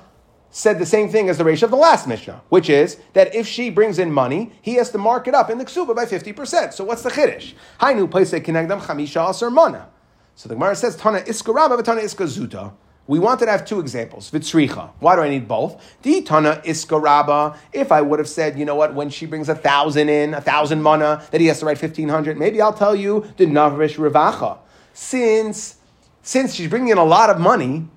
said 0.49 0.77
the 0.77 0.85
same 0.85 1.07
thing 1.07 1.29
as 1.29 1.37
the 1.37 1.45
ratio 1.45 1.67
of 1.67 1.71
the 1.71 1.77
last 1.77 2.05
Mishnah, 2.05 2.41
which 2.49 2.69
is 2.69 2.97
that 3.13 3.33
if 3.33 3.47
she 3.47 3.69
brings 3.69 3.97
in 3.97 4.11
money, 4.11 4.51
he 4.61 4.73
has 4.73 4.91
to 4.91 4.97
mark 4.97 5.25
it 5.29 5.33
up 5.33 5.49
in 5.49 5.57
the 5.57 5.63
ksuba 5.63 5.95
by 5.95 6.03
50%. 6.03 6.73
So 6.73 6.83
what's 6.83 7.01
the 7.01 7.11
chiddush? 7.11 7.53
Hainu 7.79 8.11
paise 8.11 8.33
kinegdam 8.33 8.81
chamisha 8.81 9.29
aser 9.29 9.49
mana. 9.49 9.87
So 10.35 10.49
the 10.49 10.55
Gemara 10.55 10.75
says, 10.75 10.97
Tana 10.97 11.19
iska 11.21 11.55
rabba, 11.55 11.81
Tana 11.81 12.01
iska 12.01 12.27
zuta. 12.27 12.73
We 13.07 13.19
wanted 13.19 13.45
to 13.45 13.51
have 13.51 13.65
two 13.65 13.79
examples. 13.79 14.31
Vitzricha. 14.31 14.91
Why 14.99 15.15
do 15.15 15.21
I 15.21 15.29
need 15.29 15.47
both? 15.47 15.81
Di 16.01 16.21
tana 16.21 16.61
iskaraba. 16.63 17.57
If 17.73 17.91
I 17.91 18.01
would 18.01 18.19
have 18.19 18.29
said, 18.29 18.57
you 18.57 18.65
know 18.65 18.75
what, 18.75 18.93
when 18.93 19.09
she 19.09 19.25
brings 19.25 19.49
a 19.49 19.55
thousand 19.55 20.09
in, 20.09 20.33
a 20.33 20.41
thousand 20.41 20.81
mana, 20.81 21.23
that 21.31 21.41
he 21.41 21.47
has 21.47 21.59
to 21.59 21.65
write 21.65 21.77
fifteen 21.77 22.09
hundred. 22.09 22.37
Maybe 22.37 22.61
I'll 22.61 22.73
tell 22.73 22.95
you 22.95 23.25
the 23.37 23.45
navrish 23.45 23.97
revacha. 23.97 24.59
Since 24.93 25.77
since 26.21 26.53
she's 26.53 26.69
bringing 26.69 26.89
in 26.89 26.97
a 26.97 27.03
lot 27.03 27.29
of 27.29 27.39
money, 27.39 27.87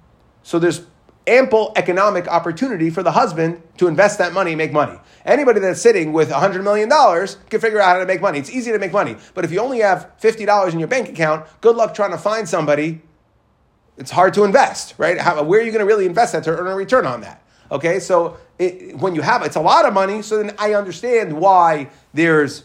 so 0.42 0.58
there's 0.58 0.82
ample 1.26 1.72
economic 1.76 2.26
opportunity 2.28 2.90
for 2.90 3.02
the 3.02 3.12
husband 3.12 3.62
to 3.78 3.86
invest 3.86 4.18
that 4.18 4.32
money 4.32 4.54
make 4.54 4.72
money. 4.72 4.98
Anybody 5.24 5.60
that's 5.60 5.80
sitting 5.80 6.12
with 6.12 6.30
$100 6.30 6.62
million 6.62 6.88
can 7.48 7.60
figure 7.60 7.80
out 7.80 7.94
how 7.94 7.98
to 8.00 8.06
make 8.06 8.20
money. 8.20 8.38
It's 8.38 8.50
easy 8.50 8.72
to 8.72 8.78
make 8.78 8.92
money. 8.92 9.16
But 9.32 9.44
if 9.44 9.52
you 9.52 9.60
only 9.60 9.80
have 9.80 10.10
$50 10.20 10.72
in 10.72 10.78
your 10.78 10.88
bank 10.88 11.08
account, 11.08 11.46
good 11.60 11.76
luck 11.76 11.94
trying 11.94 12.10
to 12.10 12.18
find 12.18 12.48
somebody 12.48 13.00
it's 13.96 14.10
hard 14.10 14.34
to 14.34 14.44
invest, 14.44 14.94
right? 14.98 15.18
How, 15.18 15.42
where 15.42 15.60
are 15.60 15.62
you 15.62 15.70
going 15.70 15.80
to 15.80 15.86
really 15.86 16.06
invest 16.06 16.32
that 16.32 16.44
to 16.44 16.50
earn 16.56 16.66
a 16.66 16.74
return 16.74 17.06
on 17.06 17.20
that? 17.20 17.42
Okay, 17.70 17.98
so 17.98 18.36
it, 18.58 18.96
when 18.98 19.14
you 19.14 19.22
have 19.22 19.42
it's 19.42 19.56
a 19.56 19.60
lot 19.60 19.84
of 19.84 19.94
money, 19.94 20.22
so 20.22 20.42
then 20.42 20.54
I 20.58 20.74
understand 20.74 21.32
why 21.32 21.88
there's 22.12 22.64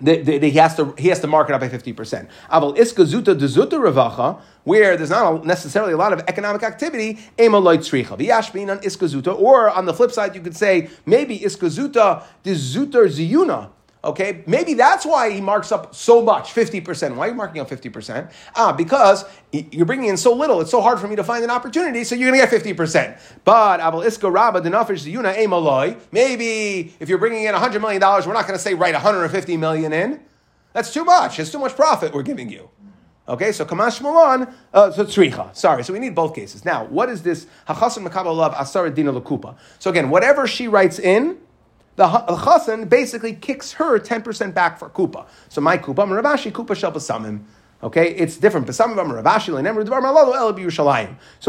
the, 0.00 0.22
the, 0.22 0.38
the, 0.38 0.50
he 0.50 0.58
has 0.58 0.76
to 0.76 0.94
he 0.98 1.08
has 1.08 1.20
to 1.20 1.26
mark 1.26 1.48
it 1.48 1.54
up 1.54 1.60
by 1.60 1.68
fifty 1.68 1.92
percent. 1.92 2.28
Aval 2.50 2.76
iska 2.76 3.04
zuta 3.04 3.34
dezuta 3.34 3.72
revacha, 3.72 4.40
where 4.64 4.96
there's 4.96 5.10
not 5.10 5.44
necessarily 5.44 5.92
a 5.92 5.96
lot 5.96 6.12
of 6.12 6.20
economic 6.28 6.62
activity, 6.62 7.18
emaloit 7.36 7.78
tzricha 7.78 8.16
v'yashbin 8.18 8.70
on 8.70 8.78
iska 8.80 9.08
zuta, 9.08 9.38
or 9.38 9.70
on 9.70 9.86
the 9.86 9.94
flip 9.94 10.12
side, 10.12 10.34
you 10.34 10.40
could 10.40 10.56
say 10.56 10.88
maybe 11.06 11.38
iska 11.38 11.68
zuta 11.68 12.24
dezuta 12.44 13.06
ziyuna 13.06 13.70
Okay, 14.04 14.44
maybe 14.46 14.74
that's 14.74 15.04
why 15.04 15.30
he 15.30 15.40
marks 15.40 15.72
up 15.72 15.92
so 15.92 16.22
much, 16.22 16.54
50%. 16.54 17.16
Why 17.16 17.26
are 17.26 17.30
you 17.30 17.34
marking 17.34 17.60
up 17.60 17.68
50%? 17.68 18.30
Ah, 18.54 18.72
because 18.72 19.24
you're 19.50 19.86
bringing 19.86 20.08
in 20.08 20.16
so 20.16 20.32
little, 20.32 20.60
it's 20.60 20.70
so 20.70 20.80
hard 20.80 21.00
for 21.00 21.08
me 21.08 21.16
to 21.16 21.24
find 21.24 21.42
an 21.42 21.50
opportunity, 21.50 22.04
so 22.04 22.14
you're 22.14 22.30
going 22.30 22.40
to 22.40 22.58
get 22.58 22.76
50%. 22.76 23.18
But, 23.44 23.80
Abel 23.80 24.00
Iska 24.02 24.32
Rabba 24.32 24.60
Dinafish 24.60 25.04
Yuna 25.12 25.36
Emaloi, 25.36 25.98
maybe 26.12 26.94
if 27.00 27.08
you're 27.08 27.18
bringing 27.18 27.44
in 27.44 27.54
$100 27.54 27.80
million, 27.80 28.00
we're 28.00 28.32
not 28.34 28.46
going 28.46 28.56
to 28.56 28.58
say 28.58 28.74
write 28.74 28.94
150 28.94 29.56
million 29.56 29.92
in. 29.92 30.20
That's 30.74 30.92
too 30.94 31.04
much. 31.04 31.40
It's 31.40 31.50
too 31.50 31.58
much 31.58 31.74
profit 31.74 32.14
we're 32.14 32.22
giving 32.22 32.48
you. 32.48 32.70
Okay, 33.28 33.50
so 33.50 33.64
Kamash 33.64 34.00
Malon, 34.00 34.54
uh, 34.72 34.90
so 34.92 35.04
Tzricha. 35.04 35.54
Sorry, 35.56 35.82
so 35.82 35.92
we 35.92 35.98
need 35.98 36.14
both 36.14 36.34
cases. 36.34 36.64
Now, 36.64 36.84
what 36.86 37.10
is 37.10 37.22
this? 37.22 37.46
Hachasim 37.68 38.08
Makabal 38.08 38.34
Love 38.34 38.54
Asar 38.56 38.88
Dina 38.90 39.12
Lakupa. 39.12 39.56
So 39.78 39.90
again, 39.90 40.08
whatever 40.08 40.46
she 40.46 40.68
writes 40.68 40.98
in, 40.98 41.36
the 41.98 42.06
chassan 42.06 42.88
basically 42.88 43.32
kicks 43.32 43.72
her 43.72 43.98
10% 43.98 44.54
back 44.54 44.78
for 44.78 44.88
kupa. 44.88 45.26
So 45.48 45.60
my 45.60 45.76
kupa, 45.78 45.96
Ravashi 45.96 46.52
kupa 46.52 46.76
shel 46.76 46.92
basamim. 46.92 47.42
Okay, 47.82 48.14
it's 48.14 48.36
different. 48.36 48.72
So 48.72 48.84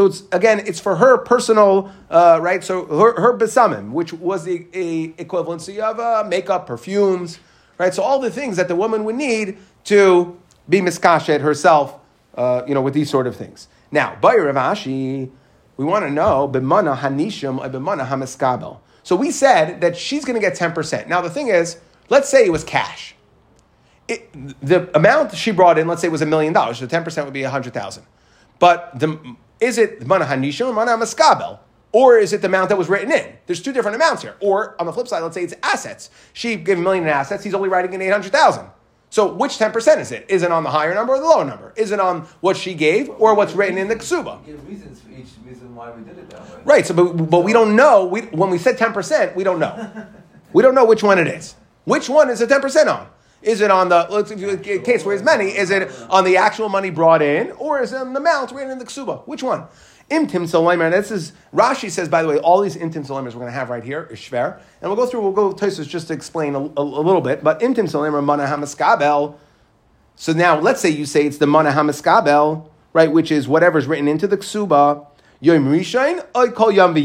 it's 0.06 0.22
again, 0.32 0.60
it's 0.64 0.80
for 0.80 0.96
her 0.96 1.18
personal, 1.18 1.92
uh, 2.08 2.38
right? 2.40 2.62
So 2.62 2.84
her, 2.86 3.20
her 3.20 3.38
basamim, 3.38 3.92
which 3.92 4.12
was 4.12 4.44
the 4.44 4.66
a 4.72 5.08
equivalency 5.12 5.78
of 5.78 5.98
uh, 5.98 6.24
makeup, 6.28 6.66
perfumes, 6.66 7.38
right? 7.78 7.94
So 7.94 8.02
all 8.02 8.18
the 8.20 8.30
things 8.30 8.56
that 8.56 8.66
the 8.68 8.76
woman 8.76 9.04
would 9.04 9.16
need 9.16 9.58
to 9.84 10.36
be 10.68 10.80
miskashet 10.80 11.40
herself, 11.40 11.98
uh, 12.36 12.62
you 12.66 12.74
know, 12.74 12.82
with 12.82 12.94
these 12.94 13.10
sort 13.10 13.26
of 13.26 13.36
things. 13.36 13.68
Now, 13.90 14.16
by 14.20 14.36
Ravashi, 14.36 15.30
we 15.76 15.84
want 15.84 16.04
to 16.04 16.10
know 16.10 16.48
b'mana 16.48 16.96
hanishim 16.96 17.58
b'mana 17.70 18.08
hamiskabel. 18.08 18.78
So 19.02 19.16
we 19.16 19.30
said 19.30 19.80
that 19.80 19.96
she's 19.96 20.24
going 20.24 20.34
to 20.34 20.40
get 20.40 20.56
10%. 20.56 21.08
Now, 21.08 21.20
the 21.20 21.30
thing 21.30 21.48
is, 21.48 21.78
let's 22.08 22.28
say 22.28 22.44
it 22.44 22.52
was 22.52 22.64
cash. 22.64 23.14
It, 24.08 24.32
the 24.60 24.94
amount 24.96 25.34
she 25.34 25.52
brought 25.52 25.78
in, 25.78 25.86
let's 25.86 26.00
say, 26.00 26.08
it 26.08 26.12
was 26.12 26.22
a 26.22 26.26
million 26.26 26.52
dollars. 26.52 26.78
So 26.78 26.86
10% 26.86 27.24
would 27.24 27.32
be 27.32 27.42
100000 27.42 28.04
But 28.58 28.98
the, 28.98 29.36
is 29.60 29.78
it 29.78 30.06
mana 30.06 30.24
hanisha 30.24 30.66
or 30.66 30.72
mana 30.72 30.92
maskabel? 30.92 31.60
Or 31.92 32.18
is 32.18 32.32
it 32.32 32.40
the 32.40 32.46
amount 32.46 32.68
that 32.68 32.78
was 32.78 32.88
written 32.88 33.10
in? 33.10 33.36
There's 33.46 33.60
two 33.60 33.72
different 33.72 33.96
amounts 33.96 34.22
here. 34.22 34.36
Or 34.40 34.80
on 34.80 34.86
the 34.86 34.92
flip 34.92 35.08
side, 35.08 35.22
let's 35.22 35.34
say 35.34 35.42
it's 35.42 35.54
assets. 35.62 36.10
She 36.32 36.56
gave 36.56 36.78
a 36.78 36.82
million 36.82 37.04
in 37.04 37.10
assets. 37.10 37.42
He's 37.42 37.54
only 37.54 37.68
writing 37.68 37.92
in 37.92 38.00
800,000. 38.00 38.66
So 39.10 39.32
which 39.32 39.58
10% 39.58 39.98
is 39.98 40.12
it? 40.12 40.24
Is 40.28 40.44
it 40.44 40.52
on 40.52 40.62
the 40.62 40.70
higher 40.70 40.94
number 40.94 41.14
or 41.14 41.18
the 41.18 41.24
lower 41.24 41.44
number? 41.44 41.72
Is 41.76 41.90
it 41.90 41.98
on 41.98 42.22
what 42.40 42.56
she 42.56 42.74
gave 42.74 43.10
or 43.10 43.34
what's 43.34 43.54
written 43.54 43.76
in 43.76 43.88
the 43.88 43.96
ksuba? 43.96 44.46
Give 44.46 44.68
reasons 44.68 45.00
for 45.00 45.10
each 45.10 45.26
reason 45.44 45.74
why 45.74 45.90
we 45.90 46.02
did 46.04 46.16
it 46.16 46.30
that 46.30 46.40
way. 46.42 46.60
Right, 46.64 46.86
so 46.86 46.94
but, 46.94 47.12
but 47.28 47.40
we 47.40 47.52
don't 47.52 47.74
know. 47.74 48.06
We, 48.06 48.22
when 48.22 48.50
we 48.50 48.58
said 48.58 48.78
10%, 48.78 49.34
we 49.34 49.42
don't 49.42 49.58
know. 49.58 50.06
we 50.52 50.62
don't 50.62 50.76
know 50.76 50.84
which 50.84 51.02
one 51.02 51.18
it 51.18 51.26
is. 51.26 51.56
Which 51.84 52.08
one 52.08 52.30
is 52.30 52.38
the 52.38 52.46
10% 52.46 52.86
on? 52.86 53.08
Is 53.42 53.60
it 53.62 53.70
on 53.70 53.88
the 53.88 54.06
let's 54.10 54.30
case 54.62 55.04
where 55.04 55.14
it's 55.14 55.24
many? 55.24 55.46
Is 55.46 55.70
it 55.70 55.90
on 56.10 56.24
the 56.24 56.36
actual 56.36 56.68
money 56.68 56.90
brought 56.90 57.22
in, 57.22 57.52
or 57.52 57.80
is 57.80 57.92
it 57.92 57.96
on 57.96 58.12
the 58.12 58.20
amount 58.20 58.52
written 58.52 58.70
in 58.70 58.78
the 58.78 58.84
ksuba? 58.84 59.26
Which 59.26 59.42
one? 59.42 59.64
Imtim 60.10 60.82
and 60.84 60.92
this 60.92 61.12
is 61.12 61.32
Rashi 61.54 61.88
says, 61.88 62.08
by 62.08 62.22
the 62.22 62.28
way, 62.28 62.38
all 62.38 62.60
these 62.60 62.76
Imtim 62.76 63.06
Salomers 63.06 63.26
we're 63.26 63.32
going 63.32 63.46
to 63.46 63.52
have 63.52 63.70
right 63.70 63.84
here 63.84 64.08
is 64.10 64.18
Shver, 64.18 64.60
and 64.80 64.90
we'll 64.90 64.96
go 64.96 65.06
through. 65.06 65.20
We'll 65.20 65.32
go 65.32 65.52
Tosfos 65.52 65.88
just 65.88 66.08
to 66.08 66.14
explain 66.14 66.56
a, 66.56 66.58
a, 66.58 66.72
a, 66.76 66.82
little 66.82 67.20
bit. 67.20 67.44
But 67.44 67.60
Imtim 67.60 67.88
Salomer 67.88 68.22
Mana 68.22 68.44
Hamaskabel. 68.44 69.36
So 70.16 70.32
now, 70.32 70.58
let's 70.58 70.80
say 70.80 70.90
you 70.90 71.06
say 71.06 71.26
it's 71.26 71.38
the 71.38 71.46
Mana 71.46 71.70
Hamaskabel, 71.70 72.68
right, 72.92 73.10
which 73.10 73.30
is 73.30 73.46
whatever's 73.46 73.86
written 73.86 74.08
into 74.08 74.26
the 74.26 74.36
Ksuba. 74.36 75.06
Yom 75.38 75.66
Rishain, 75.66 76.26
I 76.34 76.48
call 76.48 76.72
Yom. 76.72 76.96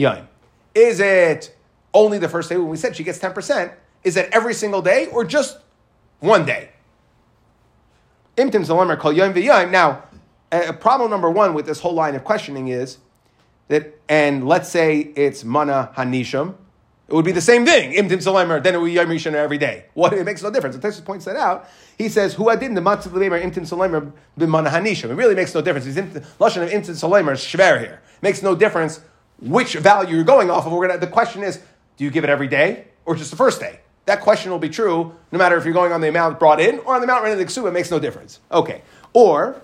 Is 0.73 0.99
it 0.99 1.55
only 1.93 2.17
the 2.17 2.27
first 2.27 2.49
day 2.49 2.57
when 2.57 2.69
we 2.69 2.75
said 2.75 2.95
she 2.95 3.03
gets 3.03 3.19
ten 3.19 3.33
percent? 3.33 3.71
Is 4.03 4.17
it 4.17 4.29
every 4.31 4.55
single 4.55 4.81
day 4.81 5.07
or 5.07 5.23
just 5.23 5.59
one 6.19 6.43
day? 6.45 6.71
Imtim 8.35 8.65
call 8.99 9.13
Yom 9.13 9.33
V'Yom. 9.33 9.71
Now, 9.71 10.03
uh, 10.63 10.73
problem 10.73 11.09
number 11.09 11.29
one 11.29 11.53
with 11.53 11.65
this 11.65 11.79
whole 11.79 11.93
line 11.93 12.15
of 12.15 12.23
questioning 12.23 12.67
is 12.67 12.97
that, 13.67 13.99
and 14.07 14.47
let's 14.47 14.69
say 14.69 14.99
it's 14.99 15.43
mana 15.43 15.91
hanisham, 15.95 16.55
it 17.07 17.13
would 17.13 17.25
be 17.25 17.31
the 17.31 17.41
same 17.41 17.65
thing. 17.65 17.93
Imtim 17.93 18.17
Salemer, 18.17 18.61
then 18.61 18.73
it 18.73 18.79
would 18.79 18.87
be 18.87 18.93
Yom 18.93 19.07
Rishon 19.07 19.33
er 19.33 19.37
every 19.37 19.59
day. 19.59 19.85
What? 19.93 20.13
It 20.13 20.23
makes 20.23 20.41
no 20.41 20.49
difference. 20.49 20.75
The 20.75 20.87
Tosfos 20.87 21.05
points 21.05 21.25
that 21.25 21.35
out. 21.35 21.69
He 21.97 22.09
says, 22.09 22.33
"Who 22.33 22.49
I 22.49 22.55
didn't 22.55 22.75
the 22.75 22.81
matzav 22.81 23.11
lemer 23.11 23.41
imtim 23.41 23.67
Salemer 23.69 24.11
b'mana 24.39 24.69
hanisham." 24.69 25.11
It 25.11 25.13
really 25.13 25.35
makes 25.35 25.53
no 25.53 25.61
difference. 25.61 25.85
It's 25.85 25.97
lashon 26.39 26.63
of 26.63 26.69
imtim 26.69 26.95
Salemer 26.95 27.33
is 27.33 27.41
shver 27.41 27.79
here. 27.79 28.01
It 28.17 28.23
makes 28.23 28.41
no 28.41 28.55
difference 28.55 29.01
which 29.39 29.75
value 29.75 30.15
you're 30.15 30.23
going 30.23 30.49
off 30.49 30.65
of. 30.65 30.71
We're 30.71 30.87
gonna. 30.87 30.99
The 30.99 31.07
question 31.07 31.43
is, 31.43 31.59
do 31.97 32.03
you 32.03 32.09
give 32.09 32.23
it 32.23 32.29
every 32.29 32.47
day 32.47 32.85
or 33.05 33.15
just 33.15 33.29
the 33.29 33.37
first 33.37 33.59
day? 33.59 33.81
That 34.05 34.21
question 34.21 34.51
will 34.51 34.59
be 34.59 34.69
true 34.69 35.15
no 35.31 35.37
matter 35.37 35.57
if 35.57 35.63
you're 35.63 35.73
going 35.73 35.91
on 35.91 36.01
the 36.01 36.09
amount 36.09 36.39
brought 36.39 36.59
in 36.59 36.79
or 36.79 36.95
on 36.95 37.01
the 37.01 37.05
amount 37.05 37.23
rented 37.23 37.39
the 37.39 37.51
ksuba. 37.51 37.69
It 37.69 37.73
makes 37.73 37.91
no 37.91 37.99
difference. 37.99 38.39
Okay. 38.51 38.81
Or 39.13 39.61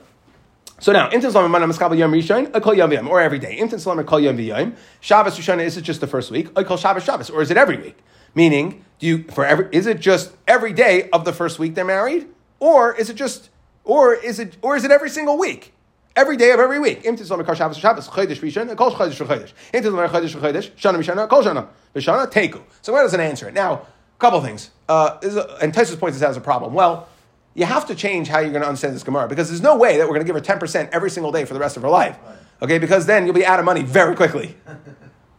so 0.81 0.91
now, 0.91 1.09
Imtin 1.11 1.31
Salam 1.31 1.51
Mana 1.51 1.67
Maskabel 1.67 1.95
Yom 1.95 2.11
Yom 2.15 2.51
V'yom, 2.51 3.07
or 3.07 3.21
every 3.21 3.37
day. 3.37 3.59
Imtin 3.59 3.79
Salam 3.79 3.99
Yom 3.99 4.37
V'yom. 4.37 4.75
Shabbos 4.99 5.37
Rishon, 5.37 5.63
is 5.63 5.77
it 5.77 5.83
just 5.83 6.01
the 6.01 6.07
first 6.07 6.31
week? 6.31 6.49
I 6.55 6.63
call 6.63 6.75
Shabbos 6.75 7.03
Shabbos, 7.03 7.29
or 7.29 7.43
is 7.43 7.51
it 7.51 7.57
every 7.57 7.77
week? 7.77 7.99
Meaning, 8.33 8.83
do 8.97 9.05
you 9.05 9.23
for 9.25 9.45
every 9.45 9.67
is 9.71 9.85
it 9.85 9.99
just 9.99 10.31
every 10.47 10.73
day 10.73 11.07
of 11.11 11.23
the 11.23 11.33
first 11.33 11.59
week 11.59 11.75
they're 11.75 11.85
married, 11.85 12.27
or 12.59 12.95
is 12.95 13.11
it 13.11 13.13
just 13.13 13.51
or 13.83 14.15
is 14.15 14.39
it 14.39 14.57
or 14.63 14.75
is 14.75 14.83
it 14.83 14.89
every 14.89 15.11
single 15.11 15.37
week? 15.37 15.73
Every 16.15 16.35
day 16.35 16.51
of 16.51 16.59
every 16.59 16.79
week. 16.79 17.03
Imtin 17.03 17.25
Salam 17.27 17.45
call 17.45 17.53
Shabbos 17.53 17.77
Shabbos 17.77 18.07
Chodesh 18.07 18.39
Rishon, 18.39 18.75
call 18.75 18.91
Chodesh 18.91 19.23
Chodesh. 19.23 19.51
Imtin 19.71 19.83
Salam 19.83 20.09
Chodesh 20.09 20.35
Chodesh, 20.35 20.71
Shana 20.71 20.97
Rishon, 20.97 21.29
call 21.29 21.43
Shana 21.43 21.67
Rishana 21.93 22.31
Teku. 22.31 22.59
So 22.81 22.91
where 22.91 23.03
does 23.03 23.13
it 23.13 23.19
answer 23.19 23.47
it? 23.47 23.53
Now, 23.53 23.73
a 23.73 23.85
couple 24.17 24.41
things. 24.41 24.71
Uh, 24.89 25.19
a, 25.21 25.63
and 25.63 25.73
Tosfos 25.73 25.99
points 25.99 26.17
this 26.17 26.23
out 26.23 26.31
as 26.31 26.37
a 26.37 26.41
problem. 26.41 26.73
Well 26.73 27.07
you 27.53 27.65
have 27.65 27.85
to 27.87 27.95
change 27.95 28.27
how 28.27 28.39
you're 28.39 28.51
going 28.51 28.61
to 28.61 28.67
understand 28.67 28.95
this 28.95 29.03
Gemara 29.03 29.27
because 29.27 29.49
there's 29.49 29.61
no 29.61 29.77
way 29.77 29.97
that 29.97 30.03
we're 30.07 30.15
going 30.15 30.25
to 30.25 30.33
give 30.33 30.35
her 30.35 30.57
10% 30.57 30.89
every 30.91 31.09
single 31.09 31.31
day 31.31 31.45
for 31.45 31.53
the 31.53 31.59
rest 31.59 31.77
of 31.77 31.83
her 31.83 31.89
life. 31.89 32.17
Okay, 32.61 32.77
because 32.77 33.05
then 33.05 33.25
you'll 33.25 33.35
be 33.35 33.45
out 33.45 33.59
of 33.59 33.65
money 33.65 33.83
very 33.83 34.15
quickly. 34.15 34.55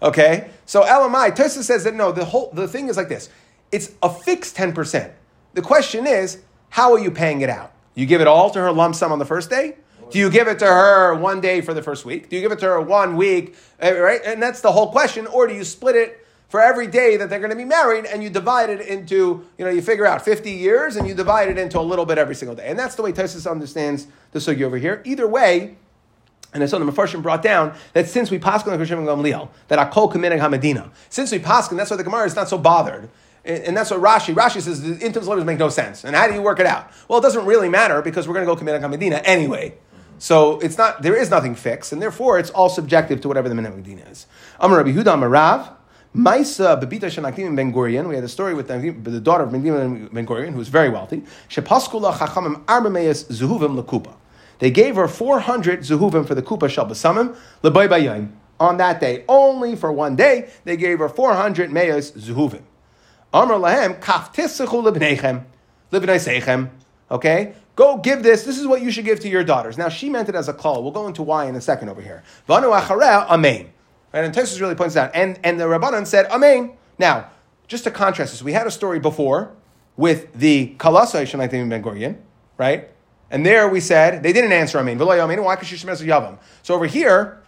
Okay? 0.02 0.50
So 0.66 0.82
LMI, 0.82 1.34
Tosa 1.34 1.62
says 1.62 1.84
that 1.84 1.94
no, 1.94 2.10
the 2.10 2.24
whole 2.24 2.50
the 2.52 2.66
thing 2.66 2.88
is 2.88 2.96
like 2.96 3.08
this. 3.08 3.30
It's 3.70 3.92
a 4.02 4.10
fixed 4.10 4.56
10%. 4.56 5.12
The 5.54 5.62
question 5.62 6.06
is, 6.06 6.42
how 6.70 6.92
are 6.92 6.98
you 6.98 7.10
paying 7.10 7.40
it 7.40 7.48
out? 7.48 7.72
You 7.94 8.06
give 8.06 8.20
it 8.20 8.26
all 8.26 8.50
to 8.50 8.58
her 8.58 8.72
lump 8.72 8.94
sum 8.94 9.12
on 9.12 9.18
the 9.18 9.24
first 9.24 9.48
day? 9.48 9.76
Do 10.10 10.18
you 10.18 10.28
give 10.28 10.48
it 10.48 10.58
to 10.58 10.66
her 10.66 11.14
one 11.14 11.40
day 11.40 11.60
for 11.62 11.72
the 11.72 11.82
first 11.82 12.04
week? 12.04 12.28
Do 12.28 12.36
you 12.36 12.42
give 12.42 12.52
it 12.52 12.58
to 12.58 12.66
her 12.66 12.80
one 12.80 13.16
week? 13.16 13.54
Eh, 13.80 13.92
right? 13.92 14.20
And 14.24 14.42
that's 14.42 14.60
the 14.60 14.72
whole 14.72 14.90
question. 14.90 15.26
Or 15.26 15.46
do 15.46 15.54
you 15.54 15.64
split 15.64 15.96
it 15.96 16.21
for 16.53 16.61
every 16.61 16.86
day 16.86 17.16
that 17.16 17.30
they're 17.30 17.38
going 17.38 17.48
to 17.50 17.57
be 17.57 17.64
married, 17.64 18.05
and 18.05 18.22
you 18.22 18.28
divide 18.28 18.68
it 18.68 18.82
into, 18.82 19.42
you 19.57 19.64
know, 19.64 19.70
you 19.70 19.80
figure 19.80 20.05
out 20.05 20.22
50 20.22 20.50
years 20.50 20.96
and 20.96 21.09
you 21.09 21.14
divide 21.14 21.48
it 21.48 21.57
into 21.57 21.80
a 21.80 21.80
little 21.80 22.05
bit 22.05 22.18
every 22.18 22.34
single 22.34 22.55
day. 22.55 22.66
And 22.66 22.78
that's 22.78 22.94
the 22.94 23.00
way 23.00 23.11
Tosfos 23.11 23.50
understands 23.50 24.07
the 24.32 24.38
sugi 24.38 24.61
over 24.61 24.76
here. 24.76 25.00
Either 25.07 25.26
way, 25.26 25.78
and 26.53 26.62
I 26.62 26.66
saw 26.66 26.78
the 26.78 26.84
Mepharshim 26.84 27.22
brought 27.22 27.40
down 27.42 27.74
that 27.94 28.07
since 28.07 28.30
we 28.30 28.38
paskin 28.38 28.70
on 28.70 28.78
Hashem 28.78 28.98
Gamliel, 28.98 29.48
that 29.68 29.78
akol 29.78 30.12
kaminig 30.12 30.40
hamadina. 30.40 30.90
Since 31.09 31.32
we 31.32 31.38
paskin, 31.38 31.78
that's 31.78 31.90
why 31.90 31.96
the 31.96 32.05
Gemara 32.05 32.26
is 32.26 32.36
not 32.36 32.50
so 32.50 32.59
bothered. 32.59 33.09
And 33.46 33.74
that's 33.74 33.90
what 33.90 34.03
Rashi, 34.03 34.34
Rashi 34.34 34.61
says 34.61 34.82
the 34.82 34.96
intim 34.96 35.26
letters 35.26 35.46
make 35.46 35.59
no 35.59 35.70
sense. 35.70 36.05
And 36.05 36.14
how 36.14 36.28
do 36.28 36.34
you 36.34 36.42
work 36.42 36.61
it 36.61 36.66
out? 36.66 36.92
Well, 37.09 37.18
it 37.18 37.22
doesn't 37.22 37.46
really 37.46 37.70
matter 37.70 38.03
because 38.03 38.28
we're 38.28 38.34
going 38.34 38.46
to 38.46 38.55
go 38.55 38.62
kaminig 38.62 38.82
hamadina 38.82 39.22
anyway. 39.24 39.78
So 40.18 40.61
it's 40.61 40.76
not, 40.76 41.00
there 41.00 41.16
is 41.16 41.30
nothing 41.30 41.55
fixed, 41.55 41.94
and 41.94 42.03
therefore 42.03 42.38
it's 42.38 42.50
all 42.50 42.68
subjective 42.68 43.22
to 43.22 43.28
whatever 43.28 43.48
the 43.48 43.55
minhag 43.55 43.74
medina 43.74 44.03
is. 44.03 44.26
Amar 44.61 44.76
Rabbi 44.76 44.92
Huda 44.92 45.16
Amarav, 45.16 45.76
Maisa 46.14 46.78
Bebita 46.78 47.04
Shanakdim 47.04 47.56
Ben 47.56 47.72
Gurion. 47.72 48.06
We 48.06 48.14
had 48.14 48.24
a 48.24 48.28
story 48.28 48.52
with 48.52 48.68
the 48.68 49.20
daughter 49.20 49.44
of 49.44 49.52
Ben 49.52 49.62
Gurion, 49.62 50.52
who 50.52 50.58
was 50.58 50.68
very 50.68 50.90
wealthy. 50.90 51.22
Shepaskula 51.48 52.12
Chachamim 52.12 52.62
Arbameis 52.66 53.24
Zuhuvim 53.32 53.82
Lakupa. 53.82 54.12
They 54.58 54.70
gave 54.70 54.96
her 54.96 55.08
400 55.08 55.80
Zuhuvim 55.80 56.26
for 56.26 56.34
the 56.34 56.42
Kupa 56.42 56.68
Shal 56.68 56.84
Basamim 56.86 57.34
Lebay 57.62 57.88
Bayayim. 57.88 58.30
On 58.60 58.76
that 58.76 59.00
day, 59.00 59.24
only 59.26 59.74
for 59.74 59.90
one 59.90 60.14
day, 60.14 60.50
they 60.64 60.76
gave 60.76 60.98
her 60.98 61.08
400 61.08 61.72
Meis 61.72 62.10
Zuhuvim. 62.12 62.62
Amr 63.32 63.54
Lahem 63.54 63.98
Kaftisachu 63.98 64.92
Lebneichem. 64.92 65.44
Libnei 65.92 66.18
Seichem. 66.18 66.68
Okay? 67.10 67.54
Go 67.74 67.96
give 67.96 68.22
this. 68.22 68.44
This 68.44 68.58
is 68.58 68.66
what 68.66 68.82
you 68.82 68.90
should 68.90 69.06
give 69.06 69.20
to 69.20 69.30
your 69.30 69.44
daughters. 69.44 69.78
Now, 69.78 69.88
she 69.88 70.10
meant 70.10 70.28
it 70.28 70.34
as 70.34 70.46
a 70.46 70.52
call. 70.52 70.82
We'll 70.82 70.92
go 70.92 71.06
into 71.06 71.22
why 71.22 71.46
in 71.46 71.56
a 71.56 71.60
second 71.62 71.88
over 71.88 72.02
here. 72.02 72.22
Vanu 72.46 72.70
Amen. 72.70 73.72
Right? 74.12 74.24
And 74.24 74.34
Tosfos 74.34 74.60
really 74.60 74.74
points 74.74 74.96
out. 74.96 75.10
And, 75.14 75.38
and 75.42 75.58
the 75.58 75.64
Rabbanan 75.64 76.06
said, 76.06 76.26
Amen. 76.26 76.72
Now, 76.98 77.30
just 77.66 77.84
to 77.84 77.90
contrast 77.90 78.32
this, 78.32 78.42
we 78.42 78.52
had 78.52 78.66
a 78.66 78.70
story 78.70 78.98
before 78.98 79.52
with 79.96 80.32
the 80.34 80.74
Kalasai 80.78 81.22
Shanaitim 81.24 81.68
Ben 81.68 81.82
Gurion, 81.82 82.18
right? 82.58 82.90
And 83.30 83.46
there 83.46 83.68
we 83.68 83.80
said, 83.80 84.22
they 84.22 84.32
didn't 84.32 84.52
answer 84.52 84.78
Amen. 84.78 84.98
So 84.98 86.74
over 86.74 86.86
here, 86.86 87.42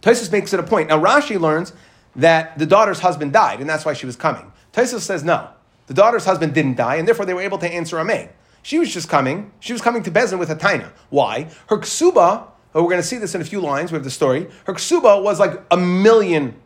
Tosfos 0.00 0.30
makes 0.30 0.52
it 0.52 0.60
a 0.60 0.62
point. 0.62 0.88
Now, 0.90 1.02
Rashi 1.02 1.40
learns 1.40 1.72
that 2.14 2.56
the 2.56 2.66
daughter's 2.66 3.00
husband 3.00 3.32
died, 3.32 3.60
and 3.60 3.68
that's 3.68 3.84
why 3.84 3.94
she 3.94 4.06
was 4.06 4.14
coming. 4.14 4.52
Tosfos 4.72 5.00
says, 5.00 5.24
no. 5.24 5.50
The 5.88 5.94
daughter's 5.94 6.24
husband 6.24 6.54
didn't 6.54 6.76
die, 6.76 6.96
and 6.96 7.08
therefore 7.08 7.26
they 7.26 7.34
were 7.34 7.42
able 7.42 7.58
to 7.58 7.68
answer 7.68 7.98
Amen. 7.98 8.28
She 8.62 8.78
was 8.78 8.92
just 8.92 9.08
coming. 9.08 9.50
She 9.60 9.72
was 9.72 9.82
coming 9.82 10.02
to 10.02 10.10
Bezin 10.10 10.38
with 10.38 10.50
a 10.50 10.56
taina. 10.56 10.92
Why? 11.10 11.48
Her 11.68 11.78
ksuba 11.78 12.48
we're 12.74 12.82
going 12.82 12.96
to 12.96 13.02
see 13.02 13.18
this 13.18 13.34
in 13.34 13.40
a 13.40 13.44
few 13.44 13.60
lines. 13.60 13.90
We 13.90 13.96
have 13.96 14.04
the 14.04 14.10
story. 14.10 14.48
Her 14.66 14.74
ksuba 14.74 15.22
was 15.22 15.40
like 15.40 15.60
a 15.70 15.76
million 15.76 16.56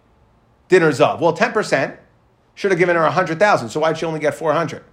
dinars 0.68 1.00
of. 1.00 1.20
Well, 1.20 1.36
10% 1.36 1.96
should 2.54 2.70
have 2.70 2.78
given 2.78 2.96
her 2.96 3.02
100,000. 3.02 3.68
So 3.68 3.80
why'd 3.80 3.98
she 3.98 4.06
only 4.06 4.20
get 4.20 4.34
400? 4.34 4.84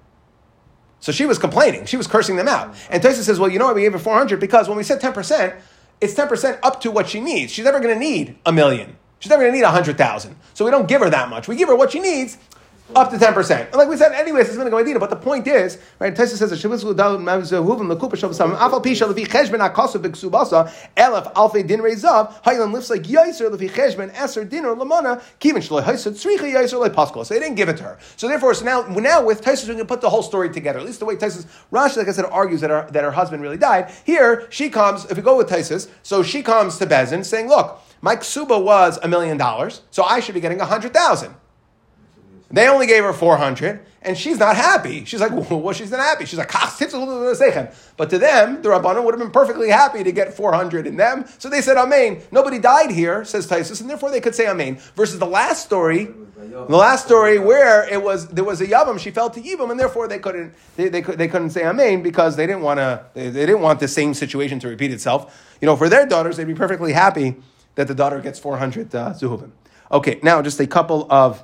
So 1.00 1.12
she 1.12 1.26
was 1.26 1.38
complaining. 1.38 1.86
She 1.86 1.98
was 1.98 2.08
cursing 2.08 2.36
them 2.36 2.48
out. 2.48 2.76
And 2.90 3.02
Tosa 3.02 3.24
says, 3.24 3.40
well, 3.40 3.50
you 3.50 3.58
know 3.58 3.66
why 3.66 3.74
we 3.74 3.82
gave 3.82 3.94
her 3.94 4.00
400? 4.00 4.40
Because 4.40 4.68
when 4.68 4.78
we 4.78 4.84
said 4.84 5.02
10%, 5.02 5.60
it's 6.02 6.14
10% 6.14 6.60
up 6.64 6.82
to 6.82 6.92
what 6.92 7.10
she 7.10 7.20
needs. 7.20 7.52
She's 7.52 7.66
never 7.66 7.80
going 7.80 7.94
to 7.94 8.00
need 8.00 8.38
a 8.46 8.52
million. 8.52 8.98
She's 9.20 9.30
never 9.30 9.44
going 9.44 9.54
to 9.54 9.58
need 9.58 9.64
100,000. 9.64 10.36
So 10.54 10.66
we 10.66 10.72
don't 10.72 10.88
give 10.88 11.02
her 11.02 11.10
that 11.10 11.30
much. 11.30 11.48
We 11.48 11.56
give 11.56 11.70
her 11.70 11.76
what 11.76 11.92
she 11.92 12.00
needs, 12.00 12.38
up 12.96 13.12
to 13.12 13.18
10%. 13.18 13.68
And 13.68 13.76
like 13.76 13.88
we 13.88 13.98
said, 13.98 14.12
anyways, 14.14 14.48
it's 14.48 14.56
going 14.56 14.66
to 14.66 14.72
go 14.72 14.78
idea. 14.78 15.00
But 15.00 15.10
the 15.10 15.16
point 15.16 15.48
is, 15.48 15.78
right, 16.00 16.16
Tessa 16.16 16.38
says, 16.38 16.52
Elef 21.00 21.34
Alfe 21.34 21.68
Din 21.68 21.80
Rezav, 21.80 22.34
Highland 22.44 22.74
lifts 22.74 22.90
like 22.90 23.04
Yaiser 23.04 23.52
Levi 23.52 23.74
Cheshben, 23.74 24.12
Eser 24.14 24.50
Dinner 24.50 24.76
Lamana, 24.76 25.22
Kivin 25.40 25.58
Shalai 25.58 25.84
Haisad 25.84 26.14
Sricha 26.14 26.52
Yaiser 26.52 26.80
Lai 26.80 26.90
Paskal. 26.90 27.26
So 27.26 27.34
they 27.34 27.40
didn't 27.40 27.56
give 27.56 27.70
it 27.70 27.78
to 27.78 27.84
her. 27.84 27.98
So 28.16 28.28
therefore, 28.28 28.54
so 28.54 28.66
now, 28.66 28.82
now 28.88 29.24
with 29.24 29.42
Tosfos, 29.42 29.70
we 29.70 29.76
can 29.76 29.88
put 29.88 30.02
the 30.02 30.10
whole 30.10 30.24
story 30.24 30.50
together. 30.50 30.80
At 30.80 30.86
least 30.86 31.00
the 31.00 31.06
way 31.06 31.16
Tosfos, 31.16 31.46
Rashi, 31.72 31.98
like 31.98 32.08
I 32.08 32.12
said, 32.12 32.26
argues 32.26 32.62
that 32.62 32.70
her, 32.70 32.88
that 32.92 33.04
her 33.04 33.12
husband 33.12 33.42
really 33.42 33.58
died. 33.58 33.92
Here, 34.06 34.48
she 34.50 34.70
comes, 34.70 35.06
if 35.06 35.18
we 35.18 35.24
go 35.24 35.38
with 35.38 35.50
Tosfos, 35.50 35.90
so 36.04 36.24
she 36.24 36.42
comes 36.42 36.78
to 36.78 36.86
Bezin 36.86 37.24
saying, 37.24 37.48
look, 37.48 37.82
my 38.02 38.16
ksuba 38.16 38.62
was 38.64 38.98
a 39.04 39.08
million 39.08 39.38
dollars, 39.38 39.82
so 39.92 40.04
I 40.04 40.20
should 40.22 40.36
be 40.36 40.42
getting 40.42 40.62
a 40.62 40.66
hundred 40.66 40.94
thousand. 40.94 41.36
They 42.52 42.68
only 42.68 42.88
gave 42.88 43.04
her 43.04 43.14
400, 43.14 43.80
and 44.02 44.18
she's 44.18 44.40
not 44.40 44.56
happy. 44.56 45.06
She's 45.06 45.22
like, 45.22 45.32
well, 45.52 45.72
she's 45.74 45.92
not 45.92 46.00
happy. 46.00 46.26
She's 46.26 46.40
like, 46.40 46.52
but 46.52 48.10
to 48.10 48.18
them, 48.18 48.62
the 48.62 48.70
Rabbanon 48.70 49.04
would 49.04 49.14
have 49.14 49.20
been 49.20 49.32
perfectly 49.32 49.70
happy 49.70 50.04
to 50.04 50.12
get 50.12 50.34
400 50.34 50.88
in 50.88 50.98
them. 50.98 51.26
So 51.38 51.50
they 51.50 51.62
said, 51.62 51.78
Amen. 51.78 52.22
Nobody 52.32 52.58
died 52.58 52.92
here, 52.92 53.24
says 53.24 53.48
Tosfos, 53.48 53.82
and 53.82 53.90
therefore 53.90 54.10
they 54.10 54.22
could 54.22 54.34
say 54.34 54.48
Amen. 54.48 54.80
Versus 54.96 55.20
the 55.20 55.28
last 55.28 55.64
story, 55.64 56.08
the 56.36 56.78
last 56.78 57.06
story 57.06 57.38
where 57.38 57.88
it 57.88 58.02
was 58.02 58.28
there 58.30 58.44
was 58.44 58.62
a 58.62 58.68
Yavam, 58.68 59.00
she 59.00 59.12
fell 59.12 59.30
to 59.30 59.42
Yivam, 59.42 59.70
and 59.70 59.80
therefore 59.80 60.08
they 60.08 60.20
couldn't 60.20 60.54
they, 60.76 60.90
they, 60.90 61.02
they 61.02 61.28
couldn't 61.28 61.52
say 61.52 61.66
Amen 61.66 62.02
because 62.02 62.36
they 62.36 62.48
didn't 62.48 62.62
want 62.62 62.80
to 62.80 63.06
they, 63.14 63.30
they 63.30 63.46
didn't 63.46 63.62
want 63.62 63.80
the 63.80 63.88
same 63.88 64.14
situation 64.14 64.60
to 64.60 64.68
repeat 64.70 64.92
itself. 64.92 65.56
You 65.62 65.66
know, 65.66 65.76
for 65.76 65.90
their 65.90 66.06
daughters, 66.06 66.38
they'd 66.38 66.48
be 66.48 66.56
perfectly 66.56 66.94
happy 66.94 67.36
that 67.76 67.88
the 67.88 67.96
daughter 67.96 68.20
gets 68.22 68.40
400 68.40 68.96
uh, 68.96 69.14
Zuhuvim. 69.14 69.52
Okay, 69.92 70.20
now 70.24 70.42
just 70.42 70.60
a 70.60 70.68
couple 70.68 71.08
of 71.12 71.44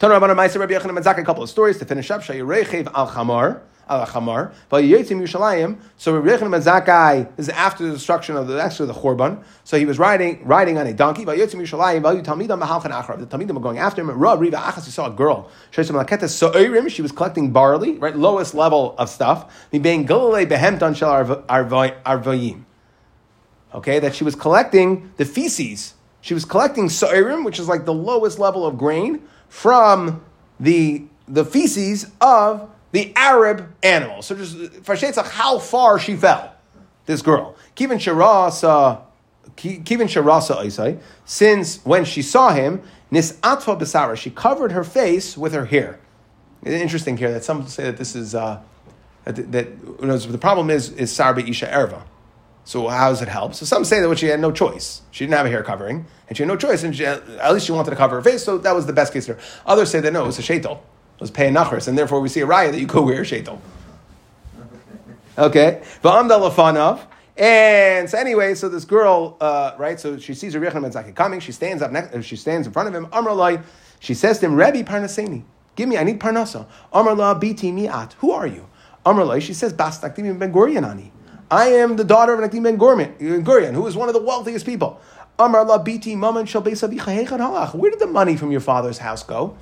Tana 0.00 0.14
Rabbanan 0.18 0.34
Ma'aser 0.34 0.58
Rabbi 0.58 0.72
Yochanan 0.72 1.18
a 1.18 1.24
couple 1.24 1.42
of 1.42 1.50
stories 1.50 1.76
to 1.76 1.84
finish 1.84 2.10
up. 2.10 2.22
Shayirechev 2.22 2.90
al 2.94 3.06
Chamar. 3.06 3.60
ala 3.86 4.06
chamar. 4.06 4.50
Vayotzim 4.70 5.20
Yerushalayim. 5.20 5.78
So 5.98 6.16
Rabbi 6.16 6.38
Yochanan 6.38 6.52
ben 6.52 6.62
Zakkai 6.62 7.30
is 7.38 7.50
after 7.50 7.84
the 7.84 7.92
destruction 7.92 8.34
of 8.34 8.48
the 8.48 8.58
actually 8.62 8.86
the 8.86 8.94
Churban. 8.94 9.44
So 9.64 9.78
he 9.78 9.84
was 9.84 9.98
riding 9.98 10.42
riding 10.46 10.78
on 10.78 10.86
a 10.86 10.94
donkey. 10.94 11.26
Vayotzim 11.26 11.56
Yerushalayim. 11.56 12.00
Vayu 12.00 12.24
Talmidim 12.24 12.58
Mahalchan 12.62 12.92
Achrav. 12.92 13.18
The 13.18 13.26
Talmidim 13.26 13.52
were 13.52 13.60
going 13.60 13.76
after 13.76 14.00
him. 14.00 14.10
Ra 14.10 14.32
Riva 14.32 14.56
Achas. 14.56 14.86
He 14.86 14.90
saw 14.90 15.08
a 15.08 15.10
girl. 15.10 15.50
Sheshem 15.70 16.02
Laketes 16.02 16.30
So'irim. 16.30 16.88
She 16.88 17.02
was 17.02 17.12
collecting 17.12 17.52
barley, 17.52 17.98
right, 17.98 18.16
lowest 18.16 18.54
level 18.54 18.94
of 18.96 19.10
stuff. 19.10 19.68
Mi 19.70 19.80
being 19.80 20.06
Galilei 20.06 20.48
Behemton 20.48 20.96
Shel 20.96 21.10
Arvayim. 21.46 22.64
Okay, 23.74 23.98
that 23.98 24.14
she 24.14 24.24
was 24.24 24.34
collecting 24.34 25.12
the 25.18 25.26
feces. 25.26 25.92
She 26.22 26.32
was 26.32 26.46
collecting 26.46 26.88
So'irim, 26.88 27.44
which 27.44 27.58
is 27.58 27.68
like 27.68 27.84
the 27.84 27.92
lowest 27.92 28.38
level 28.38 28.66
of 28.66 28.78
grain, 28.78 29.22
from 29.50 30.24
the 30.58 31.04
the 31.28 31.44
feces 31.44 32.10
of 32.20 32.70
the 32.92 33.12
Arab 33.14 33.72
animal. 33.82 34.22
So 34.22 34.34
just 34.34 34.56
like 34.88 35.26
how 35.26 35.58
far 35.58 35.98
she 35.98 36.16
fell, 36.16 36.54
this 37.06 37.22
girl. 37.22 37.54
Kivin 37.76 37.98
Sharasa, 37.98 39.02
Kivin 39.56 40.08
Sharasa 40.08 40.64
Isai, 40.64 40.98
since 41.24 41.84
when 41.84 42.04
she 42.04 42.22
saw 42.22 42.52
him, 42.52 42.82
Nis 43.10 43.38
Atva 43.42 43.76
Besara, 43.76 44.16
she 44.16 44.30
covered 44.30 44.72
her 44.72 44.84
face 44.84 45.36
with 45.36 45.52
her 45.52 45.66
hair. 45.66 46.00
Interesting 46.64 47.16
here 47.16 47.32
that 47.32 47.44
some 47.44 47.66
say 47.68 47.84
that 47.84 47.96
this 47.96 48.14
is, 48.16 48.34
uh, 48.34 48.60
that, 49.24 49.52
that 49.52 49.68
you 50.00 50.06
know, 50.06 50.16
the 50.16 50.38
problem 50.38 50.68
is, 50.70 50.90
is 50.92 51.12
Sarba 51.12 51.46
Isha 51.48 51.66
Erva. 51.66 52.02
So 52.64 52.88
how 52.88 53.08
does 53.08 53.22
it 53.22 53.28
help? 53.28 53.54
So 53.54 53.64
some 53.64 53.84
say 53.84 54.00
that 54.00 54.18
she 54.18 54.26
had 54.26 54.40
no 54.40 54.52
choice. 54.52 55.02
She 55.10 55.24
didn't 55.24 55.36
have 55.36 55.46
a 55.46 55.48
hair 55.48 55.62
covering, 55.62 56.06
and 56.30 56.36
she 56.36 56.44
had 56.44 56.48
no 56.48 56.56
choice, 56.56 56.82
and 56.84 56.96
she, 56.96 57.04
at 57.04 57.52
least 57.52 57.66
she 57.66 57.72
wanted 57.72 57.90
to 57.90 57.96
cover 57.96 58.16
her 58.16 58.22
face, 58.22 58.42
so 58.42 58.56
that 58.56 58.74
was 58.74 58.86
the 58.86 58.94
best 58.94 59.12
case 59.12 59.26
there. 59.26 59.38
Others 59.66 59.90
say 59.90 60.00
that 60.00 60.12
no, 60.12 60.22
it 60.22 60.26
was 60.26 60.38
a 60.38 60.42
shaitel 60.42 60.80
was 61.20 61.30
paying 61.30 61.54
nachris, 61.54 61.86
and 61.86 61.96
therefore 61.96 62.20
we 62.20 62.28
see 62.28 62.40
a 62.40 62.46
raya 62.46 62.72
that 62.72 62.80
you 62.80 62.86
could 62.86 63.04
wear 63.04 63.20
a 63.20 63.24
shaitel. 63.24 63.60
Okay, 65.38 65.82
v'amda 66.02 67.06
And 67.36 68.10
so 68.10 68.18
anyway, 68.18 68.54
so 68.54 68.68
this 68.68 68.84
girl, 68.84 69.36
uh, 69.40 69.74
right? 69.78 70.00
So 70.00 70.18
she 70.18 70.34
sees 70.34 70.56
Rabbi 70.56 70.74
Yechon 70.74 70.92
ben 70.92 71.14
coming. 71.14 71.40
She 71.40 71.52
stands 71.52 71.82
up 71.82 71.92
next. 71.92 72.24
She 72.24 72.36
stands 72.36 72.66
in 72.66 72.72
front 72.72 72.88
of 72.88 72.94
him. 72.94 73.06
Amrlai. 73.06 73.62
She 74.00 74.14
says 74.14 74.38
to 74.40 74.46
him, 74.46 74.54
Rebbe 74.54 74.82
Parnaseni, 74.82 75.44
give 75.76 75.88
me. 75.88 75.98
I 75.98 76.04
need 76.04 76.18
parnasa. 76.20 76.66
Amrla 76.92 77.40
biti 77.40 77.72
miat. 77.72 78.14
Who 78.14 78.32
are 78.32 78.46
you? 78.46 78.66
Amrlai. 79.06 79.40
She 79.40 79.54
says, 79.54 79.72
Bas 79.72 80.00
Nakdim 80.00 80.38
ben 80.38 80.52
Gurion 80.52 80.88
ani. 80.88 81.12
I 81.50 81.66
am 81.66 81.96
the 81.96 82.04
daughter 82.04 82.34
of 82.34 82.50
Nakdim 82.50 82.64
ben 82.64 82.78
Gurion, 82.78 83.74
who 83.74 83.86
is 83.86 83.96
one 83.96 84.08
of 84.08 84.14
the 84.14 84.22
wealthiest 84.22 84.66
people. 84.66 85.00
Amrla 85.40 85.82
biti 85.82 86.14
maman 86.14 86.44
shal 86.44 86.60
Where 86.60 87.90
did 87.90 87.98
the 87.98 88.06
money 88.06 88.36
from 88.36 88.50
your 88.50 88.60
father's 88.60 88.98
house 88.98 89.22
go? 89.22 89.56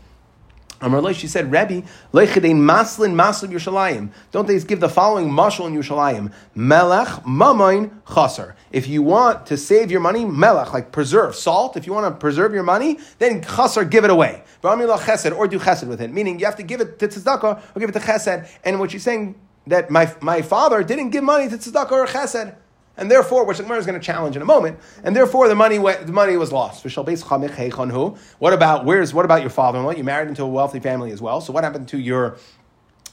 Amarloi, 0.81 1.15
she 1.15 1.27
said, 1.27 1.51
Rebbe, 1.51 1.87
leichedein 2.13 2.57
maslin 2.57 3.15
maslin 3.15 3.51
Yerushalayim. 3.51 4.11
Don't 4.31 4.47
they 4.47 4.59
give 4.61 4.81
the 4.81 4.89
following 4.89 5.29
mashal 5.29 5.67
in 5.67 5.75
Yerushalayim? 5.75 6.33
Melech 6.55 7.09
mamain 7.25 7.91
chaser. 8.13 8.55
If 8.71 8.87
you 8.87 9.03
want 9.03 9.47
to 9.47 9.57
save 9.57 9.91
your 9.91 10.01
money, 10.01 10.25
melech, 10.25 10.73
like 10.73 10.93
preserve, 10.93 11.35
salt, 11.35 11.77
if 11.77 11.87
you 11.87 11.93
want 11.93 12.13
to 12.13 12.19
preserve 12.19 12.53
your 12.55 12.63
money, 12.63 12.99
then 13.19 13.43
chaser, 13.43 13.85
give 13.85 14.05
it 14.05 14.11
away. 14.11 14.43
Chesed, 14.63 15.37
or 15.37 15.49
do 15.49 15.59
chesed 15.59 15.87
with 15.87 16.01
it. 16.01 16.13
Meaning 16.13 16.39
you 16.39 16.47
have 16.47 16.57
to 16.57 16.63
give 16.65 16.81
it 16.81 16.99
to 17.01 17.09
tzedakah 17.09 17.61
or 17.75 17.81
give 17.81 17.89
it 17.89 17.93
to 17.93 18.01
chesed. 18.01 18.49
And 18.65 18.79
what 18.79 18.93
she's 18.93 19.03
saying, 19.03 19.35
that 19.67 19.91
my, 19.91 20.15
my 20.21 20.43
father 20.43 20.83
didn't 20.83 21.11
give 21.11 21.25
money 21.25 21.49
to 21.49 21.57
tzedakah 21.57 21.93
or 21.93 22.07
chesed 22.07 22.55
and 22.99 23.11
therefore, 23.11 23.45
which 23.45 23.57
the 23.57 23.63
Gemara 23.63 23.79
is 23.79 23.87
going 23.87 23.99
to 23.99 24.05
challenge 24.05 24.37
in 24.37 24.43
a 24.43 24.45
moment, 24.45 24.79
and 25.05 25.17
therefore 25.17 25.49
the 25.49 25.55
money 25.55 25.79
went, 25.79 26.07
the 26.07 26.13
money 26.13 26.37
was 26.37 26.53
lost. 26.53 26.85
What 26.85 28.53
about 28.53 28.85
where's 28.85 29.15
what 29.15 29.25
about 29.25 29.41
your 29.41 29.51
father-in-law? 29.51 29.93
You 29.93 30.05
married 30.05 30.29
into 30.29 30.43
a 30.43 30.49
wealthy 30.49 30.81
family 30.81 31.13
as 31.13 31.23
well. 31.23 31.41
So 31.41 31.53
what 31.53 31.65
happened 31.65 31.89
to 31.89 31.99
your? 31.99 32.37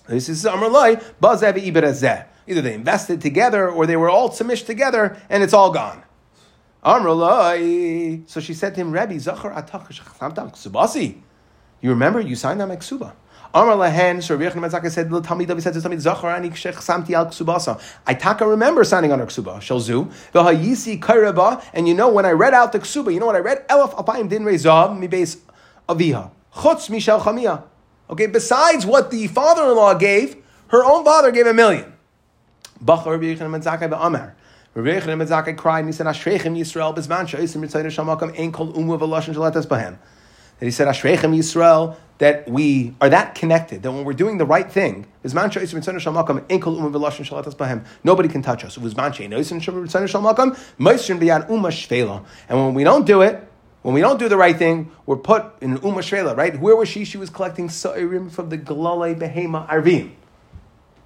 This 0.08 0.28
is 0.28 0.44
Amrlai 0.44 1.02
Either 2.48 2.62
they 2.62 2.74
invested 2.74 3.22
together 3.22 3.70
or 3.70 3.86
they 3.88 3.96
were 3.96 4.10
all 4.10 4.30
samished 4.30 4.66
together, 4.66 5.18
and 5.30 5.42
it's 5.44 5.54
all 5.54 5.72
gone. 5.72 6.04
Amrlai. 6.84 8.28
So 8.30 8.40
she 8.40 8.54
said 8.54 8.76
to 8.76 8.82
him, 8.82 8.92
Rabbi 8.92 9.18
Zachar 9.18 9.52
Subasi. 9.52 11.22
You 11.82 11.90
remember 11.92 12.20
you 12.20 12.36
signed 12.36 12.60
that 12.60 12.70
Meksuba. 12.70 13.14
Amar 13.56 13.78
lahen, 13.78 14.30
Rabbi 14.30 14.50
Yechon 14.50 14.92
said, 14.92 15.10
"Little 15.10 15.26
Talmid 15.26 15.48
David 15.48 15.64
said 15.64 15.74
to 15.76 15.80
Talmid 15.80 16.04
Zacharani 16.04 16.52
kshech 16.52 16.74
samti 16.74 17.12
al 17.12 17.28
ksubasa." 17.28 17.82
I 18.06 18.14
taka 18.14 18.46
remember 18.46 18.84
signing 18.84 19.14
on 19.14 19.22
a 19.22 19.26
ksuba. 19.26 19.60
Shalzu 19.60 20.12
v'hayisi 20.34 21.00
kairaba, 21.00 21.64
and 21.74 21.88
you 21.88 21.94
know 21.94 22.10
when 22.10 22.26
I 22.26 22.32
read 22.32 22.54
out 22.54 22.74
the 22.74 22.80
ksuba, 22.80 23.14
you 23.14 23.20
know 23.22 23.28
what 23.28 23.38
I 23.38 23.40
read? 23.40 23.66
Elaf 23.70 23.94
apayim 23.96 24.28
din 24.28 24.44
rezav 24.44 25.00
mi 25.00 25.08
beis 25.08 25.38
aviha 25.88 26.32
chutz 26.54 26.90
mishel 26.90 27.22
chamia. 27.22 27.64
Okay, 28.10 28.28
besides 28.28 28.86
what 28.86 29.10
the 29.10 29.28
father-in-law 29.28 29.94
gave, 29.94 30.36
her 30.68 30.84
own 30.84 31.06
father 31.06 31.32
gave 31.32 31.48
a 31.48 31.54
million. 31.54 31.94
Bachar 32.84 33.06
Rabbi 33.06 33.24
Yechon 33.24 33.50
Metzakah 33.50 33.90
be'amar. 33.90 34.36
Rabbi 34.74 35.00
Yechon 35.00 35.26
Metzakah 35.26 35.56
cried 35.56 35.80
and 35.80 35.88
he 35.88 35.94
said, 35.94 36.08
"Ashreichem 36.08 36.60
Yisrael 36.60 36.94
bezman 36.94 37.26
sha'isim 37.26 37.66
mitzayir 37.66 37.86
shamakam 37.86 38.38
ein 38.38 38.52
kol 38.52 38.78
umu 38.78 38.98
v'lashon 38.98 39.34
shalatas 39.34 39.66
bahem." 39.66 39.98
That 40.60 40.66
he 40.66 40.72
said, 40.72 40.88
Ashreichem 40.88 41.36
Yisrael, 41.36 41.98
that 42.18 42.50
we 42.50 42.96
are 43.02 43.10
that 43.10 43.36
connected, 43.36 43.84
that 43.84 43.92
when 43.92 44.06
we're 44.06 44.14
doing 44.14 44.38
the 44.38 44.46
right 44.46 44.72
thing, 44.72 45.06
nobody 48.04 48.30
can 48.30 48.42
touch 48.42 48.64
us. 48.64 48.78
And 48.78 48.86
when 52.50 52.74
we 52.74 52.84
don't 52.84 53.06
do 53.06 53.22
it, 53.22 53.48
when 53.82 53.94
we 53.94 54.02
don't 54.02 54.18
do 54.18 54.28
the 54.30 54.38
right 54.38 54.58
thing, 54.58 54.92
we're 55.06 55.18
put 55.18 55.46
in 55.62 55.72
Uma 55.84 56.00
Shvela, 56.02 56.36
right? 56.36 56.60
Where 56.60 56.76
was 56.76 56.90
she? 56.90 57.06
She 57.06 57.18
was 57.18 57.30
collecting 57.30 57.70
Sa'irim 57.70 58.32
from 58.32 58.50
the 58.50 58.58
Galale 58.58 59.14
Behema 59.16 59.68
Arvim. 59.70 60.12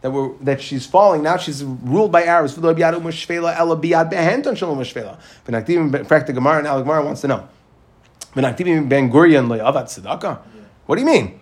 That, 0.01 0.11
we're, 0.11 0.33
that 0.37 0.61
she's 0.61 0.85
falling. 0.85 1.23
Now 1.23 1.35
she's 1.35 1.61
ruled 1.61 2.13
by 2.13 2.23
Arabs. 2.23 2.55
The 2.55 2.61
Gemara 6.33 6.57
and 6.57 6.67
Al 6.67 6.81
Gemara 6.81 7.03
wants 7.03 7.19
to 7.19 7.27
know. 7.27 7.49
Ben 8.33 8.53
Gurion 9.11 9.47
le'avat 9.49 9.87
tzedakah? 9.87 10.39
What 10.89 10.95
do 10.95 11.01
you 11.01 11.07
mean? 11.07 11.39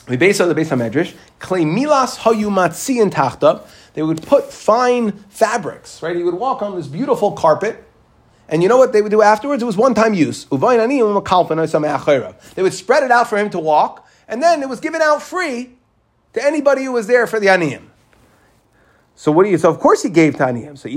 Mibes 0.09 0.41
of 0.41 0.49
the 0.49 0.55
base 0.55 0.71
of 0.71 0.79
Medrash, 0.79 1.15
Klei 1.39 1.67
Milas 1.67 2.17
Hayu 2.17 2.49
Matzian 2.49 3.11
Tachta, 3.11 3.67
they 3.93 4.03
would 4.03 4.23
put 4.23 4.51
fine 4.51 5.13
fabrics, 5.29 6.03
right? 6.03 6.17
He 6.17 6.23
would 6.23 6.37
walk 6.37 6.63
on 6.63 6.75
this 6.75 6.87
beautiful 6.87 7.33
carpet, 7.33 7.85
and 8.49 8.63
you 8.63 8.71
know 8.71 8.79
what 8.79 8.95
they 8.95 9.03
would 9.03 9.11
do 9.11 9.21
afterwards? 9.21 9.63
It 9.63 9.67
was 9.67 9.77
one 9.77 9.93
time 9.93 10.15
use. 10.15 10.47
They 10.47 10.57
would 10.57 10.73
spread 12.73 13.03
it 13.03 13.11
out 13.11 13.29
for 13.29 13.37
him 13.37 13.51
to 13.51 13.59
walk, 13.59 14.09
and 14.27 14.43
then 14.43 14.63
it 14.63 14.71
was 14.71 14.81
given 14.81 15.03
out 15.03 15.21
free 15.21 15.75
to 16.33 16.43
anybody 16.43 16.85
who 16.85 16.93
was 16.93 17.09
there 17.09 17.27
for 17.27 17.39
the 17.39 17.49
aniyim. 17.49 17.83
So 19.21 19.33
what 19.33 19.43
do 19.43 19.51
you? 19.51 19.59
So 19.59 19.69
of 19.69 19.81
course 19.81 20.05
he 20.05 20.11
gave 20.11 20.37
Taniyim. 20.37 20.79
So 20.79 20.89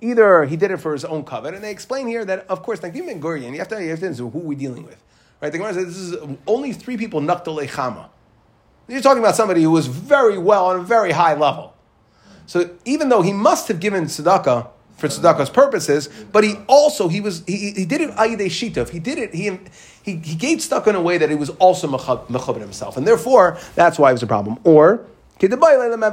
Either 0.00 0.44
he 0.44 0.56
did 0.56 0.70
it 0.70 0.76
for 0.76 0.92
his 0.92 1.04
own 1.04 1.24
covet, 1.24 1.54
and 1.54 1.64
they 1.64 1.72
explain 1.72 2.06
here 2.06 2.24
that 2.24 2.46
of 2.48 2.62
course 2.62 2.84
like 2.84 2.92
Ben 2.92 3.20
Gurion, 3.20 3.50
you 3.50 3.58
have 3.58 3.66
to 3.66 3.76
answer 3.76 4.22
who 4.22 4.38
we 4.38 4.54
dealing 4.54 4.84
with, 4.84 5.02
right? 5.40 5.50
The 5.50 5.58
Gemara 5.58 5.74
says 5.74 5.86
this 5.86 5.96
is 5.96 6.16
only 6.46 6.72
three 6.72 6.96
people 6.96 7.20
nakdal 7.20 7.66
chama. 7.66 8.10
You're 8.86 9.00
talking 9.00 9.24
about 9.24 9.34
somebody 9.34 9.64
who 9.64 9.72
was 9.72 9.88
very 9.88 10.38
well 10.38 10.66
on 10.66 10.78
a 10.78 10.82
very 10.84 11.10
high 11.10 11.34
level. 11.34 11.74
So 12.46 12.70
even 12.84 13.08
though 13.08 13.22
he 13.22 13.32
must 13.32 13.66
have 13.66 13.80
given 13.80 14.04
tzedakah 14.04 14.68
for 15.02 15.08
tzedakah's 15.08 15.50
purposes, 15.50 16.08
but 16.30 16.44
he 16.44 16.54
also 16.68 17.08
he 17.08 17.20
was 17.20 17.42
he, 17.46 17.72
he 17.72 17.84
did 17.84 18.00
it 18.00 18.10
ayidei 18.12 18.46
shitav. 18.46 18.88
He 18.88 19.00
did 19.00 19.18
it 19.18 19.34
he 19.34 19.58
he, 20.02 20.16
he 20.16 20.34
gave 20.36 20.58
tzedakah 20.58 20.86
in 20.88 20.94
a 20.94 21.02
way 21.02 21.18
that 21.18 21.28
he 21.28 21.34
was 21.34 21.50
also 21.50 21.88
mechabed 21.88 22.60
himself, 22.60 22.96
and 22.96 23.06
therefore 23.06 23.58
that's 23.74 23.98
why 23.98 24.10
it 24.10 24.12
was 24.12 24.22
a 24.22 24.26
problem. 24.26 24.58
Or 24.64 25.04
but 25.38 25.50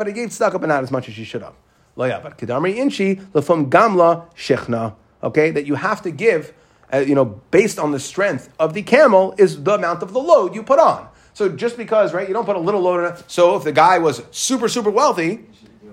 he 0.07 0.13
gave 0.13 0.29
tzedakah 0.29 0.59
but 0.59 0.67
not 0.67 0.83
as 0.83 0.91
much 0.91 1.07
as 1.07 1.15
he 1.15 1.23
should 1.23 1.43
have. 1.43 1.53
But 1.95 2.37
kedamri 2.37 2.75
inchi 2.75 3.17
lefum 3.17 3.69
gamla 3.69 4.25
shechna. 4.35 4.95
Okay, 5.21 5.51
that 5.51 5.65
you 5.65 5.75
have 5.75 6.01
to 6.03 6.11
give, 6.11 6.53
uh, 6.93 6.99
you 6.99 7.13
know, 7.13 7.25
based 7.51 7.77
on 7.77 7.91
the 7.91 7.99
strength 7.99 8.49
of 8.57 8.73
the 8.73 8.81
camel 8.81 9.35
is 9.37 9.61
the 9.61 9.73
amount 9.73 10.01
of 10.01 10.13
the 10.13 10.19
load 10.19 10.55
you 10.55 10.63
put 10.63 10.79
on. 10.79 11.09
So 11.33 11.49
just 11.49 11.75
because, 11.75 12.13
right, 12.13 12.25
you 12.27 12.33
don't 12.33 12.45
put 12.45 12.55
a 12.55 12.59
little 12.59 12.81
load 12.81 13.03
on 13.03 13.13
it. 13.13 13.23
So 13.27 13.57
if 13.57 13.63
the 13.65 13.73
guy 13.73 13.99
was 13.99 14.23
super, 14.31 14.69
super 14.69 14.89
wealthy, 14.89 15.45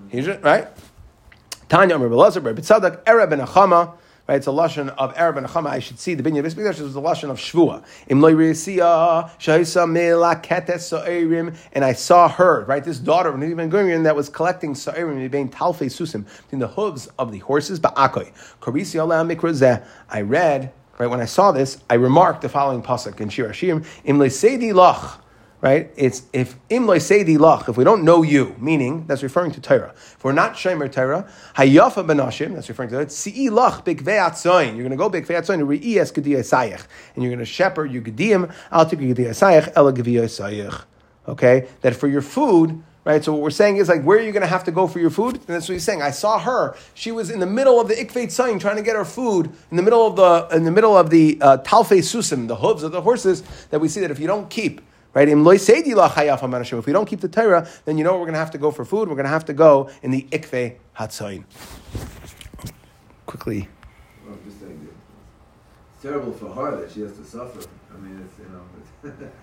he's 0.08 0.28
right. 0.28 0.68
Tanya 1.68 1.98
Rabbi 1.98 2.14
Lazar, 2.14 2.40
Rabbi 2.40 2.60
Tzadak, 2.60 3.02
Ereb 3.04 3.32
and 3.32 3.42
Achama. 3.42 3.94
Right, 4.28 4.36
it's 4.38 4.48
a 4.48 4.50
lashon 4.50 4.88
of 4.98 5.16
Arab 5.16 5.36
and 5.36 5.46
Achama. 5.46 5.68
I 5.68 5.78
should 5.78 6.00
see 6.00 6.14
the 6.14 6.22
binyan 6.22 6.44
Mikdash 6.44 6.80
is 6.80 6.96
a 6.96 7.00
lashon 7.00 7.30
of 7.30 7.38
Shvua. 7.38 7.84
Im 8.08 8.24
and 11.72 11.84
I 11.84 11.92
saw 11.92 12.28
her, 12.28 12.64
right, 12.64 12.82
this 12.82 12.98
daughter 12.98 13.28
of 13.28 13.38
Ben 13.38 13.70
Gurion 13.70 14.02
that 14.02 14.16
was 14.16 14.28
collecting 14.28 14.74
sa'irim 14.74 15.30
being 15.30 15.48
talfei 15.48 15.86
susim 15.86 16.24
between 16.42 16.58
the 16.58 16.66
hooves 16.66 17.08
of 17.20 17.30
the 17.30 17.38
horses. 17.38 17.78
Ba'akoy 17.78 18.32
korisi 18.60 18.96
ala 18.96 19.24
mikrazeh. 19.24 19.84
I 20.10 20.22
read 20.22 20.72
right 20.98 21.06
when 21.06 21.20
I 21.20 21.26
saw 21.26 21.52
this. 21.52 21.78
I 21.88 21.94
remarked 21.94 22.42
the 22.42 22.48
following 22.48 22.82
pasuk 22.82 23.20
in 23.20 23.28
Shir 23.28 23.50
Hashim: 23.50 23.84
Im 24.04 24.18
lach. 24.18 25.18
Right? 25.60 25.90
It's 25.96 26.22
if 26.32 26.56
im 26.68 26.86
seidi 26.86 27.36
lach, 27.38 27.68
if 27.68 27.76
we 27.76 27.84
don't 27.84 28.04
know 28.04 28.22
you, 28.22 28.54
meaning 28.58 29.06
that's 29.06 29.22
referring 29.22 29.52
to 29.52 29.60
Torah. 29.60 29.92
If 29.94 30.22
we're 30.22 30.32
not 30.32 30.54
shemer 30.54 30.90
Torah, 30.90 31.28
hayafa 31.56 32.06
benashim, 32.06 32.54
that's 32.54 32.68
referring 32.68 32.90
to 32.90 33.00
it. 33.00 33.12
Si 33.12 33.48
lach 33.48 33.84
bikvei 33.84 34.18
atzoin. 34.18 34.76
You're 34.76 34.88
going 34.88 34.90
to 34.90 34.96
go 34.96 35.10
bikvei 35.10 35.40
atzoin 35.40 35.58
to 35.58 35.66
re'iyas 35.66 36.12
gediyah 36.12 36.40
sayich, 36.40 36.86
and 37.14 37.22
you're 37.22 37.30
going 37.30 37.38
to 37.38 37.44
shepherd 37.44 37.90
your 37.90 38.02
gediyim 38.02 38.54
al 38.70 38.86
tik 38.86 38.98
gediyah 38.98 39.30
sayich 39.30 39.72
ela 39.74 39.92
gediyah 39.92 40.24
sayich. 40.24 40.84
Okay, 41.28 41.68
that 41.80 41.96
for 41.96 42.08
your 42.08 42.22
food. 42.22 42.82
Right, 43.04 43.22
so 43.22 43.32
what 43.32 43.40
we're 43.40 43.50
saying 43.50 43.76
is 43.76 43.88
like, 43.88 44.02
where 44.02 44.18
are 44.18 44.20
you 44.20 44.32
going 44.32 44.42
to 44.42 44.48
have 44.48 44.64
to 44.64 44.72
go 44.72 44.88
for 44.88 44.98
your 44.98 45.10
food? 45.10 45.36
And 45.36 45.46
that's 45.46 45.68
what 45.68 45.74
he's 45.74 45.84
saying. 45.84 46.02
I 46.02 46.10
saw 46.10 46.40
her; 46.40 46.76
she 46.92 47.12
was 47.12 47.30
in 47.30 47.38
the 47.38 47.46
middle 47.46 47.80
of 47.80 47.86
the 47.86 47.94
ikvei 47.94 48.26
tzayin, 48.26 48.58
trying 48.58 48.74
to 48.74 48.82
get 48.82 48.96
her 48.96 49.04
food 49.04 49.46
in 49.70 49.76
the 49.76 49.82
middle 49.84 50.08
of 50.08 50.16
the 50.16 50.56
in 50.56 50.64
the 50.64 50.72
middle 50.72 50.96
of 50.96 51.08
the 51.10 51.38
uh, 51.40 51.58
talfe 51.58 52.00
susim, 52.00 52.48
the 52.48 52.56
hooves 52.56 52.82
of 52.82 52.90
the 52.90 53.02
horses. 53.02 53.44
That 53.70 53.80
we 53.80 53.86
see 53.86 54.00
that 54.00 54.10
if 54.10 54.18
you 54.18 54.26
don't 54.26 54.50
keep 54.50 54.80
Right? 55.16 55.30
If 55.30 56.86
we 56.86 56.92
don't 56.92 57.06
keep 57.06 57.20
the 57.22 57.28
Torah, 57.30 57.66
then 57.86 57.96
you 57.96 58.04
know 58.04 58.12
we're 58.12 58.26
going 58.26 58.34
to 58.34 58.38
have 58.38 58.50
to 58.50 58.58
go 58.58 58.70
for 58.70 58.84
food. 58.84 59.08
We're 59.08 59.14
going 59.14 59.24
to 59.24 59.30
have 59.30 59.46
to 59.46 59.54
go 59.54 59.88
in 60.02 60.10
the 60.10 60.26
ikve 60.30 60.76
hatzayin. 60.94 61.44
Quickly. 63.24 63.66
Well, 64.26 64.36
just 64.44 64.60
saying, 64.60 64.86
it's 65.94 66.02
terrible 66.02 66.32
for 66.32 66.50
her 66.50 66.82
that 66.82 66.92
she 66.92 67.00
has 67.00 67.16
to 67.16 67.24
suffer. 67.24 67.66
I 67.94 67.96
mean, 67.96 68.28
it's 68.28 68.38
you 68.38 69.10
know. 69.10 69.28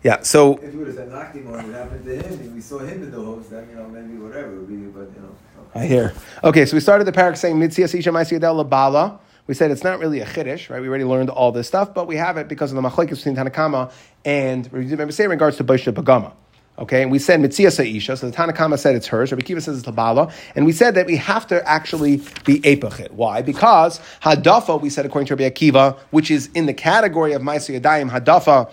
Yeah, 0.00 0.22
so 0.22 0.58
if 0.58 0.72
you 0.72 0.78
would 0.78 0.86
have 0.86 0.96
said 0.96 1.10
Nachdim 1.10 1.52
on 1.52 1.70
it 1.70 1.72
happened 1.74 2.04
to 2.04 2.22
him, 2.22 2.32
and 2.40 2.54
we 2.54 2.60
saw 2.60 2.78
him 2.78 3.02
in 3.02 3.10
the 3.10 3.20
hopes, 3.20 3.48
then 3.48 3.68
you 3.68 3.74
know 3.74 3.88
maybe 3.88 4.16
whatever 4.16 4.54
would 4.54 4.68
be, 4.68 4.76
but 4.76 5.10
you 5.12 5.20
know. 5.20 5.34
Okay. 5.70 5.80
I 5.80 5.86
hear. 5.86 6.14
Okay, 6.44 6.66
so 6.66 6.76
we 6.76 6.80
started 6.80 7.04
the 7.04 7.10
parak 7.10 7.36
saying 7.36 7.56
Mitzia 7.56 7.86
Sisha 7.86 8.12
Maisiyadel 8.12 8.64
Labala. 8.64 9.18
We 9.48 9.54
said 9.54 9.70
it's 9.70 9.82
not 9.82 9.98
really 9.98 10.20
a 10.20 10.26
chiddush, 10.26 10.68
right? 10.68 10.80
We 10.80 10.88
already 10.88 11.04
learned 11.04 11.30
all 11.30 11.52
this 11.52 11.66
stuff, 11.66 11.94
but 11.94 12.06
we 12.06 12.16
have 12.16 12.36
it 12.36 12.48
because 12.48 12.70
of 12.70 12.80
the 12.80 12.86
machlekes 12.86 13.24
between 13.24 13.34
Tanakama 13.34 13.90
and 14.24 14.70
remember 14.72 15.10
say 15.10 15.24
in 15.24 15.30
regards 15.30 15.56
to 15.56 15.64
Baisha 15.64 15.92
Bagama. 15.92 16.32
Okay, 16.78 17.02
and 17.02 17.10
we 17.10 17.18
said 17.18 17.40
Mitzia 17.40 17.72
Sa'isha, 17.72 18.16
so 18.16 18.30
the 18.30 18.36
Tanakama 18.36 18.78
said 18.78 18.94
it's 18.94 19.08
hers, 19.08 19.32
Rabbi 19.32 19.42
Kiva 19.42 19.60
says 19.60 19.78
it's 19.78 19.88
Labala, 19.88 20.32
and 20.54 20.64
we 20.64 20.70
said 20.70 20.94
that 20.94 21.06
we 21.06 21.16
have 21.16 21.44
to 21.48 21.66
actually 21.68 22.18
be 22.44 22.60
Epachit. 22.60 23.10
Why? 23.10 23.42
Because 23.42 23.98
Hadafa, 24.22 24.80
we 24.80 24.88
said 24.88 25.04
according 25.04 25.26
to 25.26 25.34
Rabbi 25.34 25.50
Akiva, 25.50 25.98
which 26.10 26.30
is 26.30 26.48
in 26.54 26.66
the 26.66 26.74
category 26.74 27.32
of 27.32 27.42
Maisi 27.42 27.80
Yadayim, 27.80 28.10
Hadafa, 28.10 28.70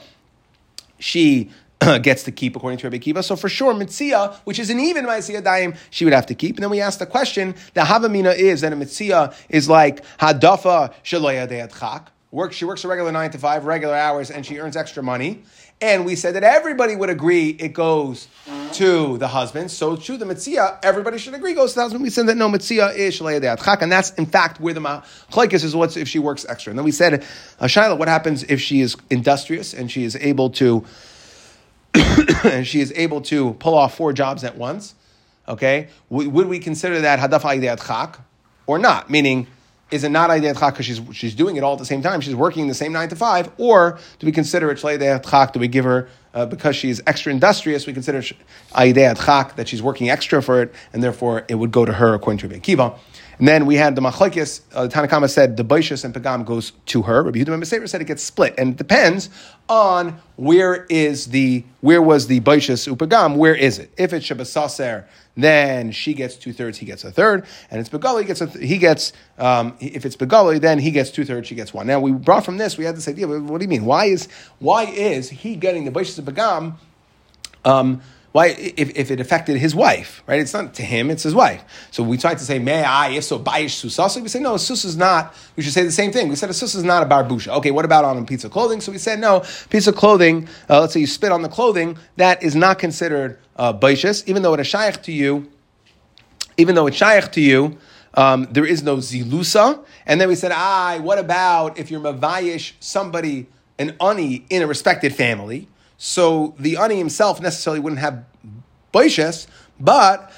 she 0.99 1.49
gets 2.01 2.23
to 2.23 2.31
keep 2.31 2.55
according 2.55 2.79
to 2.79 2.87
Rabbi 2.87 2.97
Kiva. 2.97 3.23
So 3.23 3.35
for 3.35 3.49
sure, 3.49 3.73
Mitzia, 3.73 4.35
which 4.43 4.59
is 4.59 4.69
an 4.69 4.79
even 4.79 5.05
Ma'asiyah 5.05 5.43
Daim, 5.43 5.75
she 5.89 6.05
would 6.05 6.13
have 6.13 6.25
to 6.27 6.35
keep. 6.35 6.55
And 6.55 6.63
then 6.63 6.71
we 6.71 6.81
ask 6.81 6.99
the 6.99 7.05
question, 7.05 7.55
the 7.73 7.81
Havamina 7.81 8.35
is 8.35 8.61
that 8.61 8.73
a 8.73 8.75
Mitzia 8.75 9.35
is 9.49 9.69
like 9.69 10.05
Hadafa 10.17 10.93
Shaloya 11.03 11.47
De'at 11.47 12.07
Work, 12.31 12.51
she 12.51 12.65
works 12.65 12.83
a 12.83 12.89
regular 12.89 13.13
nine 13.13 13.31
to 13.31 13.37
five, 13.37 13.65
regular 13.65 13.95
hours, 13.95 14.29
and 14.29 14.45
she 14.45 14.59
earns 14.59 14.75
extra 14.75 15.01
money. 15.01 15.43
And 15.79 16.05
we 16.05 16.15
said 16.15 16.35
that 16.35 16.43
everybody 16.43 16.95
would 16.95 17.09
agree 17.09 17.49
it 17.49 17.69
goes 17.69 18.27
to 18.73 19.17
the 19.17 19.27
husband. 19.27 19.71
So 19.71 19.95
to 19.95 20.17
the 20.17 20.25
Mitzia, 20.25 20.79
everybody 20.83 21.17
should 21.17 21.33
agree 21.33 21.53
goes 21.53 21.71
to 21.71 21.75
the 21.75 21.81
husband. 21.83 22.03
We 22.03 22.09
said 22.09 22.27
that 22.27 22.35
no, 22.35 22.49
Mitzia 22.49 22.93
is 22.93 23.17
Shaleya 23.17 23.41
De'at 23.41 23.81
and 23.81 23.91
that's 23.91 24.11
in 24.13 24.25
fact 24.25 24.59
where 24.59 24.73
the 24.73 24.81
Machlaikis 24.81 25.63
is 25.63 25.75
what's 25.75 25.95
if 25.95 26.09
she 26.09 26.19
works 26.19 26.45
extra. 26.47 26.71
And 26.71 26.79
then 26.79 26.85
we 26.85 26.91
said, 26.91 27.25
uh, 27.59 27.65
Shaila, 27.65 27.97
what 27.97 28.07
happens 28.09 28.43
if 28.43 28.59
she 28.59 28.81
is 28.81 28.97
industrious 29.09 29.73
and 29.73 29.89
she 29.89 30.03
is 30.03 30.17
able 30.17 30.49
to 30.51 30.83
and 32.43 32.67
she 32.67 32.81
is 32.81 32.91
able 32.95 33.21
to 33.21 33.53
pull 33.55 33.75
off 33.75 33.95
four 33.95 34.13
jobs 34.13 34.43
at 34.43 34.57
once, 34.57 34.95
okay, 35.47 35.87
would 36.09 36.47
we 36.47 36.59
consider 36.59 37.01
that 37.01 37.19
hadaf 37.19 37.41
aydeat 37.41 37.85
chak 37.85 38.19
or 38.67 38.79
not? 38.79 39.09
Meaning, 39.09 39.47
is 39.91 40.03
it 40.03 40.09
not 40.09 40.29
aydeat 40.29 40.59
chak 40.59 40.73
because 40.73 40.85
she's, 40.85 41.01
she's 41.13 41.35
doing 41.35 41.55
it 41.55 41.63
all 41.63 41.73
at 41.73 41.79
the 41.79 41.85
same 41.85 42.01
time? 42.01 42.21
She's 42.21 42.35
working 42.35 42.67
the 42.67 42.73
same 42.73 42.91
nine 42.91 43.09
to 43.09 43.15
five, 43.15 43.51
or 43.57 43.99
do 44.19 44.25
we 44.25 44.31
consider 44.31 44.71
it 44.71 44.77
shleideit 44.77 45.29
chak? 45.29 45.53
Do 45.53 45.59
we 45.59 45.67
give 45.67 45.85
her 45.85 46.09
uh, 46.33 46.45
because 46.45 46.75
she's 46.75 47.01
extra 47.07 47.31
industrious? 47.31 47.85
We 47.85 47.93
consider 47.93 48.21
aydeat 48.73 49.23
chak 49.25 49.55
that 49.55 49.67
she's 49.67 49.81
working 49.81 50.09
extra 50.09 50.41
for 50.41 50.61
it, 50.61 50.73
and 50.93 51.03
therefore 51.03 51.45
it 51.47 51.55
would 51.55 51.71
go 51.71 51.85
to 51.85 51.93
her 51.93 52.13
according 52.13 52.39
to 52.39 52.47
Rabbi 52.47 52.59
Kiva. 52.59 52.95
And 53.37 53.47
then 53.47 53.65
we 53.65 53.75
had 53.75 53.95
the 53.95 54.01
machlekes. 54.01 54.61
Uh, 54.73 54.87
Tanakama 54.87 55.29
said 55.29 55.57
the 55.57 55.65
Baishas 55.65 56.05
and 56.05 56.13
Pagam 56.13 56.45
goes 56.45 56.71
to 56.87 57.01
her. 57.03 57.23
Rabbi 57.23 57.39
Yehuda 57.39 57.61
Mesefer 57.61 57.87
said 57.89 58.01
it 58.01 58.05
gets 58.05 58.23
split, 58.23 58.55
and 58.57 58.69
it 58.73 58.77
depends 58.77 59.29
on 59.67 60.19
where 60.37 60.85
is 60.89 61.27
the 61.27 61.63
where 61.81 62.01
was 62.01 62.27
the 62.27 62.39
Baishas 62.39 62.93
Upagam. 62.93 63.35
Where 63.35 63.55
is 63.55 63.79
it? 63.79 63.91
If 63.97 64.13
it's 64.13 64.25
Shabbasaser, 64.25 65.05
then 65.35 65.91
she 65.91 66.13
gets 66.13 66.35
two 66.35 66.53
thirds, 66.53 66.77
he 66.77 66.85
gets 66.85 67.03
a 67.03 67.11
third, 67.11 67.45
and 67.69 67.79
it's 67.79 67.89
Begali, 67.89 68.21
he 68.21 68.27
gets 68.27 68.41
a, 68.41 68.47
he 68.47 68.77
gets 68.77 69.11
um, 69.37 69.75
if 69.79 70.05
it's 70.05 70.15
Begali, 70.15 70.59
then 70.59 70.79
he 70.79 70.91
gets 70.91 71.11
two 71.11 71.25
thirds, 71.25 71.47
she 71.47 71.55
gets 71.55 71.73
one. 71.73 71.87
Now 71.87 71.99
we 71.99 72.11
brought 72.11 72.45
from 72.45 72.57
this, 72.57 72.77
we 72.77 72.85
had 72.85 72.95
this 72.95 73.07
idea. 73.07 73.27
What 73.27 73.59
do 73.59 73.63
you 73.65 73.69
mean? 73.69 73.85
Why 73.85 74.05
is 74.05 74.29
why 74.59 74.85
is 74.85 75.29
he 75.29 75.55
getting 75.55 75.83
the 75.85 75.91
Baishas 75.91 76.21
Pagam? 76.23 76.75
Um, 77.65 78.01
why, 78.35 78.47
if, 78.47 78.97
if 78.97 79.11
it 79.11 79.21
affected 79.21 79.55
his 79.55 79.73
wife, 79.73 80.21
right? 80.27 80.41
It's 80.41 80.51
not 80.51 80.73
to 80.73 80.83
him, 80.83 81.09
it's 81.09 81.23
his 81.23 81.33
wife. 81.33 81.63
So 81.89 82.03
we 82.03 82.17
tried 82.17 82.37
to 82.39 82.43
say, 82.43 82.59
may 82.59 82.83
I, 82.83 83.11
if 83.11 83.23
so, 83.23 83.39
bayish 83.39 83.81
susasa. 83.81 84.21
We 84.21 84.27
say, 84.27 84.41
no, 84.41 84.57
sus 84.57 84.83
is 84.83 84.97
not, 84.97 85.33
we 85.55 85.63
should 85.63 85.71
say 85.71 85.83
the 85.83 85.91
same 85.93 86.11
thing. 86.11 86.27
We 86.27 86.35
said 86.35 86.49
a 86.49 86.53
sus 86.53 86.75
is 86.75 86.83
not 86.83 87.01
a 87.01 87.05
barbusha. 87.05 87.47
Okay, 87.59 87.71
what 87.71 87.85
about 87.85 88.03
on 88.03 88.17
a 88.17 88.25
piece 88.25 88.43
of 88.43 88.51
clothing? 88.51 88.81
So 88.81 88.91
we 88.91 88.97
said, 88.97 89.21
no, 89.21 89.45
piece 89.69 89.87
of 89.87 89.95
clothing, 89.95 90.49
uh, 90.69 90.81
let's 90.81 90.91
say 90.91 90.99
you 90.99 91.07
spit 91.07 91.31
on 91.31 91.43
the 91.43 91.47
clothing, 91.47 91.97
that 92.17 92.43
is 92.43 92.57
not 92.57 92.77
considered 92.77 93.39
uh, 93.55 93.71
even 94.25 94.41
though 94.41 94.53
it 94.53 94.59
is 94.59 94.67
shaykh 94.67 95.01
to 95.03 95.13
you, 95.13 95.49
even 96.57 96.75
though 96.75 96.87
it's 96.87 96.97
shaykh 96.97 97.31
to 97.31 97.39
you, 97.39 97.77
um, 98.15 98.49
there 98.51 98.65
is 98.65 98.83
no 98.83 98.97
zilusa. 98.97 99.81
And 100.05 100.19
then 100.19 100.27
we 100.27 100.35
said, 100.35 100.51
ah, 100.53 100.99
what 101.01 101.19
about 101.19 101.79
if 101.79 101.89
you're 101.89 102.01
mavayish 102.01 102.73
somebody, 102.81 103.47
an 103.79 103.95
ani 104.01 104.45
in 104.49 104.61
a 104.61 104.67
respected 104.67 105.15
family? 105.15 105.69
So 105.97 106.55
the 106.59 106.77
ani 106.77 106.97
himself 106.97 107.41
necessarily 107.41 107.79
wouldn't 107.79 108.01
have 108.01 108.25
boishes, 108.93 109.47
but 109.79 110.31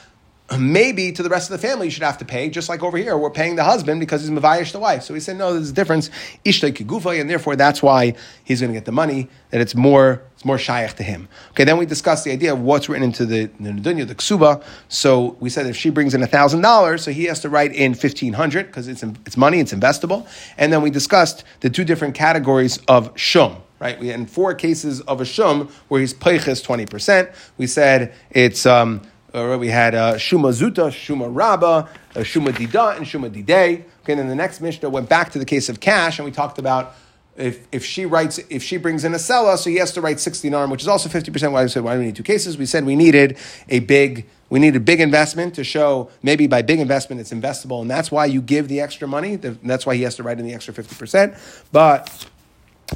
maybe 0.58 1.12
to 1.12 1.24
the 1.24 1.30
rest 1.30 1.52
of 1.52 1.60
the 1.60 1.68
family 1.68 1.88
you 1.88 1.92
should 1.92 2.04
have 2.04 2.18
to 2.20 2.26
pay, 2.26 2.50
just 2.50 2.70
like 2.70 2.82
over 2.82 2.98
here, 2.98 3.18
we're 3.18 3.30
paying 3.30 3.58
the 3.58 3.64
husband 3.64 4.00
because 4.00 4.22
he's 4.22 4.30
mavayish 4.30 4.72
the 4.72 4.80
wife. 4.80 5.04
So 5.04 5.14
he 5.14 5.20
said, 5.20 5.38
no, 5.38 5.54
there's 5.54 5.72
a 5.72 5.74
difference, 5.74 6.10
ishtay 6.46 6.72
kigufa, 6.72 7.20
and 7.20 7.30
therefore 7.30 7.58
that's 7.58 7.84
why 7.84 8.14
he's 8.46 8.62
going 8.62 8.72
to 8.72 8.74
get 8.74 8.86
the 8.86 8.94
money, 8.94 9.28
that 9.50 9.60
it's 9.60 9.76
more, 9.76 10.22
it's 10.36 10.46
more 10.46 10.58
shaykh 10.58 10.94
to 10.96 11.04
him. 11.04 11.28
Okay, 11.52 11.66
then 11.66 11.78
we 11.78 11.86
discussed 11.86 12.24
the 12.24 12.32
idea 12.32 12.54
of 12.54 12.62
what's 12.62 12.88
written 12.88 13.04
into 13.04 13.26
the, 13.26 13.50
the 13.60 13.74
the 13.74 14.16
ksuba. 14.16 14.64
So 14.88 15.36
we 15.42 15.50
said 15.50 15.66
if 15.66 15.76
she 15.76 15.90
brings 15.90 16.14
in 16.14 16.22
$1,000, 16.22 17.00
so 17.00 17.12
he 17.12 17.26
has 17.26 17.42
to 17.42 17.50
write 17.50 17.74
in 17.74 17.92
1500 17.92 18.68
because 18.68 18.88
it's, 18.88 19.04
it's 19.04 19.36
money, 19.36 19.60
it's 19.60 19.74
investable. 19.74 20.28
And 20.58 20.72
then 20.72 20.82
we 20.82 20.92
discussed 20.92 21.44
the 21.60 21.70
two 21.70 21.84
different 21.84 22.16
categories 22.16 22.80
of 22.88 23.12
shum 23.20 23.58
right? 23.80 24.00
We 24.00 24.08
had 24.08 24.30
four 24.30 24.54
cases 24.54 25.02
of 25.02 25.22
a 25.22 25.26
shum 25.26 25.70
where 25.88 26.02
he's 26.02 26.14
peiches 26.14 26.66
20%. 26.66 27.34
We 27.58 27.68
said 27.68 28.14
it's, 28.32 28.66
um, 28.66 29.02
uh, 29.34 29.58
we 29.60 29.68
had 29.68 29.94
uh, 29.94 30.16
shuma 30.16 30.52
zuta, 30.52 30.90
shuma 30.90 31.30
rabba, 31.34 31.68
uh, 32.16 32.20
shuma 32.22 32.50
dida, 32.50 32.98
and 32.98 33.06
shuma 33.06 33.30
didei. 33.30 33.84
Okay, 34.04 34.16
then 34.16 34.28
the 34.28 34.36
next 34.36 34.62
Mishnah 34.62 34.90
went 34.90 35.10
back 35.10 35.32
to 35.34 35.40
the 35.40 35.46
case 35.46 35.70
of 35.70 35.80
cash, 35.80 36.18
and 36.18 36.26
we 36.26 36.32
talked 36.32 36.58
about 36.58 36.96
if, 37.36 37.68
if 37.72 37.86
she 37.86 38.06
writes, 38.06 38.40
if 38.50 38.64
she 38.64 38.78
brings 38.78 39.04
in 39.06 39.14
a 39.14 39.20
seller, 39.20 39.58
so 39.58 39.70
he 39.70 39.76
has 39.76 39.92
to 39.92 40.02
write 40.02 40.20
16 40.20 40.54
arm, 40.54 40.72
which 40.72 40.82
is 40.82 40.88
also 40.88 41.08
50%. 41.08 41.52
Why 41.52 41.64
we 41.64 41.70
said, 41.70 41.84
why 41.84 41.94
do 41.94 42.00
we 42.00 42.08
need 42.08 42.16
two 42.16 42.24
cases? 42.24 42.58
We 42.58 42.66
said 42.66 42.84
we 42.86 42.96
needed 42.96 43.38
a 43.70 43.80
big, 43.80 44.26
we 44.50 44.60
needed 44.60 44.86
big 44.86 45.00
investment 45.00 45.54
to 45.56 45.64
show 45.64 46.10
maybe 46.24 46.48
by 46.48 46.64
big 46.64 46.80
investment 46.80 47.22
it's 47.22 47.32
investable, 47.32 47.82
and 47.82 47.92
that's 47.92 48.12
why 48.12 48.26
you 48.26 48.42
give 48.42 48.68
the 48.70 48.82
extra 48.82 49.08
money. 49.08 49.36
That's 49.36 49.86
why 49.86 49.96
he 49.96 50.02
has 50.02 50.16
to 50.16 50.24
write 50.24 50.40
in 50.40 50.48
the 50.48 50.54
extra 50.54 50.74
50%. 50.74 51.38
But 51.72 52.28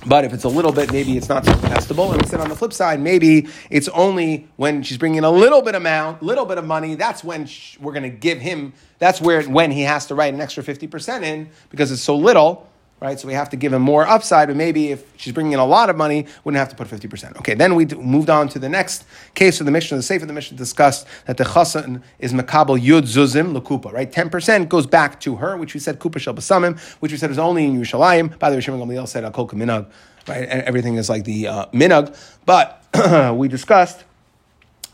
but 0.05 0.23
if 0.25 0.33
it's 0.33 0.45
a 0.45 0.49
little 0.49 0.71
bit, 0.71 0.91
maybe 0.91 1.17
it's 1.17 1.29
not 1.29 1.45
so 1.45 1.51
investable. 1.53 2.11
And 2.11 2.21
we 2.21 2.27
said 2.27 2.39
on 2.39 2.49
the 2.49 2.55
flip 2.55 2.73
side, 2.73 2.99
maybe 2.99 3.47
it's 3.69 3.87
only 3.89 4.47
when 4.55 4.83
she's 4.83 4.97
bringing 4.97 5.23
a 5.23 5.31
little 5.31 5.61
bit 5.61 5.75
amount, 5.75 6.23
little 6.23 6.45
bit 6.45 6.57
of 6.57 6.65
money. 6.65 6.95
That's 6.95 7.23
when 7.23 7.47
we're 7.79 7.91
going 7.91 8.03
to 8.03 8.09
give 8.09 8.39
him. 8.39 8.73
That's 8.99 9.19
where 9.19 9.43
when 9.43 9.71
he 9.71 9.81
has 9.81 10.05
to 10.07 10.15
write 10.15 10.33
an 10.33 10.41
extra 10.41 10.63
fifty 10.63 10.87
percent 10.87 11.23
in 11.25 11.49
because 11.69 11.91
it's 11.91 12.01
so 12.01 12.15
little 12.15 12.70
right? 13.02 13.20
So 13.20 13.28
we 13.28 13.34
have 13.34 13.49
to 13.49 13.58
give 13.58 13.74
him 13.74 13.82
more 13.82 14.08
upside, 14.08 14.47
but 14.47 14.56
maybe 14.56 14.91
if 14.91 15.04
she's 15.18 15.34
bringing 15.34 15.54
in 15.54 15.60
a 15.60 15.66
lot 15.66 15.89
of 15.89 15.97
money, 15.97 16.28
wouldn't 16.43 16.60
have 16.60 16.70
to 16.70 16.76
put 16.76 16.88
50%. 16.88 17.36
Okay, 17.38 17.56
then 17.56 17.74
we 17.74 17.86
moved 17.86 18.30
on 18.30 18.47
to 18.49 18.60
the 18.60 18.70
next 18.70 19.06
case 19.34 19.60
of 19.60 19.66
the 19.66 19.72
Mishnah. 19.72 19.97
The 19.97 20.04
safe 20.04 20.22
of 20.22 20.28
the 20.28 20.34
Mishnah 20.34 20.56
discussed 20.56 21.08
that 21.26 21.38
the 21.38 21.43
chasan 21.43 22.04
is 22.20 22.32
makabel 22.32 22.80
yud 22.80 23.04
zuzim 23.04 23.60
lekupa, 23.60 23.91
right? 23.91 24.10
10% 24.10 24.70
goes 24.70 24.86
back 24.86 25.20
to 25.22 25.38
her, 25.38 25.58
which 25.58 25.74
we 25.74 25.80
said 25.80 25.99
kupa 25.99 26.20
shel 26.20 26.36
basamim, 26.36 26.80
which 26.99 27.12
we 27.12 27.18
said 27.18 27.32
is 27.32 27.39
only 27.39 27.66
in 27.66 27.82
Yerushalayim. 27.82 28.38
By 28.38 28.52
the 28.52 28.58
way, 28.58 28.62
Shimon 28.62 28.80
Gamliel 28.80 29.08
said 29.08 29.24
akol 29.24 29.49
minag, 29.49 29.88
right? 30.28 30.47
Everything 30.47 30.95
is 30.95 31.10
like 31.10 31.24
the 31.24 31.47
uh, 31.47 31.66
minag. 31.68 32.16
But 32.45 32.86
we 33.36 33.47
discussed. 33.47 34.04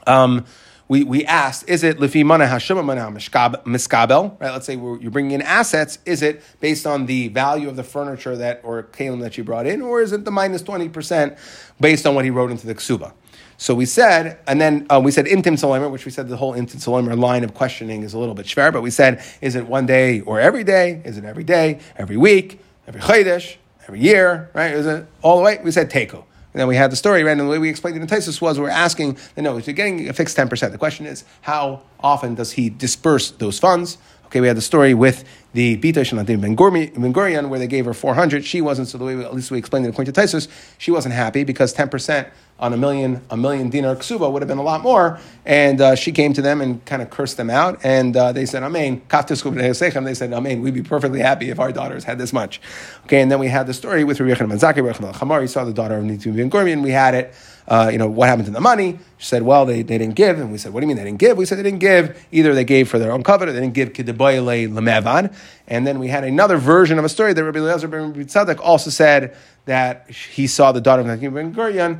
Um, 0.05 0.45
we, 0.87 1.03
we 1.03 1.25
asked, 1.25 1.67
is 1.67 1.83
it 1.83 1.99
lifi 1.99 2.23
mana 2.23 2.45
hashema 2.45 2.83
mana 2.83 3.11
miskabel? 3.11 4.39
Right? 4.39 4.51
Let's 4.51 4.65
say 4.65 4.75
you're 4.75 5.11
bringing 5.11 5.31
in 5.31 5.41
assets. 5.41 5.99
Is 6.05 6.21
it 6.21 6.43
based 6.59 6.87
on 6.87 7.05
the 7.05 7.27
value 7.29 7.67
of 7.69 7.75
the 7.75 7.83
furniture 7.83 8.35
that 8.37 8.61
or 8.63 8.83
kalim 8.83 9.21
that 9.21 9.37
you 9.37 9.43
brought 9.43 9.67
in, 9.67 9.81
or 9.81 10.01
is 10.01 10.11
it 10.11 10.25
the 10.25 10.31
minus 10.31 10.61
twenty 10.61 10.89
percent 10.89 11.37
based 11.79 12.05
on 12.05 12.15
what 12.15 12.25
he 12.25 12.31
wrote 12.31 12.51
into 12.51 12.65
the 12.67 12.75
ksuba? 12.75 13.13
So 13.57 13.73
we 13.73 13.85
said, 13.85 14.39
and 14.47 14.61
then 14.61 14.85
uh, 14.89 15.01
we 15.03 15.11
said 15.11 15.25
intim 15.25 15.57
salomer, 15.57 15.89
which 15.89 16.05
we 16.05 16.11
said 16.11 16.29
the 16.29 16.37
whole 16.37 16.53
intim 16.53 16.79
salomer 16.79 17.15
line 17.15 17.43
of 17.43 17.53
questioning 17.55 18.03
is 18.03 18.13
a 18.13 18.19
little 18.19 18.35
bit 18.35 18.45
schwer, 18.45 18.71
but 18.71 18.83
we 18.83 18.91
said, 18.91 19.23
is 19.41 19.55
it 19.55 19.67
one 19.67 19.87
day 19.87 20.21
or 20.21 20.39
every 20.39 20.63
day? 20.63 21.01
Is 21.03 21.17
it 21.17 21.25
every 21.25 21.43
day, 21.43 21.79
every 21.97 22.17
week, 22.17 22.61
every 22.87 23.01
chaydish? 23.01 23.57
every 23.87 24.01
year, 24.01 24.49
right? 24.53 24.73
Is 24.73 24.85
it 24.85 25.07
all 25.21 25.37
the 25.37 25.43
way. 25.43 25.59
We 25.63 25.71
said 25.71 25.89
teku. 25.89 26.23
And 26.57 26.61
then 26.61 26.69
we 26.69 26.75
had 26.75 26.91
the 26.91 26.95
story, 26.95 27.23
right? 27.23 27.33
And 27.33 27.41
the 27.41 27.45
way 27.45 27.59
we 27.59 27.69
explained 27.69 27.97
it 27.97 28.01
in 28.01 28.07
Tosfos 28.07 28.41
was 28.41 28.59
we're 28.59 28.67
asking, 28.67 29.19
no, 29.37 29.59
if 29.59 29.67
you're 29.67 29.75
getting 29.75 30.09
a 30.09 30.13
fixed 30.13 30.35
10%, 30.35 30.71
the 30.71 30.79
question 30.79 31.05
is, 31.05 31.23
how 31.41 31.83
often 31.99 32.33
does 32.33 32.53
he 32.53 32.67
disperse 32.67 33.29
those 33.29 33.59
funds? 33.59 33.99
Okay, 34.25 34.41
we 34.41 34.47
had 34.47 34.57
the 34.57 34.61
story 34.61 34.95
with 34.95 35.23
the 35.53 35.77
Bita 35.77 35.97
Shalatim 35.97 36.41
Ben 36.41 36.55
Gurion, 36.55 37.49
where 37.49 37.59
they 37.59 37.67
gave 37.67 37.85
her 37.85 37.93
400. 37.93 38.43
She 38.43 38.61
wasn't, 38.61 38.87
so 38.87 38.97
the 38.97 39.05
way, 39.05 39.15
we, 39.15 39.23
at 39.23 39.35
least 39.35 39.51
we 39.51 39.59
explained 39.59 39.85
it 39.85 39.89
according 39.89 40.11
to 40.11 40.19
Tosfos, 40.19 40.47
she 40.79 40.89
wasn't 40.89 41.13
happy 41.13 41.43
because 41.43 41.75
10% 41.75 42.27
on 42.59 42.73
a 42.73 42.77
million, 42.77 43.21
a 43.29 43.37
million 43.37 43.69
dinar 43.69 43.95
ksuba 43.95 44.31
would 44.31 44.41
have 44.41 44.47
been 44.47 44.57
a 44.57 44.63
lot 44.63 44.81
more. 44.81 45.19
And 45.45 45.79
uh, 45.79 45.95
she 45.95 46.11
came 46.11 46.33
to 46.33 46.41
them 46.41 46.61
and 46.61 46.83
kind 46.85 47.01
of 47.01 47.09
cursed 47.09 47.37
them 47.37 47.49
out. 47.49 47.79
And 47.83 48.15
uh, 48.15 48.31
they 48.31 48.45
said, 48.45 48.63
Amen. 48.63 49.01
They 49.07 50.13
said, 50.13 50.33
Amen. 50.33 50.61
We'd 50.61 50.73
be 50.73 50.83
perfectly 50.83 51.19
happy 51.19 51.49
if 51.49 51.59
our 51.59 51.71
daughters 51.71 52.03
had 52.03 52.17
this 52.17 52.33
much. 52.33 52.59
Okay, 53.05 53.21
and 53.21 53.31
then 53.31 53.39
we 53.39 53.47
had 53.47 53.67
the 53.67 53.73
story 53.73 54.03
with 54.03 54.19
Rabbi 54.19 54.33
Yechon 54.33 54.51
Manzaki, 54.51 55.13
Chamar. 55.13 55.41
He 55.41 55.47
saw 55.47 55.63
the 55.63 55.73
daughter 55.73 55.97
of 55.97 56.03
Nitim 56.03 56.35
Ben 56.35 56.49
Gurion. 56.49 56.81
We 56.83 56.91
had 56.91 57.13
it 57.13 57.33
uh, 57.67 57.89
you 57.91 57.97
know, 57.97 58.07
what 58.07 58.29
happened 58.29 58.45
to 58.45 58.51
the 58.51 58.61
money? 58.61 58.97
She 59.17 59.25
said, 59.25 59.43
well, 59.43 59.65
they, 59.65 59.81
they 59.81 59.97
didn't 59.97 60.15
give. 60.15 60.39
And 60.39 60.51
we 60.51 60.57
said, 60.57 60.71
what 60.71 60.79
do 60.79 60.85
you 60.85 60.87
mean 60.87 60.97
they 60.97 61.03
didn't 61.03 61.19
give? 61.19 61.37
We 61.37 61.45
said 61.45 61.57
they 61.57 61.63
didn't 61.63 61.79
give. 61.79 62.25
Either 62.31 62.53
they 62.53 62.63
gave 62.63 62.87
for 62.87 62.97
their 62.97 63.11
own 63.11 63.23
covenant, 63.23 63.55
they 63.55 63.61
didn't 63.61 63.73
give 63.73 63.91
kidaboyle 63.91 64.69
lemevan. 64.69 65.35
And 65.67 65.85
then 65.85 65.99
we 65.99 66.07
had 66.07 66.23
another 66.23 66.57
version 66.57 66.97
of 66.97 67.03
a 67.03 67.09
story 67.09 67.33
that 67.33 67.43
Rabbi 67.43 67.59
Eliezer 67.59 67.89
ben 67.89 68.59
also 68.59 68.89
said 68.89 69.35
that 69.65 70.09
he 70.09 70.47
saw 70.47 70.71
the 70.71 70.79
daughter 70.79 71.01
of 71.01 71.07
ben 71.07 71.53
Gurion 71.53 71.99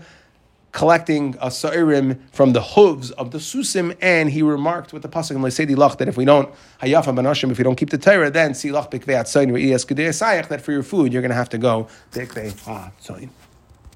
collecting 0.72 1.36
a 1.41 1.49
sa'irim 1.49 2.20
from 2.32 2.53
the 2.53 2.61
hooves 2.61 3.11
of 3.11 3.32
the 3.32 3.38
susim, 3.38 3.95
and 4.01 4.30
he 4.30 4.41
remarked 4.41 4.93
with 4.93 5.01
the 5.01 5.09
pasuk 5.09 5.32
in 5.32 5.41
Leisedi 5.41 5.76
Lach 5.76 5.97
that 5.97 6.07
if 6.07 6.18
we 6.18 6.26
don't 6.26 6.49
hayafa 6.82 7.15
banashim, 7.15 7.51
if 7.51 7.57
we 7.57 7.63
don't 7.63 7.76
keep 7.76 7.89
the 7.89 7.97
Torah, 7.97 8.30
then 8.30 8.53
si 8.53 8.70
lach 8.70 8.89
silach 8.91 9.01
bekveat 9.01 9.28
sayin 9.28 10.47
that 10.49 10.61
for 10.61 10.72
your 10.72 10.84
food 10.84 11.11
you're 11.13 11.22
going 11.22 11.30
to 11.30 11.36
have 11.36 11.49
to 11.49 11.57
go 11.57 11.88
bekve 12.11 12.59
ha 12.65 12.91